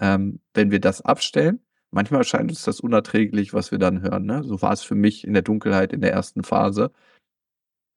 ähm, 0.00 0.40
wenn 0.54 0.70
wir 0.70 0.80
das 0.80 1.02
abstellen. 1.02 1.60
Manchmal 1.90 2.20
erscheint 2.20 2.50
uns 2.50 2.62
das 2.62 2.80
unerträglich, 2.80 3.52
was 3.52 3.70
wir 3.70 3.78
dann 3.78 4.02
hören. 4.02 4.24
Ne? 4.24 4.42
So 4.44 4.62
war 4.62 4.72
es 4.72 4.82
für 4.82 4.94
mich 4.94 5.24
in 5.26 5.34
der 5.34 5.42
Dunkelheit 5.42 5.92
in 5.92 6.00
der 6.00 6.12
ersten 6.12 6.42
Phase. 6.42 6.90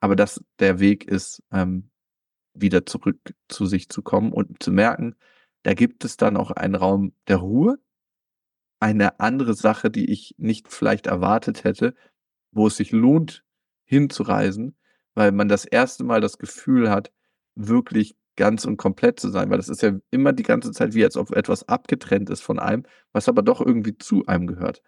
Aber 0.02 0.16
dass 0.16 0.44
der 0.60 0.80
Weg 0.80 1.06
ist, 1.06 1.42
ähm, 1.52 1.90
wieder 2.54 2.86
zurück 2.86 3.18
zu 3.48 3.66
sich 3.66 3.90
zu 3.90 4.02
kommen 4.02 4.32
und 4.32 4.62
zu 4.62 4.72
merken, 4.72 5.16
da 5.64 5.74
gibt 5.74 6.06
es 6.06 6.18
dann 6.18 6.38
auch 6.38 6.52
einen 6.52 6.76
Raum 6.76 7.14
der 7.28 7.38
Ruhe, 7.38 7.80
eine 8.80 9.20
andere 9.20 9.56
Sache, 9.56 9.90
die 9.90 10.12
ich 10.12 10.36
nicht 10.38 10.72
vielleicht 10.72 11.08
erwartet 11.08 11.64
hätte, 11.64 11.96
wo 12.52 12.68
es 12.68 12.78
sich 12.78 12.92
lohnt, 12.92 13.44
hinzureisen, 13.84 14.78
weil 15.16 15.32
man 15.32 15.48
das 15.48 15.66
erste 15.66 16.04
Mal 16.04 16.22
das 16.22 16.38
Gefühl 16.38 16.90
hat, 16.90 17.12
wirklich 17.56 18.16
ganz 18.36 18.66
und 18.66 18.78
komplett 18.78 19.20
zu 19.20 19.30
sein, 19.30 19.50
weil 19.50 19.58
das 19.58 19.70
ist 19.70 19.82
ja 19.82 19.94
immer 20.12 20.34
die 20.34 20.44
ganze 20.44 20.72
Zeit 20.72 20.94
wie 20.94 21.04
als 21.04 21.18
ob 21.18 21.32
etwas 21.36 21.68
abgetrennt 21.68 22.30
ist 22.30 22.42
von 22.42 22.60
einem, 22.60 22.84
was 23.14 23.30
aber 23.30 23.42
doch 23.44 23.62
irgendwie 23.62 23.98
zu 23.98 24.26
einem 24.28 24.48
gehört. 24.48 24.82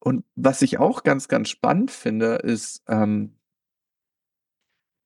Und 0.00 0.24
was 0.34 0.62
ich 0.62 0.78
auch 0.78 1.04
ganz, 1.04 1.28
ganz 1.28 1.48
spannend 1.48 1.90
finde, 1.92 2.34
ist, 2.36 2.82
ähm, 2.88 3.36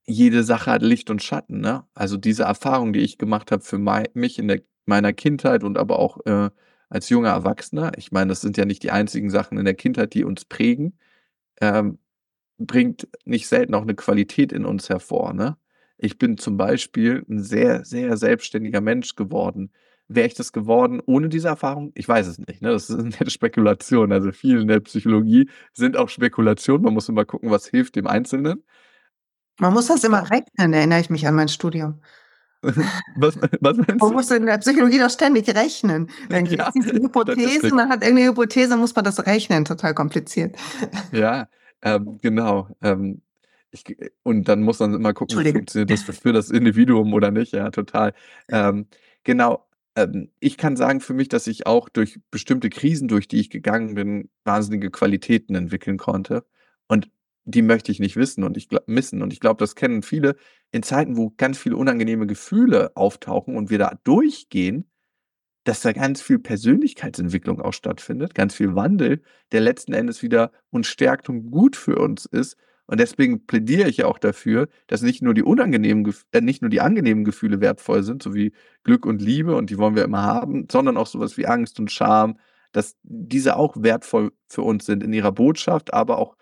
jede 0.07 0.45
Sache 0.45 0.71
hat 0.71 0.83
Licht 0.83 1.11
und 1.11 1.23
Schatten, 1.23 1.61
ne? 1.61 1.85
Also 1.95 2.17
diese 2.17 2.45
Erfahrung, 2.45 2.93
die 2.93 3.01
ich 3.01 3.19
gemacht 3.19 3.51
habe 3.53 3.63
für 3.63 3.79
mei 3.79 4.05
mich 4.15 4.39
in 4.39 4.49
der 4.49 4.63
meiner 4.87 5.13
Kindheit 5.13 5.65
und 5.65 5.79
aber 5.79 5.99
auch 5.99 6.25
äh, 6.27 6.51
als 6.89 7.09
junger 7.09 7.31
Erwachsener, 7.31 7.93
ich 7.97 8.13
meine, 8.13 8.29
das 8.29 8.41
sind 8.41 8.57
ja 8.57 8.65
nicht 8.65 8.85
die 8.85 8.93
einzigen 8.93 9.31
Sachen 9.31 9.59
in 9.59 9.65
der 9.65 9.75
Kindheit, 9.75 10.15
die 10.15 10.25
uns 10.25 10.45
prägen, 10.45 10.97
ähm, 11.61 11.99
bringt 12.59 13.09
nicht 13.25 13.49
selten 13.49 13.75
auch 13.75 13.83
eine 13.83 13.97
Qualität 13.97 14.53
in 14.53 14.65
uns 14.67 14.89
hervor, 14.89 15.35
ne? 15.35 15.59
Ich 15.99 16.19
bin 16.19 16.37
zum 16.39 16.57
Beispiel 16.57 17.25
ein 17.29 17.43
sehr, 17.43 17.85
sehr 17.85 18.17
selbstständiger 18.17 18.81
Mensch 18.81 19.15
geworden. 19.17 19.73
Wäre 20.09 20.27
ich 20.29 20.35
das 20.35 20.53
geworden 20.53 21.01
ohne 21.07 21.29
diese 21.29 21.49
Erfahrung? 21.49 21.91
Ich 21.95 22.07
weiß 22.09 22.27
es 22.29 22.39
nicht, 22.39 22.63
ne? 22.63 22.71
Das 22.71 22.91
ist 22.91 22.99
eine 23.21 23.31
Spekulation. 23.31 24.13
Also, 24.13 24.31
viel 24.33 24.61
in 24.61 24.69
der 24.69 24.81
Psychologie 24.81 25.49
sind 25.73 25.97
auch 25.97 26.09
Spekulationen. 26.09 26.85
Man 26.85 26.95
muss 26.95 27.09
immer 27.09 27.25
gucken, 27.25 27.51
was 27.51 27.67
hilft 27.67 27.97
dem 27.97 28.07
Einzelnen. 28.07 28.63
Man 29.59 29.73
muss 29.73 29.87
das 29.87 30.05
immer 30.05 30.31
rechnen, 30.31 30.73
erinnere 30.75 31.01
ich 31.01 31.11
mich 31.11 31.27
an 31.27 31.35
mein 31.35 31.49
Studium. 31.49 32.01
Was 33.17 33.39
was 33.61 33.77
meinst 33.77 34.01
Man 34.01 34.11
du? 34.11 34.15
muss 34.15 34.31
in 34.31 34.47
der 34.47 34.59
Psychologie 34.59 34.99
doch 34.99 35.11
ständig 35.11 35.49
rechnen. 35.55 36.11
Dann 36.31 36.45
Ja, 36.45 36.49
gibt's 36.49 36.73
diese 36.73 36.93
Hypothese, 36.93 37.63
Statistik. 37.63 37.75
man 37.75 37.89
hat 37.89 38.03
irgend 38.03 38.21
'ne 38.21 38.27
Hypothese, 38.29 38.77
muss 38.77 38.95
man 38.95 39.05
das 39.05 39.25
rechnen, 39.27 39.65
total 39.65 39.95
kompliziert. 39.95 40.57
Ja, 41.13 41.49
ähm, 41.83 42.19
genau. 42.23 42.69
Ähm, 42.83 43.23
ich 43.71 43.89
äh, 43.89 44.11
und 44.23 44.49
dann 44.49 44.63
muss 44.63 44.79
man 44.81 44.95
immer 44.95 45.13
gucken, 45.15 45.43
funktioniert 45.53 45.91
das 45.91 46.03
für 46.19 46.33
das 46.33 46.51
Individuum 46.51 47.15
oder 47.15 47.31
nicht, 47.31 47.53
ja, 47.53 47.71
total. 47.71 48.15
Ähm, 48.49 48.87
genau, 49.25 49.67
ähm, 49.97 50.31
ich 50.41 50.57
kann 50.57 50.77
sagen 50.77 51.01
für 51.01 51.15
mich, 51.15 51.29
dass 51.29 51.47
ich 51.47 51.67
auch 51.67 51.89
durch 51.89 52.21
bestimmte 52.31 52.71
Krisen, 52.71 53.09
durch 53.09 53.29
die 53.29 53.41
ich 53.41 53.51
gegangen 53.51 53.95
bin, 53.95 54.31
wahnsinnige 54.45 54.91
Qualitäten 54.91 55.55
entwickeln 55.55 55.99
konnte 55.99 56.45
und 56.89 57.11
die 57.45 57.63
möchte 57.63 57.93
ich 57.93 58.01
nicht 58.01 58.17
wissen 58.17 58.43
und 58.43 58.57
ich 58.57 58.69
gla 58.69 58.81
missen 58.87 59.23
und 59.23 59.33
ich 59.33 59.41
glaube, 59.41 59.59
das 59.59 59.77
kennen 59.77 60.03
viele 60.03 60.37
in 60.73 60.83
Zeiten, 60.83 61.17
wo 61.17 61.33
ganz 61.37 61.59
viele 61.59 61.77
unangenehme 61.77 62.27
Gefühle 62.27 62.97
auftauchen 62.97 63.57
und 63.57 63.71
wir 63.71 63.79
da 63.79 63.99
durchgehen, 64.03 64.91
dass 65.67 65.81
da 65.81 65.93
ganz 65.93 66.23
viel 66.23 66.39
Persönlichkeitsentwicklung 66.39 67.61
auch 67.61 67.73
stattfindet, 67.73 68.35
ganz 68.35 68.55
viel 68.55 68.75
Wandel, 68.75 69.23
der 69.53 69.61
letzten 69.61 69.93
Endes 69.95 70.23
wieder 70.23 70.53
uns 70.71 70.87
stärkt 70.87 71.29
und 71.29 71.51
gut 71.51 71.77
für 71.77 71.97
uns 71.97 72.25
ist. 72.27 72.57
Und 72.87 73.01
deswegen 73.01 73.47
plädiere 73.47 73.89
ich 73.89 73.99
ja 73.99 74.07
auch 74.07 74.19
dafür, 74.19 74.69
dass 74.87 75.03
nicht 75.03 75.23
nur 75.23 75.35
die 75.35 75.43
unangenehmen 75.43 76.13
äh, 76.33 76.41
nicht 76.41 76.63
nur 76.63 76.71
die 76.71 76.81
angenehmen 76.81 77.25
Gefühle 77.25 77.61
wertvoll 77.61 78.03
sind, 78.03 78.23
so 78.23 78.35
wie 78.35 78.53
Glück 78.85 79.07
und 79.07 79.21
Liebe 79.21 79.57
und 79.57 79.71
die 79.71 79.79
wollen 79.79 79.97
wir 79.97 80.05
immer 80.05 80.23
haben, 80.23 80.69
sondern 80.71 80.97
auch 80.97 81.07
so 81.07 81.19
was 81.19 81.37
wie 81.37 81.47
Angst 81.47 81.81
und 81.81 81.91
Scham, 81.91 82.39
dass 82.73 82.97
diese 83.03 83.57
auch 83.57 83.77
wertvoll 83.79 84.33
für 84.49 84.63
uns 84.63 84.87
sind 84.87 85.03
in 85.03 85.13
ihrer 85.13 85.33
Botschaft, 85.33 85.93
aber 85.93 86.19
auch 86.19 86.37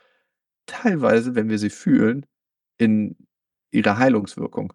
teilweise, 0.67 1.35
wenn 1.35 1.49
wir 1.49 1.59
sie 1.59 1.71
fühlen, 1.71 2.27
in 2.79 3.17
ihrer 3.71 3.99
Heilungswirkung. 3.99 4.73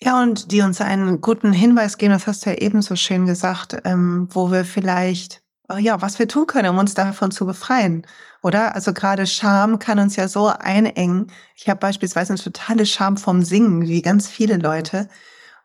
Ja, 0.00 0.22
und 0.22 0.52
die 0.52 0.62
uns 0.62 0.80
einen 0.80 1.20
guten 1.20 1.52
Hinweis 1.52 1.98
geben, 1.98 2.12
das 2.12 2.26
hast 2.26 2.46
du 2.46 2.50
ja 2.50 2.56
eben 2.56 2.82
so 2.82 2.94
schön 2.94 3.26
gesagt, 3.26 3.76
ähm, 3.84 4.28
wo 4.30 4.50
wir 4.50 4.64
vielleicht 4.64 5.42
ja, 5.76 6.00
was 6.00 6.18
wir 6.18 6.28
tun 6.28 6.46
können, 6.46 6.70
um 6.70 6.78
uns 6.78 6.94
davon 6.94 7.30
zu 7.30 7.44
befreien, 7.44 8.06
oder? 8.42 8.74
Also, 8.74 8.94
grade 8.94 9.26
Scham 9.26 9.78
kann 9.78 9.98
uns 9.98 10.16
ja 10.16 10.26
so 10.28 10.46
einengen. 10.48 11.26
Ich 11.56 11.68
habe 11.68 11.78
beispielsweise 11.80 12.32
'ne 12.32 12.38
totale 12.38 12.86
Scham 12.86 13.16
vorm 13.18 13.42
Singen, 13.42 13.82
wie 13.82 14.00
ganz 14.00 14.28
viele 14.28 14.56
Leute, 14.56 15.08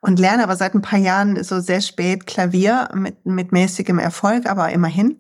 und 0.02 0.20
lerne 0.20 0.44
aber 0.44 0.56
seit 0.58 0.76
'n 0.76 0.82
paar 0.82 1.00
Jahren 1.00 1.44
so 1.44 1.60
sehr 1.62 1.82
spät 1.82 2.28
Klavier 2.28 2.90
mit 2.96 3.26
mit 3.26 3.52
mäßigem 3.54 4.00
Erfolg, 4.00 4.48
aber 4.48 4.72
immerhin. 4.72 5.20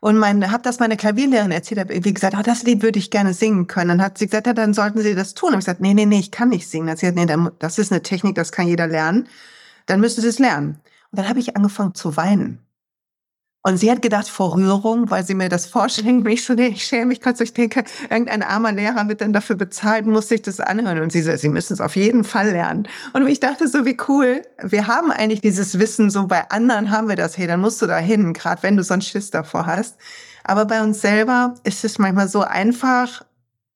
Und 0.00 0.18
mein 0.18 0.50
habe 0.52 0.62
das 0.64 0.80
meiner 0.80 0.96
Klavierlehrerin 0.96 1.52
erzählt, 1.52 1.80
habe 1.80 1.94
irgendwie 1.94 2.14
gesagt: 2.14 2.34
„Ah, 2.36 2.42
das 2.44 2.62
Lied 2.64 2.82
würde 2.82 2.98
ich 3.00 3.10
gerne 3.10 3.34
singen 3.34 3.66
können.“ 3.68 3.88
Dann 3.90 4.02
hat 4.02 4.18
sie 4.18 4.26
gesagt: 4.26 4.46
„Ja, 4.48 4.54
dann 4.54 4.74
sollten 4.74 5.00
Sie 5.02 5.14
das 5.16 5.34
tun.“ 5.34 5.50
Habe 5.52 5.60
ich 5.60 5.66
gesagt: 5.66 5.80
„Ne, 5.82 5.94
ne, 5.94 6.06
ne, 6.06 6.18
ich 6.20 6.30
kann 6.32 6.50
nicht 6.50 6.68
singen.“ 6.70 6.86
Dann 6.88 6.92
hat 6.94 7.00
sie 7.00 7.06
gesagt: 7.12 7.28
„Ne, 7.30 7.36
mu 7.38 7.50
das 7.60 7.78
ist 7.78 7.92
'ne 7.92 8.02
Technik, 8.02 8.36
das 8.36 8.52
kann 8.52 8.68
jeder 8.68 8.86
lernen. 8.88 9.28
Dann 9.86 10.00
müssen 10.00 10.22
Sie 10.22 10.28
es 10.28 10.38
lernen.“ 10.40 10.80
Und 11.12 11.18
dann 11.20 11.28
habe 11.30 11.40
ich 11.40 11.56
angefangen 11.56 11.94
zu 11.94 12.16
weinen. 12.16 12.60
Und 13.66 13.78
sie 13.78 13.90
hat 13.90 14.02
gedacht 14.02 14.28
vor 14.28 14.54
Rührung, 14.56 15.10
weil 15.10 15.24
sie 15.24 15.34
mir 15.34 15.48
das 15.48 15.64
vorschenkt, 15.64 16.26
und 16.26 16.30
ich 16.32 16.44
so: 16.44 16.52
„Ne, 16.52 16.68
ich 16.68 16.84
schäme 16.84 17.06
mich 17.06 17.20
so.“ 17.34 17.42
Ich 17.42 17.54
denke, 17.54 17.82
irgendein 18.10 18.42
armer 18.42 18.72
Lehrer 18.72 19.08
wird 19.08 19.22
dann 19.22 19.32
dafür 19.32 19.56
bezahlt, 19.56 20.04
muss 20.04 20.28
sich 20.28 20.42
das 20.42 20.60
anhören. 20.60 21.00
Und 21.00 21.12
sie 21.12 21.22
so: 21.22 21.34
„Sie 21.34 21.48
müssen's 21.48 21.80
auf 21.80 21.96
jeden 21.96 22.24
Fall 22.24 22.50
lernen.“ 22.50 22.86
Und 23.14 23.26
ich 23.26 23.40
dachte 23.40 23.66
so: 23.66 23.86
„Wie 23.86 23.96
cool.“ 24.06 24.42
Wir 24.62 24.86
haben 24.86 25.10
eigentlich 25.10 25.40
dieses 25.40 25.78
Wissen 25.78 26.10
so 26.10 26.26
bei 26.26 26.50
anderen 26.50 26.90
haben 26.90 27.08
wir 27.08 27.16
das: 27.16 27.38
„Hey, 27.38 27.46
dann 27.46 27.60
musst 27.60 27.80
du 27.80 27.86
da 27.86 27.96
hin“, 27.96 28.34
grad 28.34 28.62
wenn 28.62 28.76
du 28.76 28.82
sonst 28.84 29.06
Schiss 29.08 29.30
davor 29.30 29.64
hast. 29.64 29.96
Aber 30.44 30.66
bei 30.66 30.82
uns 30.82 31.00
selber 31.00 31.54
ist 31.64 31.84
es 31.86 31.98
manchmal 31.98 32.28
so 32.28 32.42
einfach, 32.42 33.22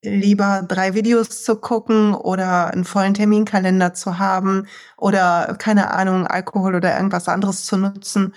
lieber 0.03 0.65
3 0.69 0.95
Videos 0.95 1.45
zu 1.45 1.57
gucken 1.57 2.15
oder 2.15 2.73
'n 2.75 2.85
vollen 2.85 3.15
Terminkalender 3.15 3.95
zu 3.95 4.19
haben 4.19 4.67
oder, 4.99 5.57
keine 5.59 5.93
Ahnung, 5.93 6.27
Alkohol 6.27 6.75
oder 6.77 6.95
irgendwas 6.97 7.29
anderes 7.29 7.65
zu 7.67 7.77
nutzen, 7.79 8.35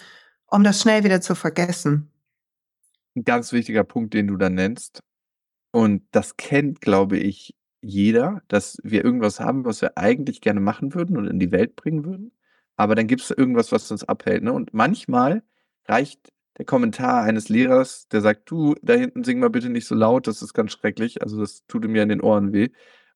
um 0.51 0.63
das 0.63 0.81
schnell 0.81 1.03
wieder 1.03 1.21
zu 1.21 1.35
vergessen. 1.35 2.09
'N 3.15 3.23
ganz 3.23 3.51
wichtiger 3.51 3.83
Punkt, 3.83 4.13
den 4.13 4.27
du 4.27 4.37
da 4.37 4.49
nennst. 4.49 5.01
Und 5.71 6.03
das 6.11 6.37
kennt, 6.37 6.81
glaube 6.81 7.17
ich, 7.19 7.55
jeder, 7.81 8.41
dass 8.49 8.79
wir 8.83 9.05
irgendwas 9.05 9.39
haben, 9.39 9.65
was 9.65 9.81
wir 9.81 9.97
eigentlich 9.97 10.41
gerne 10.41 10.59
machen 10.61 10.95
würden 10.95 11.17
und 11.17 11.27
in 11.27 11.39
die 11.39 11.51
Welt 11.51 11.75
bringen 11.77 12.05
würden. 12.05 12.33
Aber 12.77 12.95
dann 12.95 13.07
gibt's 13.07 13.31
irgendwas, 13.31 13.71
was 13.71 13.91
uns 13.91 14.03
abhält, 14.05 14.43
ne? 14.43 14.53
Und 14.53 14.73
manchmal 14.73 15.43
reicht 15.87 16.31
der 16.57 16.65
Kommentar 16.65 17.23
eines 17.23 17.49
Lehrers, 17.49 18.07
der 18.09 18.21
sagt: 18.21 18.51
„Du, 18.51 18.75
da 18.83 18.93
hinten 18.95 19.23
sing 19.25 19.39
mal 19.39 19.49
bitte 19.51 19.69
nicht 19.69 19.87
so 19.87 19.95
laut, 19.95 20.27
das 20.27 20.41
ist 20.43 20.53
ganz 20.55 20.73
schrecklich. 20.73 21.21
Also, 21.23 21.39
das 21.39 21.65
tut 21.67 21.85
mir 21.87 22.03
in 22.03 22.09
den 22.09 22.21
Ohren 22.21 22.53
weh.“ 22.53 22.69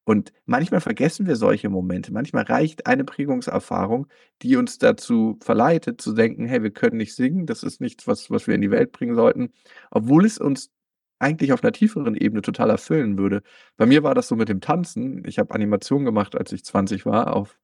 Und 0.08 0.32
manchmal 0.46 0.82
vergessen 0.82 1.26
wir 1.28 1.36
solche 1.36 1.68
Momente. 1.70 2.14
Manchmal 2.14 2.44
reicht 2.44 2.86
eine 2.88 3.04
Prägungserfahrung, 3.06 4.08
die 4.44 4.56
uns 4.56 4.78
dazu 4.78 5.38
verleitet 5.42 6.00
zu 6.00 6.14
denken: 6.14 6.46
„Hey, 6.48 6.62
wir 6.64 6.72
können 6.72 6.98
nicht 6.98 7.16
singen. 7.16 7.48
Das 7.48 7.64
ist 7.64 7.82
nichts, 7.82 8.08
was 8.08 8.30
was 8.32 8.46
wir 8.48 8.54
in 8.56 8.62
die 8.62 8.72
Welt 8.72 8.92
bringen 8.92 9.16
sollten.“ 9.16 9.50
Obwohl 9.92 10.26
es 10.26 10.38
uns 10.38 10.70
eigentlich 11.20 11.54
auf 11.54 11.64
'ner 11.64 11.72
tieferen 11.72 12.16
Ebene 12.16 12.42
total 12.44 12.70
erfüllen 12.70 13.18
würde. 13.18 13.42
Bei 13.78 13.88
mir 13.88 14.04
war 14.04 14.14
das 14.14 14.28
so 14.28 14.36
mit 14.36 14.48
dem 14.50 14.62
Tanzen. 14.62 15.24
Ich 15.26 15.40
habe 15.40 15.54
Animation 15.56 16.06
gemacht, 16.06 16.36
als 16.36 16.52
ich 16.52 16.64
20 16.66 17.06
war 17.08 17.36
auf 17.36 17.58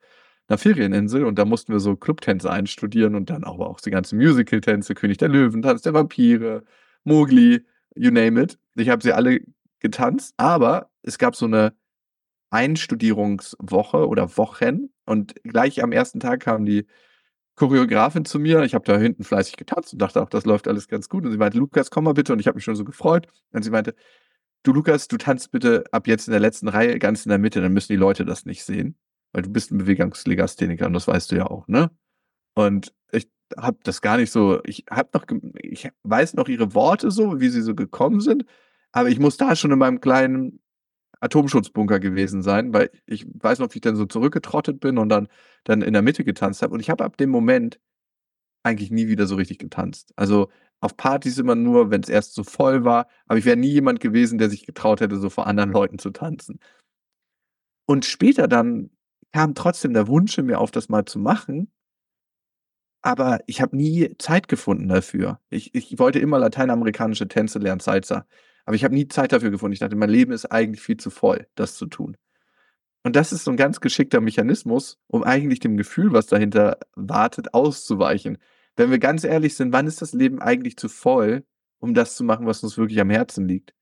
'ner 0.50 0.58
Ferieninsel 0.58 1.26
und 1.26 1.38
da 1.38 1.46
mussten 1.46 1.74
wir 1.74 1.80
so 1.80 1.96
Clubtänze 1.96 2.50
einstudieren 2.52 3.14
und 3.16 3.30
dann 3.30 3.44
aber 3.44 3.70
auch 3.70 3.80
die 3.82 3.92
ganzen 3.92 4.18
Musicaltänze, 4.20 4.96
König 4.96 5.18
der 5.20 5.30
Löwen, 5.30 5.62
Tanz 5.62 5.84
der 5.84 5.94
Vampire, 5.94 6.64
Mowgli, 7.04 7.66
you 7.96 8.10
name 8.12 8.42
it. 8.42 8.58
Ich 8.76 8.90
habe 8.90 9.04
sie 9.04 9.14
alle 9.14 9.42
getanzt, 9.80 10.34
aber 10.38 10.90
es 11.04 11.18
gab 11.20 11.36
so 11.36 11.46
'ne 11.48 11.74
Einstudierungswoche 12.52 14.08
oder 14.08 14.38
Wochen 14.38 14.90
und 15.06 15.36
gleich 15.44 15.84
am 15.84 15.92
1. 15.94 16.20
Tag 16.20 16.42
kam 16.42 16.66
die 16.66 16.86
Choreografin 17.56 18.26
zu 18.26 18.40
mir. 18.40 18.64
Ich 18.64 18.76
habe 18.76 18.86
da 18.86 18.98
hinten 18.98 19.24
fleißig 19.24 19.58
getanzt 19.58 19.94
und 19.94 20.02
dachte 20.02 20.22
auch, 20.22 20.30
das 20.30 20.46
läuft 20.46 20.68
alles 20.68 20.88
ganz 20.90 21.10
gut. 21.10 21.26
Und 21.26 21.32
sie 21.32 21.38
meinte: 21.40 21.60
„Lukas, 21.60 21.92
komm 21.92 22.06
mal 22.06 22.14
bitte.“ 22.14 22.34
Und 22.34 22.40
ich 22.40 22.48
habe 22.48 22.56
mich 22.56 22.66
schon 22.66 22.76
so 22.76 22.86
gefreut. 22.86 23.28
Und 23.54 23.64
sie 23.64 23.72
meinte: 23.72 23.96
„Du 24.64 24.74
Lukas, 24.74 25.08
du 25.10 25.18
tanzt 25.18 25.52
bitte 25.52 25.86
ab 25.92 26.08
jetzt 26.08 26.28
in 26.28 26.32
der 26.34 26.42
letzten 26.42 26.68
Reihe 26.70 27.00
ganz 27.00 27.26
in 27.26 27.30
der 27.32 27.40
Mitte, 27.40 27.62
dann 27.62 27.74
müssen 27.74 27.94
die 27.94 27.98
Leute 27.98 28.26
das 28.26 28.46
nicht 28.46 28.64
sehen, 28.66 28.98
weil 29.34 29.44
du 29.44 29.50
bist 29.52 29.72
'n 29.72 29.80
Bewegungslegastheniker 29.80 30.88
und 30.88 30.94
das 30.94 31.08
weißt 31.08 31.32
du 31.32 31.38
ja 31.38 31.48
auch, 31.48 31.68
ne?“ 31.70 31.92
Und 32.56 32.94
ich 33.14 33.30
habe 33.58 33.80
das 33.84 34.02
gar 34.02 34.18
nicht 34.18 34.32
so 34.32 34.62
ich 34.66 34.86
habe 34.92 35.10
noch 35.16 35.26
ich 35.62 35.90
weiß 36.04 36.36
noch 36.36 36.50
ihre 36.50 36.74
Worte 36.76 37.12
so, 37.12 37.42
wie 37.42 37.50
sie 37.50 37.62
so 37.64 37.76
gekommen 37.76 38.22
sind, 38.22 38.46
aber 38.94 39.10
ich 39.10 39.20
muss 39.20 39.38
da 39.38 39.56
schon 39.58 39.72
in 39.72 39.80
meinem 39.80 40.02
kleinen 40.02 40.60
Atomschutzbunker 41.22 42.00
gewesen 42.00 42.42
sein, 42.44 42.74
weil 42.74 42.92
ich 43.06 43.26
weiß 43.34 43.60
noch, 43.60 43.70
wie 43.74 43.78
ich 43.78 43.82
dann 43.82 43.96
so 43.96 44.06
zurückgetrottet 44.06 44.80
bin 44.80 44.98
und 44.98 45.10
dann 45.10 45.28
dann 45.64 45.82
in 45.82 45.94
der 45.94 46.02
Mitte 46.02 46.24
getanzt 46.24 46.62
habe. 46.62 46.74
Und 46.74 46.80
ich 46.82 46.90
habe 46.90 47.04
ab 47.06 47.18
dem 47.18 47.30
Moment 47.30 47.80
eigentlich 48.64 48.92
nie 48.92 49.08
wieder 49.08 49.28
so 49.28 49.36
richtig 49.36 49.60
getanzt. 49.60 50.14
Also, 50.18 50.50
auf 50.82 50.98
Partys 50.98 51.38
immer 51.38 51.56
nur, 51.56 51.92
wenn's 51.92 52.10
erst 52.10 52.34
so 52.36 52.44
voll 52.44 52.86
war, 52.86 53.08
aber 53.28 53.40
ich 53.40 53.46
wäre 53.46 53.58
nie 53.58 53.70
jemand 53.70 54.00
gewesen, 54.00 54.40
der 54.40 54.50
sich 54.50 54.66
getraut 54.66 55.02
hätte, 55.02 55.18
so 55.18 55.30
vor 55.30 55.48
anderen 55.48 55.72
Leuten 55.72 56.00
zu 56.00 56.12
tanzen. 56.12 56.60
Und 57.86 58.06
später 58.06 58.48
dann 58.48 58.90
kam 59.32 59.54
trotzdem 59.56 59.94
der 59.94 60.08
Wunsch 60.08 60.38
in 60.38 60.46
mir 60.48 60.60
auf, 60.60 60.72
das 60.72 60.90
mal 60.90 61.06
zu 61.06 61.20
machen 61.20 61.72
aber 63.02 63.40
ich 63.48 63.62
habe 63.62 63.76
nie 63.76 64.16
Zeit 64.18 64.48
gefunden 64.48 64.88
dafür. 64.88 65.40
Ich 65.50 65.74
ich 65.74 65.98
wollte 66.00 66.20
immer 66.20 66.40
lateinamerikanische 66.40 67.28
Tänze 67.28 67.60
lernen, 67.60 67.80
Salsa, 67.80 68.26
aber 68.66 68.76
ich 68.76 68.84
habe 68.84 68.94
nie 68.96 69.08
Zeit 69.08 69.32
dafür 69.34 69.52
gefunden. 69.52 69.74
Ich 69.74 69.80
dachte, 69.80 69.96
mein 69.96 70.10
Leben 70.10 70.32
ist 70.34 70.46
eigentlich 70.52 70.82
viel 70.82 70.98
zu 70.98 71.10
voll, 71.12 71.48
das 71.56 71.76
zu 71.76 71.88
tun. 71.88 72.18
Und 73.04 73.16
das 73.18 73.34
ist 73.34 73.46
so 73.46 73.52
'n 73.52 73.58
ganz 73.58 73.82
geschickter 73.82 74.22
Mechanismus, 74.22 75.00
um 75.08 75.24
eigentlich 75.24 75.60
dem 75.62 75.78
Gefühl, 75.78 76.14
was 76.14 76.28
dahinter 76.28 76.78
wartet, 76.96 77.54
auszuweichen. 77.56 78.38
Wenn 78.78 78.92
wir 78.92 79.00
ganz 79.00 79.24
ehrlich 79.26 79.56
sind, 79.56 79.74
wann 79.74 79.88
ist 79.88 80.02
das 80.04 80.14
Leben 80.14 80.42
eigentlich 80.42 80.78
zu 80.78 80.90
voll, 80.90 81.46
um 81.80 81.94
das 81.96 82.16
zu 82.18 82.24
machen, 82.26 82.48
was 82.48 82.64
uns 82.64 82.78
wirklich 82.78 83.02
am 83.02 83.10
Herzen 83.12 83.48
liegt? 83.48 83.74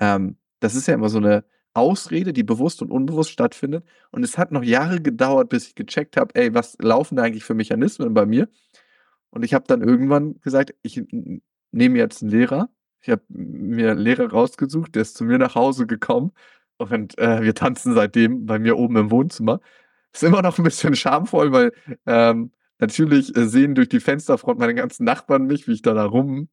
Ähm, 0.00 0.38
das 0.60 0.74
ist 0.76 0.88
ja 0.88 0.94
immer 0.94 1.10
so 1.10 1.20
'ne 1.20 1.44
Ausrede, 1.74 2.32
die 2.34 2.44
bewusst 2.44 2.82
und 2.82 2.90
unbewusst 2.92 3.30
stattfindet. 3.32 3.84
Und 4.12 4.24
es 4.24 4.38
hat 4.38 4.52
noch 4.52 4.64
Jahre 4.64 5.00
gedauert, 5.02 5.48
bis 5.50 5.68
ich 5.68 5.74
gecheckt 5.76 6.16
habe: 6.18 6.34
„Ey, 6.36 6.54
was 6.54 6.76
laufen 6.80 7.16
da 7.16 7.24
eigentlich 7.24 7.44
für 7.44 7.54
Mechanismen 7.54 8.14
bei 8.14 8.26
mir?“ 8.26 8.48
Und 9.30 9.44
ich 9.44 9.54
habe 9.54 9.64
dann 9.68 9.82
irgendwann 9.82 10.40
gesagt: 10.42 10.74
„Ich 10.82 11.02
nehme 11.72 11.98
jetzt 11.98 12.22
'n 12.22 12.30
Lehrer.“ 12.30 12.70
Ich 13.02 13.10
habe 13.10 13.22
mir 13.28 13.92
'n 13.92 13.98
Lehrer 13.98 14.30
rausgesucht, 14.30 14.94
der 14.94 15.02
ist 15.02 15.16
zu 15.16 15.24
mir 15.24 15.38
nach 15.38 15.54
Hause 15.54 15.86
gekommen 15.86 16.32
und, 16.78 17.16
äh, 17.18 17.42
wir 17.42 17.54
tanzen 17.54 17.94
seitdem 17.94 18.46
bei 18.46 18.58
mir 18.58 18.76
oben 18.76 18.96
im 18.96 19.10
Wohnzimmer. 19.10 19.60
Ist 20.12 20.24
immer 20.24 20.42
noch 20.42 20.58
'n 20.58 20.64
bisschen 20.64 20.96
schamvoll, 20.96 21.52
weil, 21.52 21.72
ähm, 22.06 22.52
natürlich, 22.80 23.36
äh, 23.36 23.46
sehen 23.46 23.74
durch 23.74 23.88
die 23.88 24.00
Fensterfront 24.00 24.58
meine 24.58 24.74
ganzen 24.74 25.04
Nachbarn 25.04 25.46
mich, 25.46 25.68
wie 25.68 25.72
ich 25.74 25.82
da 25.82 25.94
da 25.94 26.04
rum 26.04 26.48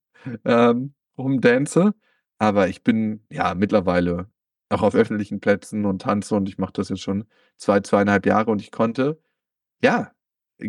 ähm, 0.45 0.93
rumdance. 1.17 1.93
Aber 2.39 2.67
ich 2.67 2.83
bin, 2.83 3.23
ja, 3.31 3.55
mittlerweile 3.55 4.29
auch 4.69 4.81
auf 4.83 4.95
öffentlichen 4.95 5.39
Plätzen 5.39 5.85
und 5.85 6.01
tanze 6.03 6.35
und 6.35 6.49
ich 6.49 6.57
mache 6.57 6.73
das 6.73 6.89
jetzt 6.89 7.01
schon 7.03 7.25
2, 7.57 7.79
2,5 7.81 8.25
Jahre 8.25 8.51
und 8.51 8.61
ich 8.61 8.71
konnte, 8.71 9.19
ja, 9.83 10.11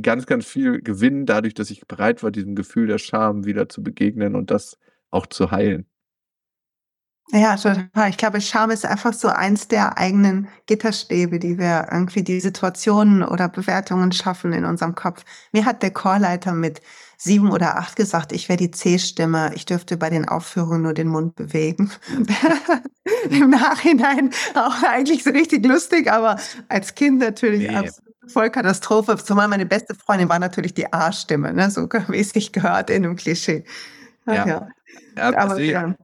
ganz, 0.02 0.26
ganz 0.26 0.46
viel 0.46 0.82
gewinnen 0.82 1.26
dadurch, 1.26 1.54
dass 1.54 1.70
ich 1.70 1.86
bereit 1.88 2.22
war, 2.22 2.30
diesem 2.32 2.54
Gefühl 2.56 2.86
der 2.88 2.98
Scham 2.98 3.44
wieder 3.46 3.68
zu 3.68 3.82
begegnen 3.82 4.34
und 4.36 4.50
das 4.52 4.78
auch 5.10 5.26
zu 5.26 5.50
heilen. 5.50 5.86
Ja, 7.32 7.56
total. 7.56 7.88
Ich 8.08 8.16
glaube, 8.18 8.40
Scham 8.40 8.70
ist 8.70 8.86
einfach 8.86 9.12
so 9.12 9.26
eins 9.28 9.66
der 9.66 9.98
eigenen 9.98 10.46
Gitterstäbe, 10.66 11.40
die 11.40 11.58
wir 11.58 11.88
irgendwie 11.90 12.22
die 12.22 12.38
Situationen 12.38 13.24
oder 13.24 13.48
Bewertungen 13.48 14.12
schaffen 14.12 14.52
in 14.52 14.64
unserem 14.64 14.94
Kopf. 14.94 15.24
Mir 15.52 15.64
hat 15.64 15.82
der 15.82 15.90
Chorleiter 15.90 16.52
mit 16.52 16.80
sieben 17.18 17.50
oder 17.50 17.78
acht 17.78 17.96
gesagt, 17.96 18.30
ich 18.30 18.48
wäre 18.48 18.58
die 18.58 18.70
C-Stimme. 18.70 19.50
Ich 19.56 19.64
dürfte 19.66 19.96
bei 19.96 20.08
den 20.08 20.28
Aufführungen 20.28 20.82
nur 20.82 20.94
den 20.94 21.08
Mund 21.08 21.34
bewegen. 21.34 21.90
Im 23.30 23.50
Nachhinein 23.50 24.30
auch 24.54 24.82
eigentlich 24.84 25.24
so 25.24 25.30
richtig 25.30 25.64
lustig, 25.66 26.10
aber 26.10 26.36
als 26.68 26.94
Kind 26.94 27.18
natürlich 27.18 27.68
Ne. 27.68 27.76
absolut 27.76 28.14
voll 28.28 28.50
Katastrophe. 28.50 29.16
Zumal 29.18 29.48
meine 29.48 29.66
beste 29.66 29.94
Freundin 29.94 30.28
war 30.28 30.38
natürlich 30.38 30.74
die 30.74 30.92
A-Stimme, 30.92 31.52
ne? 31.52 31.70
so 31.70 31.88
wie 32.08 32.18
es 32.20 32.30
sich 32.30 32.52
gehört 32.52 32.90
in 32.90 33.02
'nem 33.02 33.16
Klischee. 33.16 33.64
Ja. 34.26 34.44
ja. 34.46 34.68
Aber 35.16 35.60
ja. 35.60 35.94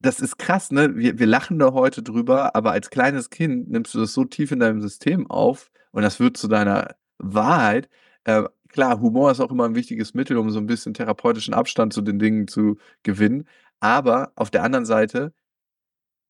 das 0.00 0.20
ist 0.20 0.38
krass, 0.38 0.70
ne? 0.72 0.96
Wir 0.96 1.18
wir 1.18 1.26
lachen 1.26 1.58
da 1.58 1.72
heute 1.72 2.02
drüber, 2.02 2.56
aber 2.56 2.72
als 2.72 2.90
kleines 2.90 3.30
Kind 3.30 3.70
nimmst 3.70 3.94
du 3.94 4.00
das 4.00 4.14
so 4.14 4.24
tief 4.24 4.52
in 4.52 4.60
deinem 4.60 4.80
System 4.82 5.30
auf 5.30 5.70
und 5.92 6.02
das 6.02 6.20
wird 6.20 6.36
zu 6.36 6.48
deiner 6.48 6.96
Wahrheit. 7.18 7.88
Äh, 8.24 8.44
klar, 8.68 9.00
Humor 9.00 9.32
ist 9.32 9.40
auch 9.40 9.50
immer 9.52 9.66
'n 9.66 9.74
wichtiges 9.76 10.14
Mittel, 10.14 10.38
um 10.38 10.50
so 10.50 10.58
'n 10.60 10.66
bisschen 10.66 10.94
therapeutischen 10.94 11.54
Abstand 11.54 11.92
zu 11.94 12.02
den 12.02 12.18
Dingen 12.18 12.48
zu 12.48 12.78
gewinnen. 13.04 13.46
Aber 13.80 14.32
auf 14.36 14.50
der 14.50 14.64
anderen 14.64 14.86
Seite 14.86 15.32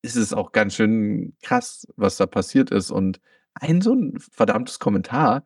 ist 0.05 0.17
es 0.17 0.33
auch 0.33 0.53
ganz 0.53 0.75
schön 0.75 1.35
krass, 1.43 1.87
was 1.97 2.17
da 2.17 2.27
passiert 2.27 2.71
ist. 2.71 2.91
Und 2.91 3.21
ein 3.55 3.81
so 3.83 3.93
'n 3.93 4.19
verdammtes 4.19 4.79
Kommentar, 4.79 5.45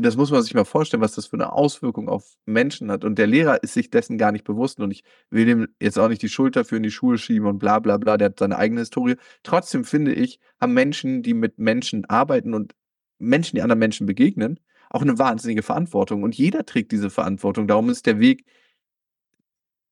das 0.00 0.16
muss 0.16 0.30
man 0.30 0.42
sich 0.42 0.54
mal 0.54 0.64
vorstellen, 0.64 1.00
was 1.02 1.14
das 1.14 1.26
für 1.26 1.36
'ne 1.36 1.52
Auswirkung 1.52 2.08
auf 2.08 2.36
Menschen 2.46 2.90
hat. 2.90 3.04
Und 3.04 3.18
der 3.18 3.26
Lehrer 3.26 3.62
ist 3.62 3.74
sich 3.74 3.90
dessen 3.90 4.18
gar 4.18 4.32
nicht 4.32 4.44
bewusst 4.44 4.80
und 4.80 4.90
ich 4.90 5.02
will 5.30 5.44
dem 5.46 5.68
jetzt 5.80 5.98
auch 5.98 6.08
nicht 6.08 6.22
die 6.22 6.28
Schuld 6.28 6.56
dafür 6.56 6.76
in 6.78 6.82
die 6.82 6.90
Schuhe 6.90 7.18
schieben 7.18 7.46
und 7.48 7.58
bla 7.58 7.78
bla 7.80 7.96
bla, 7.98 8.16
der 8.16 8.26
hat 8.30 8.38
seine 8.38 8.58
eigene 8.58 8.80
Historie. 8.80 9.16
Trotzdem 9.42 9.84
finde 9.84 10.12
ich, 10.14 10.38
haben 10.60 10.72
Menschen, 10.74 11.22
die 11.22 11.34
mit 11.34 11.58
Menschen 11.58 12.04
arbeiten 12.06 12.54
und 12.54 12.74
Menschen, 13.18 13.56
die 13.56 13.62
anderen 13.62 13.78
Menschen 13.80 14.06
begegnen, 14.06 14.60
auch 14.90 15.02
'ne 15.04 15.18
wahnsinnige 15.18 15.62
Verantwortung. 15.62 16.22
Und 16.22 16.34
jeder 16.36 16.64
trägt 16.66 16.92
diese 16.92 17.10
Verantwortung. 17.10 17.66
Darum 17.66 17.90
ist 17.90 18.06
der 18.06 18.20
Weg 18.20 18.44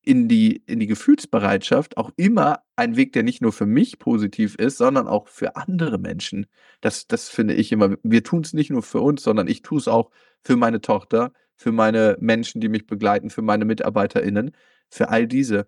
in 0.03 0.27
die 0.27 0.57
in 0.65 0.79
die 0.79 0.87
Gefühlsbereitschaft 0.87 1.97
auch 1.97 2.11
immer 2.15 2.63
ein 2.75 2.95
Weg, 2.95 3.13
der 3.13 3.23
nicht 3.23 3.41
nur 3.41 3.53
für 3.53 3.67
mich 3.67 3.99
positiv 3.99 4.55
ist, 4.55 4.77
sondern 4.77 5.07
auch 5.07 5.27
für 5.27 5.55
andere 5.55 5.99
Menschen. 5.99 6.47
Das 6.81 7.07
das 7.07 7.29
finde 7.29 7.53
ich 7.53 7.71
immer 7.71 7.95
wir 8.03 8.23
tun's 8.23 8.53
nicht 8.53 8.71
nur 8.71 8.83
für 8.83 9.01
uns, 9.01 9.23
sondern 9.23 9.47
ich 9.47 9.61
tue 9.61 9.77
es 9.79 9.87
auch 9.87 10.11
für 10.43 10.57
meine 10.57 10.81
Tochter, 10.81 11.33
für 11.55 11.71
meine 11.71 12.17
Menschen, 12.19 12.61
die 12.61 12.69
mich 12.69 12.87
begleiten, 12.87 13.29
für 13.29 13.43
meine 13.43 13.65
MitarbeiterInnen, 13.65 14.51
für 14.89 15.09
all 15.09 15.27
diese. 15.27 15.67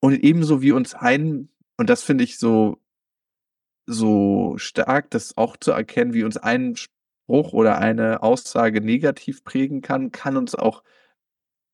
Und 0.00 0.14
ebenso 0.22 0.62
wie 0.62 0.72
uns 0.72 0.94
ein 0.94 1.48
und 1.78 1.88
das 1.90 2.02
finde 2.02 2.24
ich 2.24 2.38
so 2.38 2.78
so 3.86 4.54
stark, 4.58 5.10
das 5.10 5.36
auch 5.38 5.56
zu 5.56 5.70
erkennen, 5.72 6.12
wie 6.12 6.24
uns 6.24 6.36
ein 6.36 6.76
Spruch 6.76 7.52
oder 7.54 7.78
eine 7.78 8.22
Aussage 8.22 8.82
negativ 8.82 9.44
prägen 9.44 9.80
kann, 9.80 10.12
kann 10.12 10.36
uns 10.36 10.54
auch 10.54 10.82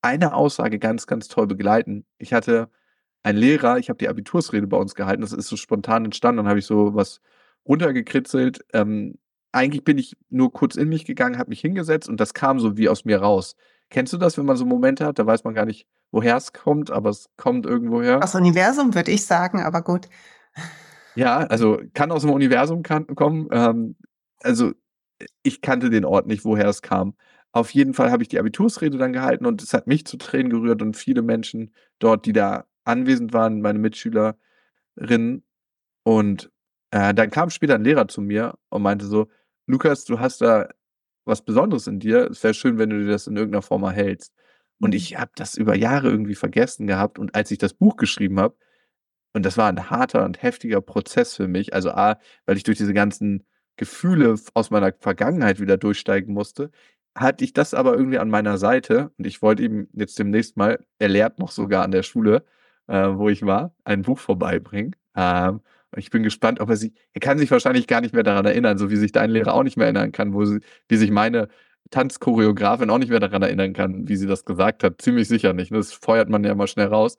eine 0.05 0.35
Aussage 0.35 0.79
ganz, 0.79 1.07
ganz 1.07 1.29
toll 1.29 1.47
begleiten. 1.47 2.05
Ich 2.19 2.33
hatte 2.33 2.69
einen 3.23 3.39
Lehrer, 3.39 3.79
ich 3.79 3.89
habe 3.89 3.97
die 3.97 4.09
Abitursrede 4.09 4.67
bei 4.67 4.77
uns 4.77 4.95
gehalten, 4.95 5.23
das 5.23 5.33
ist 5.33 5.49
so 5.49 5.57
spontan 5.57 6.05
entstanden, 6.05 6.39
dann 6.39 6.49
habe 6.49 6.59
ich 6.59 6.67
so 6.67 6.95
was 6.95 7.21
runtergekritzelt. 7.67 8.65
Ähm, 8.75 9.19
eigentlich 9.51 9.83
bin 9.85 9.97
ich 9.99 10.17
nur 10.29 10.53
kurz 10.53 10.77
in 10.77 10.89
mich 10.89 11.07
gegangen, 11.07 11.39
habe 11.39 11.49
mich 11.49 11.61
hingesetzt 11.61 12.09
und 12.09 12.21
das 12.21 12.35
kam 12.35 12.61
so 12.61 12.77
wie 12.77 12.89
aus 12.89 13.05
mir 13.05 13.21
raus. 13.21 13.57
Kennst 13.89 14.13
du 14.13 14.19
das, 14.19 14.37
wenn 14.37 14.45
man 14.45 14.57
so 14.57 14.67
Momente 14.67 15.07
hat, 15.07 15.19
da 15.19 15.27
weiß 15.27 15.45
man 15.45 15.55
gar 15.55 15.65
nicht, 15.65 15.87
woher 16.11 16.37
es 16.37 16.53
kommt, 16.53 16.91
aber 16.91 17.11
es 17.11 17.31
kommt 17.37 17.65
irgendwoher? 17.65 18.23
Aus 18.23 18.35
Universum, 18.35 18.95
würde 18.95 19.11
ich 19.11 19.25
sagen, 19.25 19.63
aber 19.63 19.83
gut. 19.83 20.09
Ja, 21.15 21.39
also 21.39 21.81
kann 21.95 22.11
aus'm 22.11 22.31
Universum 22.31 22.83
kan 22.83 23.07
kommen. 23.07 23.49
Ähm, 23.53 23.97
also, 24.43 24.73
ich 25.43 25.63
kannte 25.63 25.91
den 25.91 26.05
Ort 26.05 26.27
nicht, 26.27 26.45
woher 26.45 26.69
es 26.69 26.83
kam. 26.83 27.15
Auf 27.57 27.71
jeden 27.73 27.95
Fall 27.95 28.11
habe 28.11 28.21
ich 28.25 28.29
die 28.29 28.41
Abitursrede 28.41 28.99
dann 28.99 29.13
gehalten 29.13 29.47
und 29.47 29.63
es 29.63 29.73
hat 29.75 29.87
mich 29.87 30.05
zu 30.07 30.17
Tränen 30.17 30.51
gerührt 30.51 30.83
und 30.83 30.97
viele 30.97 31.23
Menschen 31.23 31.73
dort, 32.01 32.27
die 32.27 32.33
da 32.33 32.65
anwesend 32.83 33.33
waren, 33.33 33.61
meine 33.63 33.79
Mitschülerinnen. 33.79 34.59
Und, 36.05 36.51
äh, 36.93 37.15
dann 37.15 37.31
kam 37.31 37.51
später 37.51 37.77
'n 37.77 37.85
Lehrer 37.85 38.09
zu 38.09 38.23
mir 38.23 38.55
und 38.71 38.83
meinte 38.83 39.07
so: 39.07 39.29
„Lukas, 39.67 40.05
du 40.05 40.21
hast 40.21 40.41
da 40.43 40.69
was 41.27 41.43
Besonderes 41.45 41.87
in 41.89 42.01
dir. 42.01 42.31
Es 42.31 42.43
wäre 42.45 42.55
schön, 42.55 42.79
wenn 42.79 42.91
du 42.91 43.01
dir 43.01 43.11
das 43.13 43.27
in 43.29 43.37
irgend 43.37 43.53
'ner 43.55 43.63
Form 43.63 43.85
erhältst.“ 43.85 44.33
Und 44.81 44.91
Mhm. 44.91 44.97
ich 44.97 45.19
habe 45.19 45.33
das 45.37 45.57
über 45.57 45.77
Jahre 45.77 46.11
irgendwie 46.11 46.37
vergessen 46.37 46.87
gehabt 46.89 47.19
und 47.19 47.35
als 47.37 47.51
ich 47.53 47.59
das 47.59 47.75
Buch 47.75 47.97
geschrieben 47.97 48.41
habe 48.41 48.57
und 49.35 49.45
das 49.47 49.57
war 49.59 49.69
'n 49.71 49.91
harter 49.91 50.25
und 50.25 50.43
heftiger 50.43 50.81
Prozess 50.83 51.37
für 51.37 51.49
mich. 51.49 51.75
Also, 51.75 51.91
A, 51.93 52.19
weil 52.47 52.57
ich 52.59 52.65
durch 52.65 52.79
diese 52.79 52.95
ganzen 52.95 53.47
Gefühle 53.79 54.37
aus 54.55 54.71
meiner 54.71 54.93
Vergangenheit 55.01 55.61
wieder 55.61 55.77
durchsteigen 55.79 56.35
musste, 56.35 56.71
hatte 57.15 57.45
ich 57.45 57.53
das 57.53 57.75
aber 57.75 57.97
irgendwie 57.97 58.19
an 58.19 58.31
meiner 58.31 58.59
Seite 58.59 59.11
und 59.19 59.27
ich 59.27 59.43
wollte 59.43 59.63
ihm 59.63 59.89
jetzt 59.93 60.19
demnächst 60.19 60.57
mal 60.57 60.85
er 60.99 61.09
lehrt 61.09 61.39
noch 61.39 61.51
sogar 61.51 61.85
an 61.85 61.91
der 61.93 62.03
Schule, 62.03 62.45
äh, 62.89 63.09
wo 63.15 63.29
ich 63.29 63.45
war, 63.47 63.75
ein 63.85 64.03
Buch 64.03 64.19
vorbeibringen. 64.19 64.97
Ähm, 65.17 65.61
ich 65.97 66.11
bin 66.11 66.23
gespannt, 66.25 66.61
ob 66.61 66.71
er 66.71 66.77
sich 66.77 66.93
er 67.13 67.21
kann 67.21 67.39
sich 67.39 67.51
wahrscheinlich 67.51 67.87
gar 67.87 68.01
nicht 68.01 68.15
mehr 68.15 68.25
daran 68.25 68.47
erinnern, 68.47 68.79
so 68.79 68.91
wie 68.91 68.97
sich 68.97 69.13
dein 69.13 69.31
Lehrer 69.31 69.55
auch 69.55 69.63
nicht 69.63 69.77
mehr 69.77 69.87
erinnern 69.87 70.13
kann, 70.13 70.35
wo 70.35 70.45
sie 70.45 70.61
wie 70.89 70.97
sich 70.97 71.11
meine 71.11 71.49
Tanzchoreografin 71.91 72.91
auch 72.91 72.99
nicht 72.99 73.11
mehr 73.11 73.21
daran 73.21 73.43
erinnern 73.43 73.73
kann, 73.73 74.09
wie 74.09 74.17
sie 74.17 74.27
das 74.27 74.45
gesagt 74.45 74.83
hat. 74.85 75.01
Ziemlich 75.03 75.29
sicher 75.29 75.53
nicht, 75.53 75.71
ne? 75.71 75.79
Das 75.79 75.93
feuert 75.93 76.29
man 76.31 76.45
ja 76.45 76.53
immer 76.53 76.67
schnell 76.67 76.89
raus. 76.89 77.17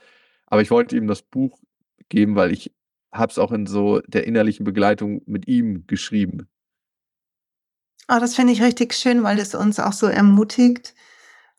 Aber 0.47 0.61
ich 0.61 0.71
wollte 0.71 0.97
ihm 0.97 1.07
das 1.07 1.21
Buch 1.21 1.59
geben, 2.09 2.35
weil 2.35 2.51
ich 2.51 2.71
habe 3.11 3.31
es 3.31 3.39
auch 3.39 3.51
in 3.51 3.65
so 3.67 4.01
der 4.07 4.27
innerlichen 4.27 4.63
Begleitung 4.65 5.21
mit 5.25 5.47
ihm 5.47 5.85
geschrieben. 5.87 6.47
Oh, 8.09 8.17
das 8.19 8.35
finde 8.35 8.53
ich 8.53 8.61
richtig 8.61 8.93
schön, 8.93 9.23
weil 9.23 9.39
es 9.39 9.55
uns 9.55 9.79
auch 9.79 9.93
so 9.93 10.05
ermutigt, 10.05 10.93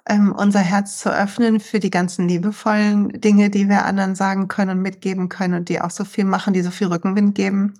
ähm, 0.09 0.33
unser 0.37 0.61
Herz 0.61 0.99
zu 0.99 1.11
öffnen 1.11 1.61
für 1.61 1.81
die 1.81 1.91
ganzen 1.91 2.29
liebevollen 2.29 3.21
Dinge, 3.21 3.51
die 3.51 3.69
wir 3.69 3.85
anderen 3.87 4.15
sagen 4.17 4.49
können 4.49 4.79
und 4.79 4.83
mitgeben 4.83 5.29
können 5.29 5.55
und 5.55 5.69
die 5.71 5.81
auch 5.81 5.91
so 5.91 6.05
viel 6.05 6.25
machen, 6.25 6.55
die 6.55 6.63
so 6.63 6.71
viel 6.71 6.89
Rückenwind 6.89 7.35
geben. 7.35 7.75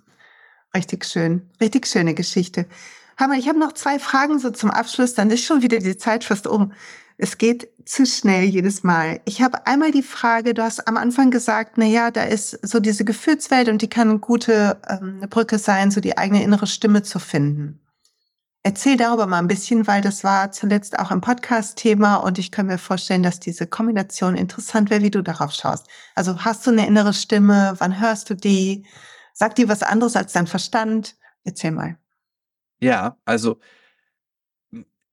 Richtig 0.75 1.05
schön. 1.07 1.43
Richtig 1.61 1.87
schöne 1.87 2.15
Geschichte. 2.15 2.67
Mal, 3.21 3.39
ich 3.39 3.49
habe 3.49 3.59
noch 3.61 3.73
2 3.75 3.99
Fragen 4.01 4.39
so 4.41 4.51
zum 4.51 4.71
Abschluss, 4.71 5.15
dann 5.15 5.31
ist 5.31 5.45
schon 5.45 5.63
wieder 5.63 5.79
die 5.79 5.97
Zeit 5.99 6.25
fast 6.25 6.47
um. 6.49 6.73
Es 7.19 7.39
geht 7.39 7.69
zu 7.87 8.07
schnell 8.07 8.45
jedes 8.47 8.83
Mal. 8.85 9.21
Ich 9.27 9.43
habe 9.43 9.67
einmal 9.67 9.93
die 9.93 10.03
Frage, 10.05 10.55
du 10.55 10.63
hast 10.65 10.89
am 10.89 10.97
Anfang 10.99 11.31
gesagt, 11.33 11.75
na 11.79 11.87
ja, 11.87 12.11
da 12.13 12.25
ist 12.25 12.59
so 12.67 12.81
diese 12.81 13.05
Gefühlswelt 13.05 13.69
und 13.69 13.83
die 13.83 13.89
kann 13.91 14.09
'ne 14.09 14.19
gute, 14.21 14.79
ähm, 14.89 15.21
'ne 15.21 15.29
Brücke 15.29 15.59
sein, 15.59 15.91
so 15.93 16.01
die 16.01 16.19
eigene 16.19 16.43
innere 16.45 16.67
Stimme 16.69 17.03
zu 17.05 17.19
finden. 17.21 17.81
Erzähl 18.69 18.97
darüber 18.97 19.29
mal 19.29 19.39
'n 19.39 19.47
bisschen, 19.47 19.87
weil 19.87 20.01
das 20.03 20.25
war 20.25 20.51
zuletzt 20.51 20.99
auch 20.99 21.13
im 21.13 21.21
Podcast 21.21 21.79
Thema 21.79 22.17
und 22.17 22.37
ich 22.37 22.51
kann 22.51 22.67
mir 22.67 22.79
vorstellen, 22.79 23.23
dass 23.23 23.39
diese 23.39 23.69
Kombination 23.69 24.35
interessant 24.35 24.91
wäre, 24.91 25.03
wie 25.03 25.11
du 25.13 25.23
darauf 25.23 25.53
schaust. 25.53 25.87
Also, 26.17 26.41
hast 26.45 26.67
du 26.67 26.73
'ne 26.73 26.85
innere 26.85 27.13
Stimme? 27.15 27.75
Wann 27.79 28.01
hörst 28.01 28.29
du 28.29 28.35
die? 28.35 28.85
Sagt 29.35 29.59
die 29.59 29.69
was 29.69 29.85
anderes 29.85 30.17
als 30.17 30.33
dein 30.33 30.49
Verstand? 30.49 31.15
Erzähl 31.45 31.71
mal. 31.71 31.97
Ja, 32.81 33.17
also 33.25 33.59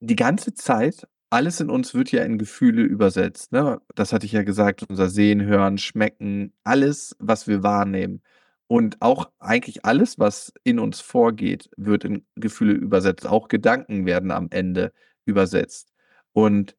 die 0.00 0.16
ganze 0.16 0.54
Zeit, 0.54 1.06
alles 1.30 1.60
in 1.60 1.70
uns 1.70 1.94
wird 1.94 2.12
ja 2.12 2.22
in 2.24 2.38
Gefühle 2.38 2.82
übersetzt, 2.82 3.52
ne? 3.52 3.80
Das 3.94 4.12
hatte 4.12 4.26
ich 4.26 4.32
ja 4.32 4.42
gesagt, 4.42 4.84
unser 4.88 5.08
Sehen, 5.08 5.42
Hören, 5.42 5.78
Schmecken, 5.78 6.52
alles, 6.64 7.16
was 7.18 7.48
wir 7.48 7.62
wahrnehmen. 7.62 8.22
Und 8.70 9.02
auch 9.02 9.30
eigentlich 9.38 9.84
alles, 9.84 10.18
was 10.18 10.52
in 10.64 10.78
uns 10.78 11.00
vorgeht, 11.00 11.68
wird 11.76 12.04
in 12.04 12.24
Gefühle 12.36 12.72
übersetzt. 12.72 13.26
Auch 13.26 13.48
Gedanken 13.48 14.06
werden 14.06 14.30
am 14.30 14.48
Ende 14.50 14.92
übersetzt. 15.26 15.92
Und 16.32 16.74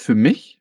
für 0.00 0.14
mich 0.14 0.60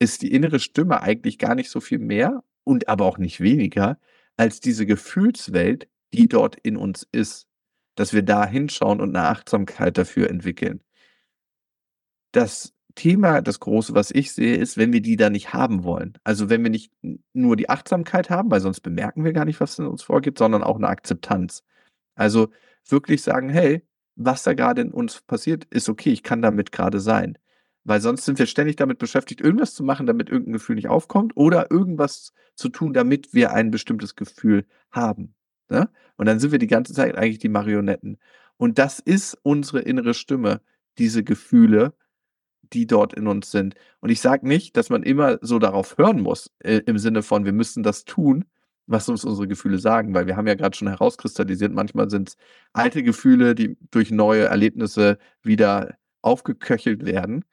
ist 0.00 0.22
die 0.22 0.32
innere 0.32 0.60
Stimme 0.60 1.02
eigentlich 1.02 1.38
gar 1.38 1.54
nicht 1.54 1.70
so 1.70 1.80
viel 1.80 1.98
mehr 2.00 2.44
und 2.64 2.88
aber 2.88 3.06
auch 3.06 3.18
nicht 3.18 3.40
weniger 3.40 3.98
als 4.36 4.60
diese 4.60 4.86
Gefühlswelt, 4.86 5.88
die 6.14 6.28
dort 6.28 6.56
in 6.62 6.76
uns 6.76 7.06
ist, 7.12 7.48
dass 7.96 8.12
wir 8.14 8.22
da 8.22 8.46
hinschauen 8.46 9.00
und 9.00 9.12
'ne 9.12 9.22
Achtsamkeit 9.28 9.98
dafür 9.98 10.30
entwickeln. 10.30 10.82
Das 12.34 12.73
Thema, 12.96 13.42
das 13.42 13.60
Große, 13.60 13.94
was 13.94 14.10
ich 14.12 14.32
sehe, 14.32 14.56
ist, 14.56 14.76
wenn 14.76 14.92
wir 14.92 15.00
die 15.02 15.16
dann 15.16 15.32
nicht 15.32 15.52
haben 15.52 15.82
wollen. 15.84 16.14
Also, 16.24 16.48
wenn 16.50 16.62
wir 16.62 16.70
nicht 16.70 16.92
nur 17.32 17.56
die 17.56 17.68
Achtsamkeit 17.68 18.30
haben, 18.30 18.50
weil 18.50 18.60
sonst 18.60 18.80
bemerken 18.80 19.24
wir 19.24 19.32
gar 19.32 19.44
nicht, 19.44 19.60
was 19.60 19.78
in 19.78 19.86
uns 19.86 20.02
vorgeht, 20.02 20.38
sondern 20.38 20.62
auch 20.62 20.78
'ne 20.78 20.88
Akzeptanz. 20.88 21.64
Also, 22.16 22.50
wirklich 22.88 23.22
sagen: 23.22 23.48
„Hey, 23.50 23.82
was 24.16 24.42
da 24.44 24.54
grade 24.54 24.82
in 24.82 24.92
uns 24.92 25.22
passiert, 25.22 25.66
ist 25.70 25.88
okay. 25.88 26.10
Ich 26.12 26.24
kann 26.24 26.42
damit 26.42 26.72
grade 26.72 27.00
sein.“ 27.00 27.38
Weil 27.84 28.00
sonst 28.02 28.24
sind 28.26 28.38
wir 28.40 28.46
ständig 28.46 28.76
damit 28.76 28.98
beschäftigt, 28.98 29.40
irgendwas 29.42 29.74
zu 29.74 29.84
machen, 29.84 30.06
damit 30.06 30.30
irgend 30.30 30.48
'n 30.48 30.52
Gefühl 30.54 30.76
nicht 30.76 30.88
aufkommt 30.88 31.36
oder 31.36 31.70
irgendwas 31.72 32.32
zu 32.56 32.68
tun, 32.70 32.92
damit 32.94 33.34
wir 33.34 33.52
ein 33.54 33.70
bestimmtes 33.72 34.16
Gefühl 34.16 34.66
haben, 34.92 35.34
ne? 35.70 35.90
Und 36.18 36.26
dann 36.26 36.40
sind 36.40 36.52
wir 36.52 36.58
die 36.60 36.66
ganze 36.68 36.94
Zeit 36.94 37.16
eigentlich 37.16 37.38
die 37.40 37.48
Marionetten. 37.50 38.18
Und 38.58 38.78
das 38.78 39.00
ist 39.00 39.38
unsere 39.44 39.80
innere 39.82 40.14
Stimme, 40.14 40.60
diese 40.98 41.24
Gefühle, 41.24 41.94
die 42.72 42.86
dort 42.86 43.14
in 43.14 43.26
uns 43.26 43.50
sind. 43.50 43.74
Und 44.00 44.10
ich 44.10 44.20
sage 44.20 44.46
nicht, 44.46 44.76
dass 44.76 44.90
man 44.90 45.02
immer 45.02 45.38
so 45.42 45.58
darauf 45.58 45.96
hören 45.98 46.20
muss, 46.20 46.50
äh, 46.60 46.80
im 46.86 46.98
Sinne 46.98 47.22
von, 47.22 47.44
wir 47.44 47.52
müssen 47.52 47.82
das 47.82 48.04
tun. 48.04 48.44
was 48.86 49.08
uns 49.08 49.24
unsere 49.24 49.48
Gefühle 49.48 49.78
sagen, 49.78 50.12
weil 50.14 50.26
wir 50.26 50.36
haben 50.36 50.46
ja 50.46 50.54
gerade 50.54 50.76
schon 50.76 50.88
herauskristallisiert, 50.88 51.72
manchmal 51.72 52.10
sind 52.10 52.28
es 52.30 52.36
alte 52.74 53.02
Gefühle, 53.02 53.54
die 53.54 53.76
durch 53.90 54.10
neue 54.10 54.44
Erlebnisse 54.44 55.18
wieder 55.42 55.96
aufgeköchelt 56.22 57.04
werden. 57.06 57.44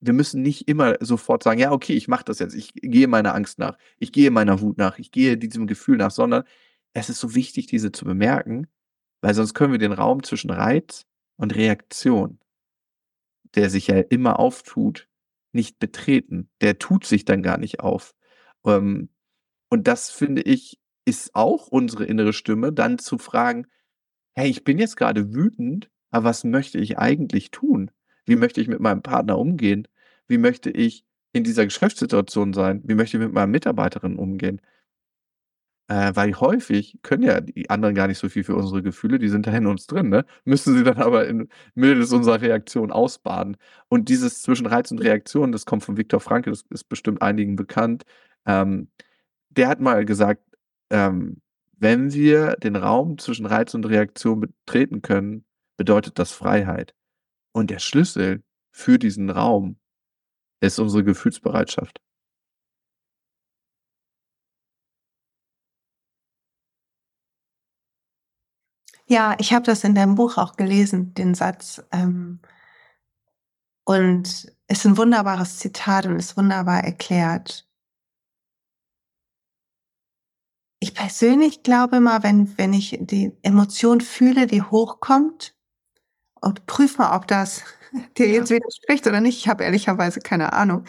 Wir 0.00 0.12
müssen 0.12 0.42
nicht 0.42 0.68
immer 0.68 0.96
sofort 1.00 1.42
sagen: 1.42 1.60
„Ja, 1.60 1.72
okay, 1.72 1.94
ich 1.94 2.08
mache 2.08 2.24
das 2.24 2.38
jetzt. 2.38 2.54
Ich 2.54 2.72
gehe 2.74 3.08
meiner 3.08 3.34
Angst 3.34 3.58
nach. 3.58 3.78
Ich 3.98 4.12
gehe 4.12 4.30
meiner 4.30 4.60
Wut 4.60 4.78
nach. 4.78 4.98
Ich 4.98 5.10
gehe 5.10 5.36
diesem 5.38 5.66
Gefühl 5.66 5.96
nach“, 5.96 6.10
sondern 6.12 6.44
es 6.94 7.08
ist 7.10 7.20
so 7.20 7.34
wichtig, 7.34 7.66
diese 7.66 7.92
zu 7.92 8.04
bemerken, 8.04 8.68
weil 9.22 9.34
sonst 9.34 9.54
können 9.54 9.72
wir 9.72 9.78
den 9.78 9.92
Raum 9.92 10.22
zwischen 10.22 10.50
Reiz 10.50 11.06
und 11.36 11.54
Reaktion, 11.56 12.38
der 13.54 13.70
sich 13.70 13.86
ja 13.88 13.98
immer 13.98 14.38
auftut, 14.38 15.08
nicht 15.52 15.78
betreten. 15.78 16.50
Der 16.60 16.78
tut 16.78 17.04
sich 17.06 17.24
dann 17.24 17.42
gar 17.42 17.58
nicht 17.58 17.80
auf. 17.80 18.14
Ähm, 18.66 19.10
und 19.70 19.88
das 19.88 20.10
finde 20.10 20.42
ich, 20.42 20.78
ist 21.06 21.34
auch 21.34 21.68
unsere 21.68 22.04
innere 22.06 22.32
Stimme, 22.32 22.72
dann 22.72 22.98
zu 22.98 23.18
fragen: 23.18 23.66
„Hey, 24.34 24.50
ich 24.50 24.64
bin 24.64 24.78
jetzt 24.78 24.96
gerade 24.96 25.34
wütend, 25.34 25.90
aber 26.10 26.24
was 26.26 26.44
möchte 26.44 26.78
ich 26.78 26.98
eigentlich 26.98 27.50
tun? 27.50 27.90
Wie 28.26 28.36
möchte 28.36 28.60
ich 28.60 28.68
mit 28.68 28.80
meinem 28.80 29.02
Partner 29.02 29.38
umgehen? 29.38 29.88
Wie 30.28 30.38
möchte 30.38 30.70
ich 30.70 31.04
in 31.32 31.44
dieser 31.44 31.64
Geschäftssituation 31.64 32.52
sein? 32.52 32.82
Wie 32.84 32.94
möchte 32.94 33.16
ich 33.16 33.22
mit 33.22 33.32
meiner 33.32 33.46
Mitarbeiterin 33.48 34.16
umgehen?“ 34.18 34.60
Äh, 35.88 36.12
weil 36.16 36.34
häufig 36.34 36.98
können 37.02 37.22
ja 37.22 37.40
die 37.40 37.70
anderen 37.70 37.94
gar 37.94 38.08
nicht 38.08 38.18
so 38.18 38.28
viel 38.28 38.42
für 38.42 38.56
unsere 38.56 38.82
Gefühle, 38.82 39.18
die 39.20 39.28
sind 39.28 39.46
da 39.46 39.52
in 39.52 39.66
uns 39.68 39.86
drin, 39.86 40.08
ne? 40.08 40.24
Müssen 40.44 40.76
sie 40.76 40.82
dann 40.82 40.96
aber 40.98 41.28
in 41.28 41.48
mittels 41.74 42.12
unserer 42.12 42.40
Reaktion 42.40 42.90
ausbaden. 42.90 43.56
Und 43.88 44.08
dieses 44.08 44.42
zwischen 44.42 44.66
Reiz 44.66 44.90
und 44.90 44.98
Reaktion, 45.00 45.52
das 45.52 45.64
kommt 45.64 45.84
von 45.84 45.96
Viktor 45.96 46.20
Frankl, 46.20 46.50
das 46.50 46.64
ist 46.70 46.88
bestimmt 46.88 47.22
einigen 47.22 47.54
bekannt. 47.56 48.04
Ähm, 48.46 48.88
der 49.50 49.68
hat 49.68 49.80
mal 49.80 50.04
gesagt, 50.04 50.42
ähm, 50.90 51.40
wenn 51.78 52.12
wir 52.12 52.56
den 52.56 52.76
Raum 52.76 53.18
zwischen 53.18 53.46
Reiz 53.46 53.74
und 53.74 53.86
Reaktion 53.86 54.40
betreten 54.40 55.02
können, 55.02 55.44
bedeutet 55.76 56.18
das 56.18 56.32
Freiheit. 56.32 56.94
Und 57.52 57.70
der 57.70 57.78
Schlüssel 57.80 58.42
für 58.72 58.98
diesen 58.98 59.30
Raum 59.30 59.78
ist 60.60 60.78
unsere 60.78 61.04
Gefühlsbereitschaft. 61.04 62.00
Ja, 69.08 69.36
ich 69.38 69.52
habe 69.52 69.64
das 69.64 69.84
in 69.84 69.94
deinem 69.94 70.14
Buch 70.16 70.36
auch 70.36 70.56
gelesen, 70.56 71.14
den 71.14 71.34
Satz. 71.34 71.82
Ähm, 71.92 72.40
und 73.84 74.52
ist 74.68 74.84
ein 74.84 74.96
wunderbares 74.98 75.58
Zitat 75.58 76.06
und 76.06 76.16
ist 76.18 76.36
wunderbar 76.36 76.82
erklärt. 76.84 77.66
Ich 80.80 80.94
persönlich 80.94 81.62
glaube 81.62 82.00
mal, 82.00 82.22
wenn, 82.22 82.56
wenn 82.58 82.72
ich 82.72 82.96
die 83.00 83.32
Emotion 83.42 84.00
fühle, 84.00 84.46
die 84.46 84.62
hochkommt, 84.62 85.54
und 86.40 86.66
prüf 86.66 86.98
mal, 86.98 87.16
ob 87.16 87.26
das 87.28 87.62
dir 88.18 88.28
jetzt 88.28 88.50
widerspricht 88.50 89.06
oder 89.06 89.20
nicht. 89.20 89.38
Ich 89.38 89.48
habe 89.48 89.64
ehrlicherweise 89.64 90.20
keine 90.20 90.52
Ahnung. 90.54 90.84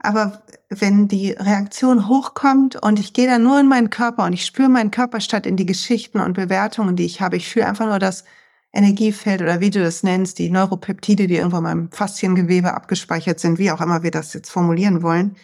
Aber 0.00 0.42
wenn 0.68 1.08
die 1.08 1.32
Reaktion 1.32 2.08
hochkommt 2.08 2.76
und 2.76 3.00
ich 3.00 3.12
gehe 3.12 3.26
dann 3.26 3.42
nur 3.42 3.58
in 3.58 3.66
meinen 3.66 3.90
Körper 3.90 4.24
und 4.24 4.32
ich 4.32 4.44
spüre 4.44 4.68
meinen 4.68 4.92
Körper 4.92 5.20
statt 5.20 5.44
in 5.44 5.56
die 5.56 5.66
Geschichten 5.66 6.20
und 6.20 6.34
Bewertungen, 6.34 6.94
die 6.94 7.04
ich 7.04 7.20
habe, 7.20 7.36
ich 7.36 7.48
fühle 7.48 7.66
einfach 7.66 7.86
nur 7.86 7.98
das 7.98 8.24
Energiefeld 8.72 9.42
oder 9.42 9.60
wie 9.60 9.70
du 9.70 9.80
das 9.80 10.02
nennst, 10.02 10.38
die 10.38 10.50
Neuropeptide, 10.50 11.26
die 11.26 11.36
irgendwo 11.36 11.56
in 11.56 11.62
meinem 11.64 11.90
Fasziengewebe 11.90 12.74
abgespeichert 12.74 13.40
sind, 13.40 13.58
wie 13.58 13.72
auch 13.72 13.80
immer 13.80 14.02
wir 14.02 14.10
das 14.10 14.34
jetzt 14.34 14.50
formulieren 14.50 15.02
wollen. 15.02 15.36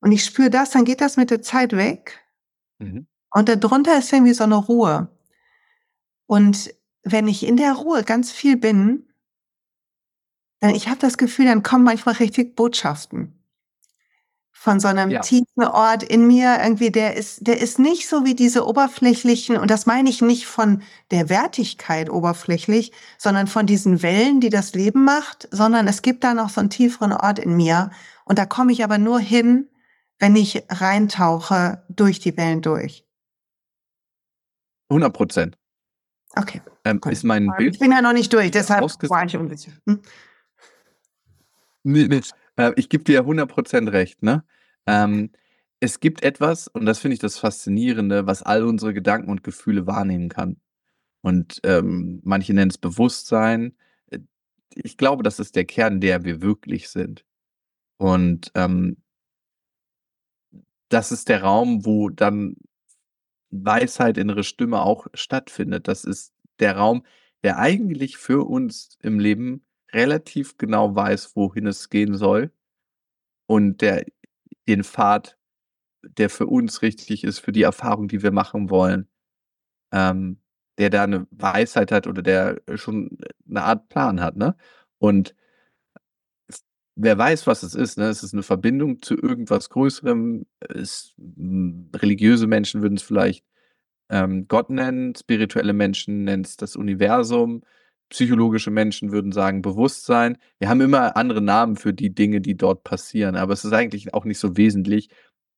Und 0.00 0.12
ich 0.12 0.24
spüre 0.24 0.50
das, 0.50 0.70
dann 0.70 0.84
geht 0.84 1.00
das 1.00 1.16
mit 1.16 1.30
der 1.30 1.40
Zeit 1.40 1.72
weg. 1.72 2.20
Mhm. 2.78 3.06
Und 3.30 3.48
darunter 3.48 3.98
ist 3.98 4.12
irgendwie 4.12 4.34
so 4.34 4.44
eine 4.44 4.56
Ruhe. 4.56 5.08
Und 6.26 6.74
wenn 7.04 7.26
ich 7.26 7.46
in 7.46 7.56
der 7.56 7.72
Ruhe 7.72 8.02
ganz 8.02 8.30
viel 8.30 8.56
bin, 8.56 9.08
ich 10.70 10.88
habe 10.88 10.98
das 11.00 11.18
Gefühl, 11.18 11.46
dann 11.46 11.62
kommen 11.62 11.84
manchmal 11.84 12.16
richtig 12.16 12.56
Botschaften 12.56 13.34
von 14.64 14.80
so 14.80 14.88
einem 14.88 15.10
ja. 15.10 15.20
tiefen 15.20 15.62
Ort 15.62 16.02
in 16.02 16.26
mir 16.26 16.58
irgendwie, 16.62 16.90
der 16.90 17.18
ist, 17.18 17.46
der 17.46 17.60
ist 17.60 17.78
nicht 17.78 18.08
so 18.08 18.24
wie 18.24 18.34
diese 18.34 18.66
oberflächlichen, 18.66 19.58
und 19.58 19.70
das 19.70 19.84
meine 19.84 20.08
ich 20.08 20.22
nicht 20.22 20.46
von 20.46 20.80
der 21.10 21.28
Wertigkeit 21.28 22.08
oberflächlich, 22.08 22.90
sondern 23.18 23.46
von 23.46 23.66
diesen 23.66 24.02
Wellen, 24.02 24.40
die 24.40 24.48
das 24.48 24.72
Leben 24.72 25.04
macht, 25.04 25.48
sondern 25.50 25.86
es 25.86 26.00
gibt 26.00 26.24
da 26.24 26.32
noch 26.32 26.48
so 26.48 26.62
einen 26.62 26.70
tieferen 26.70 27.12
Ort 27.12 27.38
in 27.38 27.54
mir. 27.58 27.90
Und 28.24 28.38
da 28.38 28.46
komme 28.46 28.72
ich 28.72 28.82
aber 28.82 28.96
nur 28.96 29.20
hin, 29.20 29.68
wenn 30.18 30.34
ich 30.34 30.64
reintauche 30.70 31.84
durch 31.90 32.18
die 32.20 32.34
Wellen 32.38 32.62
durch. 32.62 33.06
100 34.88 35.12
Prozent. 35.12 35.58
Okay. 36.36 36.62
Ähm, 36.86 37.02
ist 37.10 37.24
mein 37.24 37.52
Bild. 37.58 37.74
Ich 37.74 37.80
bin 37.80 37.92
ja 37.92 38.00
noch 38.00 38.14
nicht 38.14 38.32
durch, 38.32 38.50
deshalb 38.50 38.82
war 38.82 39.24
ich 39.26 39.36
unsicher. 39.36 39.72
Hm? 39.86 40.00
Nee, 41.84 42.08
nee. 42.08 42.20
Äh, 42.56 42.72
ich 42.76 42.88
gebe 42.88 43.04
dir 43.04 43.26
100% 43.26 43.92
recht, 43.92 44.22
ne? 44.22 44.44
Ähm, 44.86 45.30
es 45.80 46.00
gibt 46.00 46.22
etwas, 46.22 46.66
und 46.68 46.86
das 46.86 46.98
finde 46.98 47.14
ich 47.14 47.20
das 47.20 47.38
Faszinierende, 47.38 48.26
was 48.26 48.42
all 48.42 48.64
unsere 48.64 48.94
Gedanken 48.94 49.30
und 49.30 49.44
Gefühle 49.44 49.86
wahrnehmen 49.86 50.30
kann. 50.30 50.56
Und 51.22 51.60
ähm, 51.64 52.20
manche 52.24 52.54
nennen 52.54 52.70
es 52.70 52.78
Bewusstsein. 52.78 53.76
Äh, 54.10 54.20
ich 54.74 54.96
glaube, 54.98 55.22
das 55.22 55.40
ist 55.40 55.56
der 55.56 55.66
Kern, 55.66 56.00
der 56.00 56.24
wir 56.24 56.42
wirklich 56.42 56.88
sind. 56.90 57.24
Und 57.98 58.52
ähm, 58.54 58.98
das 60.88 61.12
ist 61.12 61.28
der 61.28 61.42
Raum, 61.42 61.84
wo 61.84 62.08
dann 62.08 62.56
Weisheit, 63.50 64.18
innere 64.18 64.44
Stimme 64.44 64.82
auch 64.82 65.06
stattfindet. 65.14 65.88
Das 65.88 66.04
ist 66.04 66.32
der 66.60 66.76
Raum, 66.76 67.04
der 67.42 67.58
eigentlich 67.58 68.16
für 68.16 68.46
uns 68.48 68.98
im 69.02 69.18
Leben 69.18 69.64
relativ 69.94 70.58
genau 70.58 70.94
weiß, 70.96 71.36
wohin 71.36 71.66
es 71.66 71.88
gehen 71.90 72.16
soll 72.16 72.52
und 73.46 73.80
der 73.82 74.04
den 74.68 74.84
Pfad, 74.84 75.38
der 76.02 76.30
für 76.30 76.46
uns 76.46 76.82
richtig 76.82 77.24
ist, 77.24 77.40
für 77.40 77.52
die 77.52 77.62
Erfahrung, 77.64 78.08
die 78.08 78.22
wir 78.22 78.32
machen 78.32 78.70
wollen, 78.70 79.08
ähm, 79.92 80.40
der 80.78 80.90
da 80.90 81.04
eine 81.04 81.26
Weisheit 81.32 81.92
hat 81.92 82.06
oder 82.08 82.22
der 82.22 82.62
schon 82.76 83.18
eine 83.48 83.62
Art 83.64 83.88
Plan 83.90 84.20
hat, 84.22 84.36
ne? 84.36 84.56
Und 84.98 85.34
wer 86.96 87.18
weiß, 87.18 87.46
was 87.46 87.62
es 87.62 87.74
ist, 87.74 87.98
ne? 87.98 88.08
Es 88.08 88.22
ist 88.22 88.32
eine 88.34 88.42
Verbindung 88.42 89.02
zu 89.02 89.14
irgendwas 89.16 89.70
Größerem. 89.70 90.46
Es 90.60 91.14
hm, 91.18 91.90
religiöse 91.96 92.46
Menschen 92.46 92.82
würden 92.82 92.96
es 92.96 93.02
vielleicht, 93.02 93.44
ähm, 94.10 94.48
Gott 94.48 94.70
nennen, 94.70 95.14
spirituelle 95.16 95.72
Menschen 95.74 96.24
nennen 96.24 96.44
es 96.44 96.56
das 96.56 96.76
Universum, 96.76 97.62
psychologische 98.10 98.70
Menschen 98.70 99.12
würden 99.12 99.32
sagen 99.32 99.62
Bewusstsein. 99.62 100.38
Wir 100.58 100.68
haben 100.68 100.80
immer 100.80 101.16
andere 101.16 101.40
Namen 101.40 101.76
für 101.76 101.92
die 101.92 102.14
Dinge, 102.14 102.40
die 102.40 102.56
dort 102.56 102.84
passieren, 102.84 103.36
aber 103.36 103.52
es 103.52 103.64
ist 103.64 103.72
eigentlich 103.72 104.14
auch 104.14 104.24
nicht 104.24 104.38
so 104.38 104.56
wesentlich. 104.56 105.08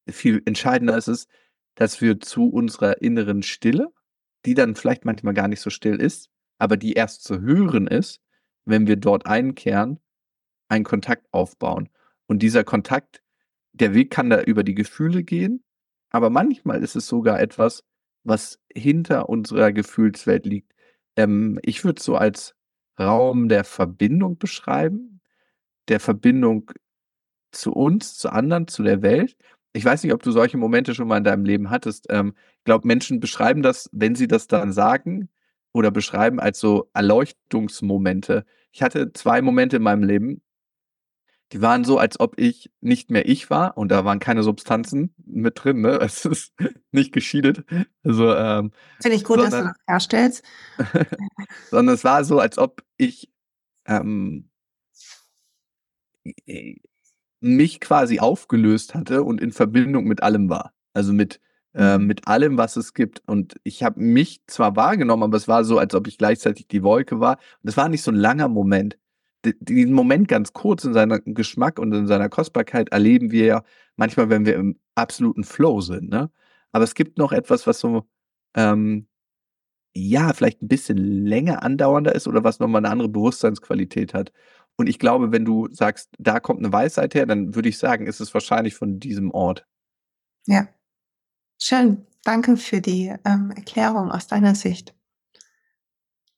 Viel 0.09 0.43
entscheidender 0.45 0.97
ist 0.97 1.09
es, 1.09 1.27
dass 1.75 2.01
wir 2.01 2.21
zu 2.21 2.49
unserer 2.49 3.03
inneren 3.03 3.43
Stille, 3.43 3.89
die 4.45 4.55
dann 4.55 4.75
vielleicht 4.77 5.05
manchmal 5.05 5.35
gar 5.35 5.49
nicht 5.49 5.61
so 5.61 5.71
still 5.71 5.97
ist, 5.97 6.31
aber 6.59 6.77
die 6.77 6.95
erst 6.95 7.25
zu 7.25 7.41
hören 7.41 7.87
ist, 7.87 8.21
wenn 8.65 8.87
wir 8.87 8.97
dort 8.97 9.27
einkehren 9.27 10.01
einen 10.69 10.85
Kontakt 10.85 11.27
aufbauen. 11.33 11.89
Und 12.27 12.43
dieser 12.43 12.65
Kontakt, 12.65 13.23
der 13.73 13.95
Weg 13.95 14.11
kann 14.11 14.31
da 14.31 14.43
über 14.43 14.65
die 14.65 14.75
Gefühle 14.75 15.23
gehen, 15.23 15.63
aber 16.11 16.31
manchmal 16.31 16.83
ist 16.83 16.97
es 16.97 17.07
sogar 17.07 17.41
etwas, 17.41 17.85
was 18.25 18.61
hinter 18.75 19.29
unserer 19.29 19.73
Gefühlswelt 19.73 20.47
liegt. 20.47 20.73
Ähm, 21.17 21.59
ich 21.63 21.85
würde 21.85 21.99
es 21.99 22.05
so 22.05 22.17
als 22.17 22.55
Raum 22.99 23.49
der 23.49 23.65
Verbindung 23.65 24.39
beschreiben, 24.39 25.21
der 25.89 26.01
Verbindung 26.01 26.71
zu 27.53 27.73
uns, 27.73 28.17
zu 28.17 28.31
anderen, 28.31 28.69
zu 28.69 28.83
der 28.83 29.03
Welt. 29.03 29.37
Ich 29.73 29.85
weiß 29.85 30.03
nicht, 30.03 30.13
ob 30.13 30.23
du 30.23 30.33
solche 30.33 30.57
Momente 30.59 30.95
schon 30.95 31.09
mal 31.09 31.19
in 31.19 31.25
deinem 31.25 31.45
Leben 31.45 31.71
hattest. 31.71 32.07
Ähm, 32.11 32.35
ich 32.59 32.65
glaube, 32.65 32.87
Menschen 32.89 33.21
beschreiben 33.21 33.63
das, 33.63 33.89
wenn 33.93 34.15
sie 34.15 34.29
das 34.29 34.47
dann 34.47 34.73
sagen 34.73 35.29
oder 35.73 35.91
beschreiben, 35.91 36.41
als 36.41 36.61
so 36.61 36.91
Erleuchtungsmomente. 36.95 38.45
Ich 38.73 38.83
hatte 38.83 39.13
zwei 39.13 39.43
Momente 39.43 39.77
in 39.77 39.83
meinem 39.83 40.03
Leben, 40.03 40.43
die 41.53 41.63
waren 41.63 41.85
so, 41.85 41.99
als 41.99 42.19
ob 42.19 42.39
ich 42.39 42.71
nicht 42.81 43.11
mehr 43.11 43.29
ich 43.29 43.51
war 43.51 43.77
und 43.77 43.91
da 43.91 44.05
waren 44.05 44.19
keine 44.19 44.43
Substanzen 44.43 45.15
mit 45.25 45.63
drin, 45.63 45.81
ne? 45.81 45.99
Es 46.01 46.25
ist 46.25 46.53
nicht 46.91 47.13
geschieden. 47.13 47.65
Also, 48.03 48.35
ähm, 48.35 48.73
Finde 49.01 49.17
ich 49.17 49.25
gut, 49.25 49.39
dass 49.39 49.51
du 49.51 49.63
das 49.63 49.77
herstellst. 49.87 50.45
sondern 51.71 51.95
es 51.95 52.05
war 52.05 52.25
so, 52.25 52.41
als 52.41 52.59
ob 52.59 52.83
ich 52.97 53.31
ähm, 53.87 54.51
mich 57.41 57.81
quasi 57.81 58.19
aufgelöst 58.19 58.95
hatte 58.95 59.23
und 59.23 59.41
in 59.41 59.53
Verbindung 59.53 60.05
mit 60.05 60.23
allem 60.23 60.49
war. 60.49 60.73
Also 60.95 61.13
mit, 61.13 61.41
äh, 61.75 61.99
mit 61.99 62.27
allem, 62.27 62.59
was 62.59 62.77
es 62.77 62.93
gibt. 62.93 63.23
Und 63.27 63.55
ich 63.63 63.85
habe 63.85 64.01
mich 64.01 64.43
zwar 64.49 64.75
wahrgenommen, 64.75 65.23
aber 65.23 65.37
es 65.37 65.47
war 65.47 65.65
so, 65.65 65.79
als 65.79 65.95
ob 65.95 66.09
ich 66.09 66.19
gleichzeitig 66.19 66.67
die 66.67 66.83
Wolke 66.83 67.21
war. 67.21 67.39
Und 67.63 67.69
es 67.69 67.77
war 67.77 67.89
nicht 67.89 68.03
so 68.03 68.11
ein 68.11 68.17
langer 68.17 68.49
Moment 68.49 68.99
diesen 69.61 69.95
Moment 69.95 70.29
ganz 70.29 70.53
kurz 70.53 70.85
in 70.85 70.93
seinem 70.95 71.21
Geschmack 71.35 71.79
und 71.79 71.93
in 71.93 72.07
seiner 72.07 72.29
Kostbarkeit 72.29 72.91
erleben 72.91 73.31
wir 73.31 73.45
ja 73.45 73.65
manchmal, 73.97 74.31
wenn 74.31 74.47
wir 74.47 74.55
im 74.57 74.79
absoluten 74.95 75.45
Flow 75.45 75.81
sind, 75.81 76.11
ne? 76.11 76.31
Aber 76.73 76.85
es 76.85 76.95
gibt 76.95 77.19
noch 77.19 77.33
etwas, 77.33 77.67
was 77.67 77.81
so, 77.81 78.07
ähm, 78.55 79.09
ja, 79.95 80.33
vielleicht 80.35 80.63
ein 80.63 80.69
bisschen 80.69 80.99
länger 80.99 81.63
andauernder 81.63 82.15
ist 82.15 82.29
oder 82.29 82.45
was 82.45 82.59
nochmal 82.59 82.81
eine 82.81 82.91
andere 82.91 83.09
Bewusstseinsqualität 83.09 84.13
hat. 84.15 84.33
Und 84.77 84.89
ich 84.89 84.99
glaube, 84.99 85.33
wenn 85.33 85.45
du 85.45 85.69
sagst, 85.73 86.11
da 86.19 86.39
kommt 86.39 86.61
eine 86.61 86.73
Weisheit 86.73 87.15
her, 87.15 87.25
dann 87.25 87.55
würde 87.55 87.69
ich 87.69 87.79
sagen, 87.79 88.07
ist 88.07 88.21
es 88.21 88.35
wahrscheinlich 88.35 88.75
von 88.75 89.01
diesem 89.01 89.31
Ort. 89.31 89.67
Ja. 90.47 90.69
Schön. 91.59 92.07
Danke 92.25 92.57
für 92.57 92.81
die 92.81 93.15
ähm, 93.25 93.53
Erklärung 93.53 94.11
aus 94.11 94.27
deiner 94.27 94.55
Sicht. 94.55 94.95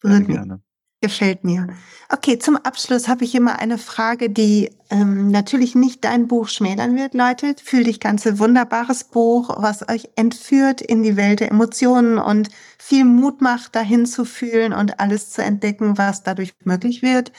Sehr 0.03 0.21
gerne. 0.21 0.63
Gefällt 1.01 1.45
mir. 1.45 1.69
Okay, 2.09 2.41
zum 2.41 2.57
Abschluss 2.57 3.07
habe 3.07 3.23
ich 3.25 3.37
immer 3.37 3.61
eine 3.61 3.79
Frage, 3.79 4.31
die 4.31 4.71
ähm, 4.91 5.31
natürlich 5.31 5.77
nicht 5.77 6.05
dein 6.05 6.27
Buch 6.27 6.49
schmälern 6.49 6.97
wird, 6.97 7.15
Leute. 7.15 7.55
Fühl 7.63 7.85
dich 7.85 8.01
ganz 8.01 8.27
ein 8.27 8.41
wunderbares 8.41 9.05
Buch, 9.05 9.63
was 9.63 9.89
euch 9.89 10.09
entführt 10.17 10.81
in 10.81 11.05
die 11.05 11.17
Welt 11.17 11.39
der 11.39 11.53
Emotionen 11.53 12.19
und 12.19 12.49
viel 12.79 13.05
Mut 13.05 13.41
macht, 13.41 13.77
dahin 13.77 14.07
zu 14.07 14.25
fühlen 14.25 14.73
und 14.73 14.99
alles 14.99 15.31
zu 15.31 15.41
entdecken, 15.41 15.99
was 15.99 16.25
dadurch 16.25 16.55
möglich 16.65 17.01
wird. 17.01 17.31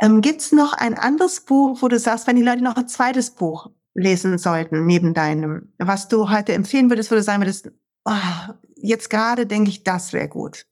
Ähm, 0.00 0.20
Gibt 0.20 0.52
noch 0.52 0.72
ein 0.72 0.98
anderes 0.98 1.42
Buch, 1.42 1.80
wo 1.80 1.86
du 1.86 2.00
sagst, 2.00 2.26
wenn 2.26 2.34
die 2.34 2.42
Leute 2.42 2.64
noch 2.64 2.76
ein 2.76 2.88
zweites 2.88 3.30
Buch 3.30 3.70
lesen 3.94 4.36
sollten, 4.38 4.84
neben 4.84 5.14
deinem, 5.14 5.72
was 5.78 6.08
du 6.08 6.28
heute 6.28 6.54
empfehlen 6.54 6.90
würdest, 6.90 7.12
wo 7.12 7.14
du 7.14 7.22
sagen 7.22 7.42
würdest, 7.42 7.70
oh, 8.04 8.52
jetzt 8.74 9.10
gerade 9.10 9.46
denke 9.46 9.70
ich, 9.70 9.84
das 9.84 10.12
wäre 10.12 10.28
gut. 10.28 10.66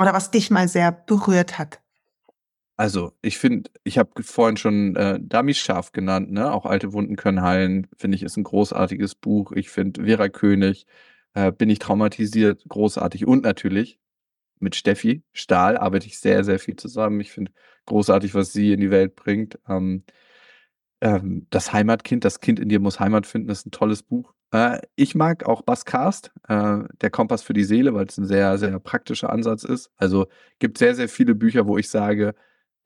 Oder 0.00 0.14
was 0.14 0.30
dich 0.30 0.50
mal 0.50 0.66
sehr 0.66 0.92
berührt 0.92 1.58
hat? 1.58 1.80
Also, 2.78 3.12
ich 3.20 3.36
finde, 3.36 3.70
ich 3.84 3.98
habe 3.98 4.22
vorhin 4.22 4.56
schon 4.56 4.96
äh, 4.96 5.18
Dummy 5.20 5.52
Scharf 5.52 5.92
genannt, 5.92 6.32
ne? 6.32 6.50
Auch 6.50 6.64
alte 6.64 6.94
Wunden 6.94 7.16
können 7.16 7.42
heilen, 7.42 7.86
finde 7.98 8.16
ich, 8.16 8.22
ist 8.22 8.38
ein 8.38 8.44
großartiges 8.44 9.14
Buch. 9.14 9.52
Ich 9.52 9.68
finde 9.68 10.04
Vera 10.04 10.30
König, 10.30 10.86
äh, 11.34 11.52
bin 11.52 11.68
ich 11.68 11.78
traumatisiert, 11.80 12.64
großartig. 12.66 13.26
Und 13.26 13.44
natürlich 13.44 14.00
mit 14.60 14.76
Steffi 14.76 15.22
Stahl 15.34 15.76
arbeite 15.76 16.06
ich 16.06 16.18
sehr, 16.18 16.44
sehr 16.44 16.58
viel 16.58 16.76
zusammen. 16.76 17.20
Ich 17.20 17.32
finde 17.32 17.52
großartig, 17.86 18.34
was 18.34 18.52
sie 18.54 18.72
in 18.72 18.80
die 18.80 18.90
Welt 18.90 19.16
bringt. 19.16 19.58
Ähm, 19.68 20.04
ähm, 21.02 21.46
das 21.50 21.72
Heimatkind, 21.74 22.24
das 22.24 22.40
Kind 22.40 22.60
in 22.60 22.70
dir 22.70 22.80
muss 22.80 23.00
Heimat 23.00 23.26
finden, 23.26 23.50
ist 23.50 23.66
ein 23.66 23.70
tolles 23.72 24.02
Buch. 24.02 24.32
Äh, 24.52 24.80
ich 24.96 25.14
mag 25.14 25.44
auch 25.46 25.62
Basscast, 25.62 26.32
äh, 26.48 26.78
der 27.00 27.10
Kompass 27.10 27.42
für 27.42 27.52
die 27.52 27.64
Seele, 27.64 27.94
weil 27.94 28.06
es 28.06 28.18
ein 28.18 28.26
sehr, 28.26 28.58
sehr 28.58 28.78
praktischer 28.80 29.30
Ansatz 29.30 29.64
ist. 29.64 29.90
Also 29.96 30.26
gibt 30.58 30.78
sehr, 30.78 30.94
sehr 30.94 31.08
viele 31.08 31.34
Bücher, 31.34 31.66
wo 31.66 31.78
ich 31.78 31.88
sage, 31.88 32.34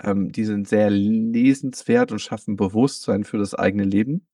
ähm, 0.02 0.32
die 0.32 0.44
sind 0.44 0.68
sehr 0.68 0.90
lesenswert 0.90 2.12
und 2.12 2.20
schaffen 2.20 2.56
Bewusstsein 2.56 3.24
für 3.24 3.38
das 3.38 3.54
eigene 3.54 3.84
Leben 3.84 4.26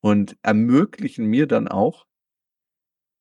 und 0.00 0.36
ermöglichen 0.42 1.26
mir 1.26 1.46
dann 1.46 1.68
auch, 1.68 2.06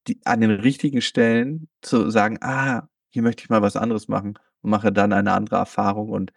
die, 0.08 0.20
an 0.26 0.42
den 0.42 0.52
richtigen 0.52 1.02
Stellen 1.02 1.70
zu 1.82 2.10
sagen, 2.10 2.38
ah, 2.42 2.90
hier 3.10 3.22
möchte 3.22 3.44
ich 3.44 3.50
mal 3.50 3.62
was 3.62 3.76
anderes 3.76 4.08
machen 4.08 4.40
und 4.62 4.70
mache 4.72 4.92
dann 4.92 5.14
eine 5.14 5.34
andere 5.34 5.58
Erfahrung 5.58 6.10
und 6.10 6.32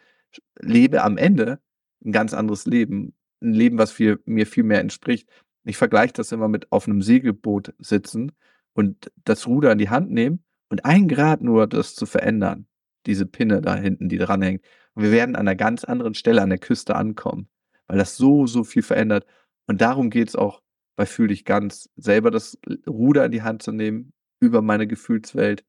lebe 0.61 1.03
am 1.03 1.17
Ende 1.19 1.61
ein 2.05 2.13
ganz 2.13 2.35
anderes 2.35 2.67
Leben. 2.67 3.15
Ein 3.43 3.53
Leben, 3.53 3.79
was 3.79 3.93
viel, 3.93 4.21
mir 4.27 4.47
viel 4.47 4.65
mehr 4.65 4.81
entspricht. 4.81 5.29
Ich 5.65 5.77
vergleiche 5.77 6.13
das 6.13 6.33
immer 6.33 6.49
mit 6.49 6.71
auf 6.73 6.87
einem 6.87 7.03
Segelboot 7.03 7.75
sitzen 7.79 8.33
und 8.75 9.11
das 9.25 9.47
Ruder 9.47 9.73
in 9.73 9.79
die 9.79 9.91
Hand 9.91 10.11
nehmen 10.11 10.45
und 10.69 10.85
ein 10.85 11.09
Grad 11.09 11.43
nur 11.43 11.67
das 11.67 11.95
zu 11.95 12.07
verändern. 12.07 12.67
Diese 13.07 13.27
Pinne 13.27 13.61
da 13.61 13.77
hinten, 13.77 14.09
die 14.09 14.19
dranhängt. 14.19 14.65
Und 14.95 15.03
wir 15.03 15.13
werden 15.13 15.37
an 15.37 15.43
einer 15.43 15.57
ganz 15.57 15.85
anderen 15.85 16.15
Stelle 16.15 16.43
an 16.43 16.51
der 16.51 16.59
Küste 16.59 16.97
ankommen, 16.97 17.49
weil 17.87 17.99
das 17.99 18.17
so, 18.17 18.47
so 18.47 18.65
viel 18.65 18.83
verändert. 18.83 19.27
Und 19.67 19.81
darum 19.81 20.11
geht 20.11 20.29
es 20.29 20.37
auch 20.37 20.63
bei 20.97 21.07
Fühl 21.07 21.29
dich 21.29 21.45
ganz, 21.45 21.89
selber 21.97 22.31
das 22.31 22.59
Ruder 22.87 23.25
in 23.27 23.33
die 23.33 23.43
Hand 23.43 23.63
zu 23.63 23.73
nehmen, 23.73 24.13
über 24.41 24.63
meine 24.63 24.87
Gefühlswelt. 24.87 25.65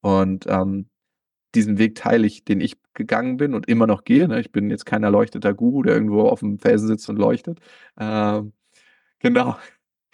Und 0.00 0.46
ähm, 0.48 0.88
diesen 1.54 1.78
Weg 1.78 1.96
teile 1.96 2.26
ich, 2.26 2.44
den 2.44 2.60
ich 2.60 2.76
gegangen 2.94 3.36
bin 3.36 3.54
und 3.54 3.68
immer 3.68 3.86
noch 3.86 4.04
gehe. 4.04 4.28
Ne? 4.28 4.40
Ich 4.40 4.52
bin 4.52 4.70
jetzt 4.70 4.86
kein 4.86 5.02
erleuchteter 5.02 5.54
Guru, 5.54 5.82
der 5.82 5.94
irgendwo 5.94 6.22
auf 6.22 6.40
dem 6.40 6.58
Felsen 6.58 6.88
sitzt 6.88 7.08
und 7.08 7.16
leuchtet. 7.16 7.60
Ähm, 7.98 8.52
Genau. 9.20 9.56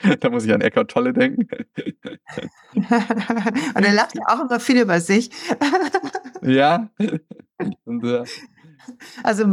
Da 0.20 0.28
muss 0.28 0.44
ich 0.44 0.52
an 0.52 0.60
Eckhart 0.60 0.90
Tolle 0.90 1.12
denken. 1.12 1.46
und 2.74 3.84
er 3.84 3.92
lacht 3.92 4.14
ja 4.14 4.22
auch 4.26 4.40
immer 4.40 4.60
viel 4.60 4.80
über 4.82 5.00
sich. 5.00 5.30
ja. 6.42 6.90
Und, 7.84 8.04
äh, 8.04 8.24
also 9.22 9.44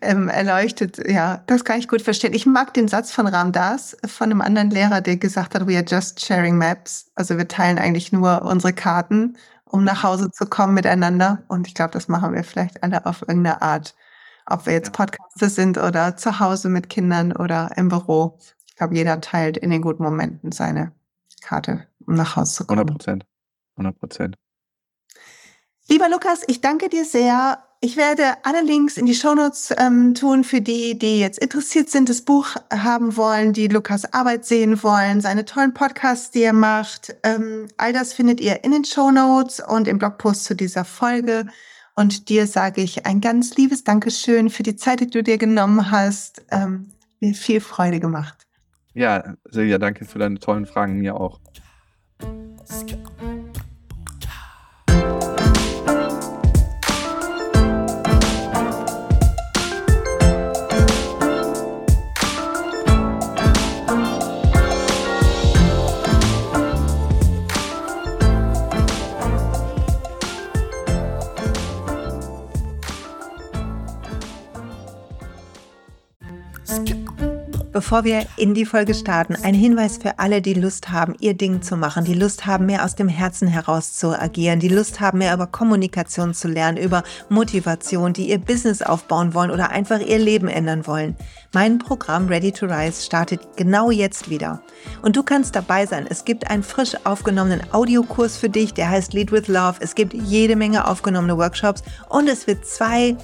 ähm, 0.00 0.28
erleuchtet, 0.28 0.98
ja, 1.08 1.42
das 1.46 1.64
kann 1.64 1.78
ich 1.78 1.88
gut 1.88 2.02
verstehen. 2.02 2.34
Ich 2.34 2.46
mag 2.46 2.72
den 2.74 2.88
Satz 2.88 3.10
von 3.10 3.26
Ram 3.26 3.52
Das, 3.52 3.96
von 4.06 4.30
einem 4.30 4.40
anderen 4.40 4.70
Lehrer, 4.70 5.00
der 5.00 5.16
gesagt 5.16 5.54
hat, 5.54 5.66
we 5.66 5.76
are 5.76 5.84
just 5.86 6.24
sharing 6.24 6.56
maps. 6.56 7.10
Also 7.16 7.36
wir 7.36 7.48
teilen 7.48 7.78
eigentlich 7.78 8.12
nur 8.12 8.42
unsere 8.42 8.72
Karten, 8.72 9.36
um 9.64 9.82
nach 9.82 10.02
Hause 10.02 10.30
zu 10.30 10.46
kommen 10.46 10.74
miteinander. 10.74 11.42
Und 11.48 11.66
ich 11.66 11.74
glaube, 11.74 11.92
das 11.92 12.06
machen 12.06 12.34
wir 12.34 12.44
vielleicht 12.44 12.82
alle 12.82 13.06
auf 13.06 13.22
irgendeine 13.22 13.62
Art. 13.62 13.94
Ob 14.46 14.66
wir 14.66 14.72
jetzt 14.72 14.92
Podcaster 14.92 15.48
sind 15.48 15.78
oder 15.78 16.16
zu 16.16 16.40
Hause 16.40 16.68
mit 16.68 16.88
Kindern 16.88 17.32
oder 17.32 17.70
im 17.76 17.88
Büro 17.88 18.38
glaube, 18.80 18.94
jeder 18.94 19.20
teilt 19.20 19.58
in 19.58 19.68
den 19.68 19.82
guten 19.82 20.02
Momenten 20.02 20.52
seine 20.52 20.92
Karte, 21.42 21.86
um 22.06 22.14
nach 22.14 22.36
Hause 22.36 22.54
zu 22.54 22.64
kommen. 22.64 22.78
100 22.80 22.96
Prozent. 22.96 23.26
100 23.76 23.98
Prozent. 23.98 24.36
Lieber 25.88 26.08
Lukas, 26.08 26.44
ich 26.46 26.62
danke 26.62 26.88
dir 26.88 27.04
sehr. 27.04 27.62
Ich 27.82 27.98
werde 27.98 28.36
alle 28.42 28.62
Links 28.62 28.96
in 28.96 29.04
die 29.04 29.14
Shownotes 29.14 29.74
ähm, 29.76 30.14
tun 30.14 30.44
für 30.44 30.62
die, 30.62 30.98
die 30.98 31.20
jetzt 31.20 31.38
interessiert 31.38 31.90
sind, 31.90 32.08
das 32.08 32.22
Buch 32.22 32.56
haben 32.72 33.16
wollen, 33.16 33.52
die 33.52 33.68
Lukas 33.68 34.10
Arbeit 34.14 34.46
sehen 34.46 34.82
wollen, 34.82 35.20
seine 35.20 35.44
tollen 35.44 35.74
Podcasts, 35.74 36.30
die 36.30 36.42
er 36.42 36.52
macht. 36.54 37.14
Ähm, 37.22 37.68
all 37.76 37.92
das 37.92 38.14
findet 38.14 38.40
ihr 38.40 38.64
in 38.64 38.72
den 38.72 38.84
Shownotes 38.84 39.60
und 39.60 39.88
im 39.88 39.98
Blogpost 39.98 40.44
zu 40.44 40.56
dieser 40.56 40.86
Folge. 40.86 41.46
Und 41.96 42.30
dir 42.30 42.46
sage 42.46 42.80
ich 42.80 43.04
ein 43.04 43.20
ganz 43.20 43.56
liebes 43.56 43.84
Dankeschön 43.84 44.48
für 44.48 44.62
die 44.62 44.76
Zeit, 44.76 45.00
die 45.00 45.10
du 45.10 45.22
dir 45.22 45.36
genommen 45.36 45.90
hast. 45.90 46.42
Ähm, 46.50 46.92
mir 47.20 47.34
viel 47.34 47.60
Freude 47.60 48.00
gemacht. 48.00 48.46
Ja, 48.94 49.34
Silja, 49.44 49.78
danke 49.78 50.04
für 50.04 50.18
deine 50.18 50.38
tollen 50.38 50.66
Fragen, 50.66 50.98
mir 50.98 51.14
auch. 51.14 51.40
Bevor 77.72 78.02
wir 78.02 78.26
in 78.36 78.52
die 78.52 78.64
Folge 78.64 78.94
starten, 78.94 79.36
ein 79.36 79.54
Hinweis 79.54 79.98
für 79.98 80.18
alle, 80.18 80.42
die 80.42 80.54
Lust 80.54 80.90
haben, 80.90 81.14
ihr 81.20 81.34
Ding 81.34 81.62
zu 81.62 81.76
machen, 81.76 82.04
die 82.04 82.14
Lust 82.14 82.44
haben, 82.44 82.66
mehr 82.66 82.84
aus 82.84 82.96
dem 82.96 83.06
Herzen 83.06 83.46
heraus 83.46 83.92
zu 83.92 84.08
agieren, 84.08 84.58
die 84.58 84.68
Lust 84.68 84.98
haben, 84.98 85.18
mehr 85.18 85.32
über 85.32 85.46
Kommunikation 85.46 86.34
zu 86.34 86.48
lernen, 86.48 86.78
über 86.78 87.04
Motivation, 87.28 88.12
die 88.12 88.28
ihr 88.28 88.38
Business 88.38 88.82
aufbauen 88.82 89.34
wollen 89.34 89.52
oder 89.52 89.70
einfach 89.70 90.00
ihr 90.00 90.18
Leben 90.18 90.48
ändern 90.48 90.84
wollen. 90.88 91.14
Mein 91.52 91.78
Programm 91.78 92.26
Ready 92.26 92.50
to 92.50 92.66
Rise 92.66 93.04
startet 93.04 93.40
genau 93.56 93.92
jetzt 93.92 94.28
wieder. 94.28 94.62
Und 95.02 95.14
du 95.14 95.22
kannst 95.22 95.54
dabei 95.54 95.86
sein. 95.86 96.06
Es 96.08 96.24
gibt 96.24 96.50
einen 96.50 96.64
frisch 96.64 96.96
aufgenommenen 97.04 97.72
Audiokurs 97.72 98.36
für 98.36 98.48
dich, 98.48 98.74
der 98.74 98.90
heißt 98.90 99.12
Lead 99.12 99.30
with 99.30 99.46
Love. 99.46 99.76
Es 99.78 99.94
gibt 99.94 100.12
jede 100.12 100.56
Menge 100.56 100.88
aufgenommene 100.88 101.38
Workshops 101.38 101.84
und 102.08 102.28
es 102.28 102.48
wird 102.48 102.66
zwei 102.66 103.16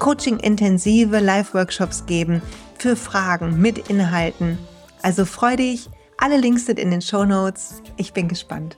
Coaching-intensive 0.00 1.20
Live-Workshops 1.20 2.06
geben 2.06 2.42
für 2.82 2.96
Fragen 2.96 3.60
mit 3.60 3.90
Inhalten. 3.90 4.58
Also 5.02 5.24
freu 5.24 5.54
dich, 5.54 5.88
alle 6.18 6.36
Links 6.36 6.66
sind 6.66 6.80
in 6.80 6.90
den 6.90 7.00
Show 7.00 7.24
Notes. 7.24 7.80
Ich 7.96 8.12
bin 8.12 8.26
gespannt. 8.26 8.76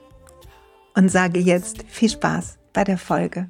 Und 0.95 1.09
sage 1.09 1.39
jetzt 1.39 1.83
viel 1.87 2.11
Spaß 2.11 2.59
bei 2.71 2.83
der 2.83 2.99
Folge. 2.99 3.49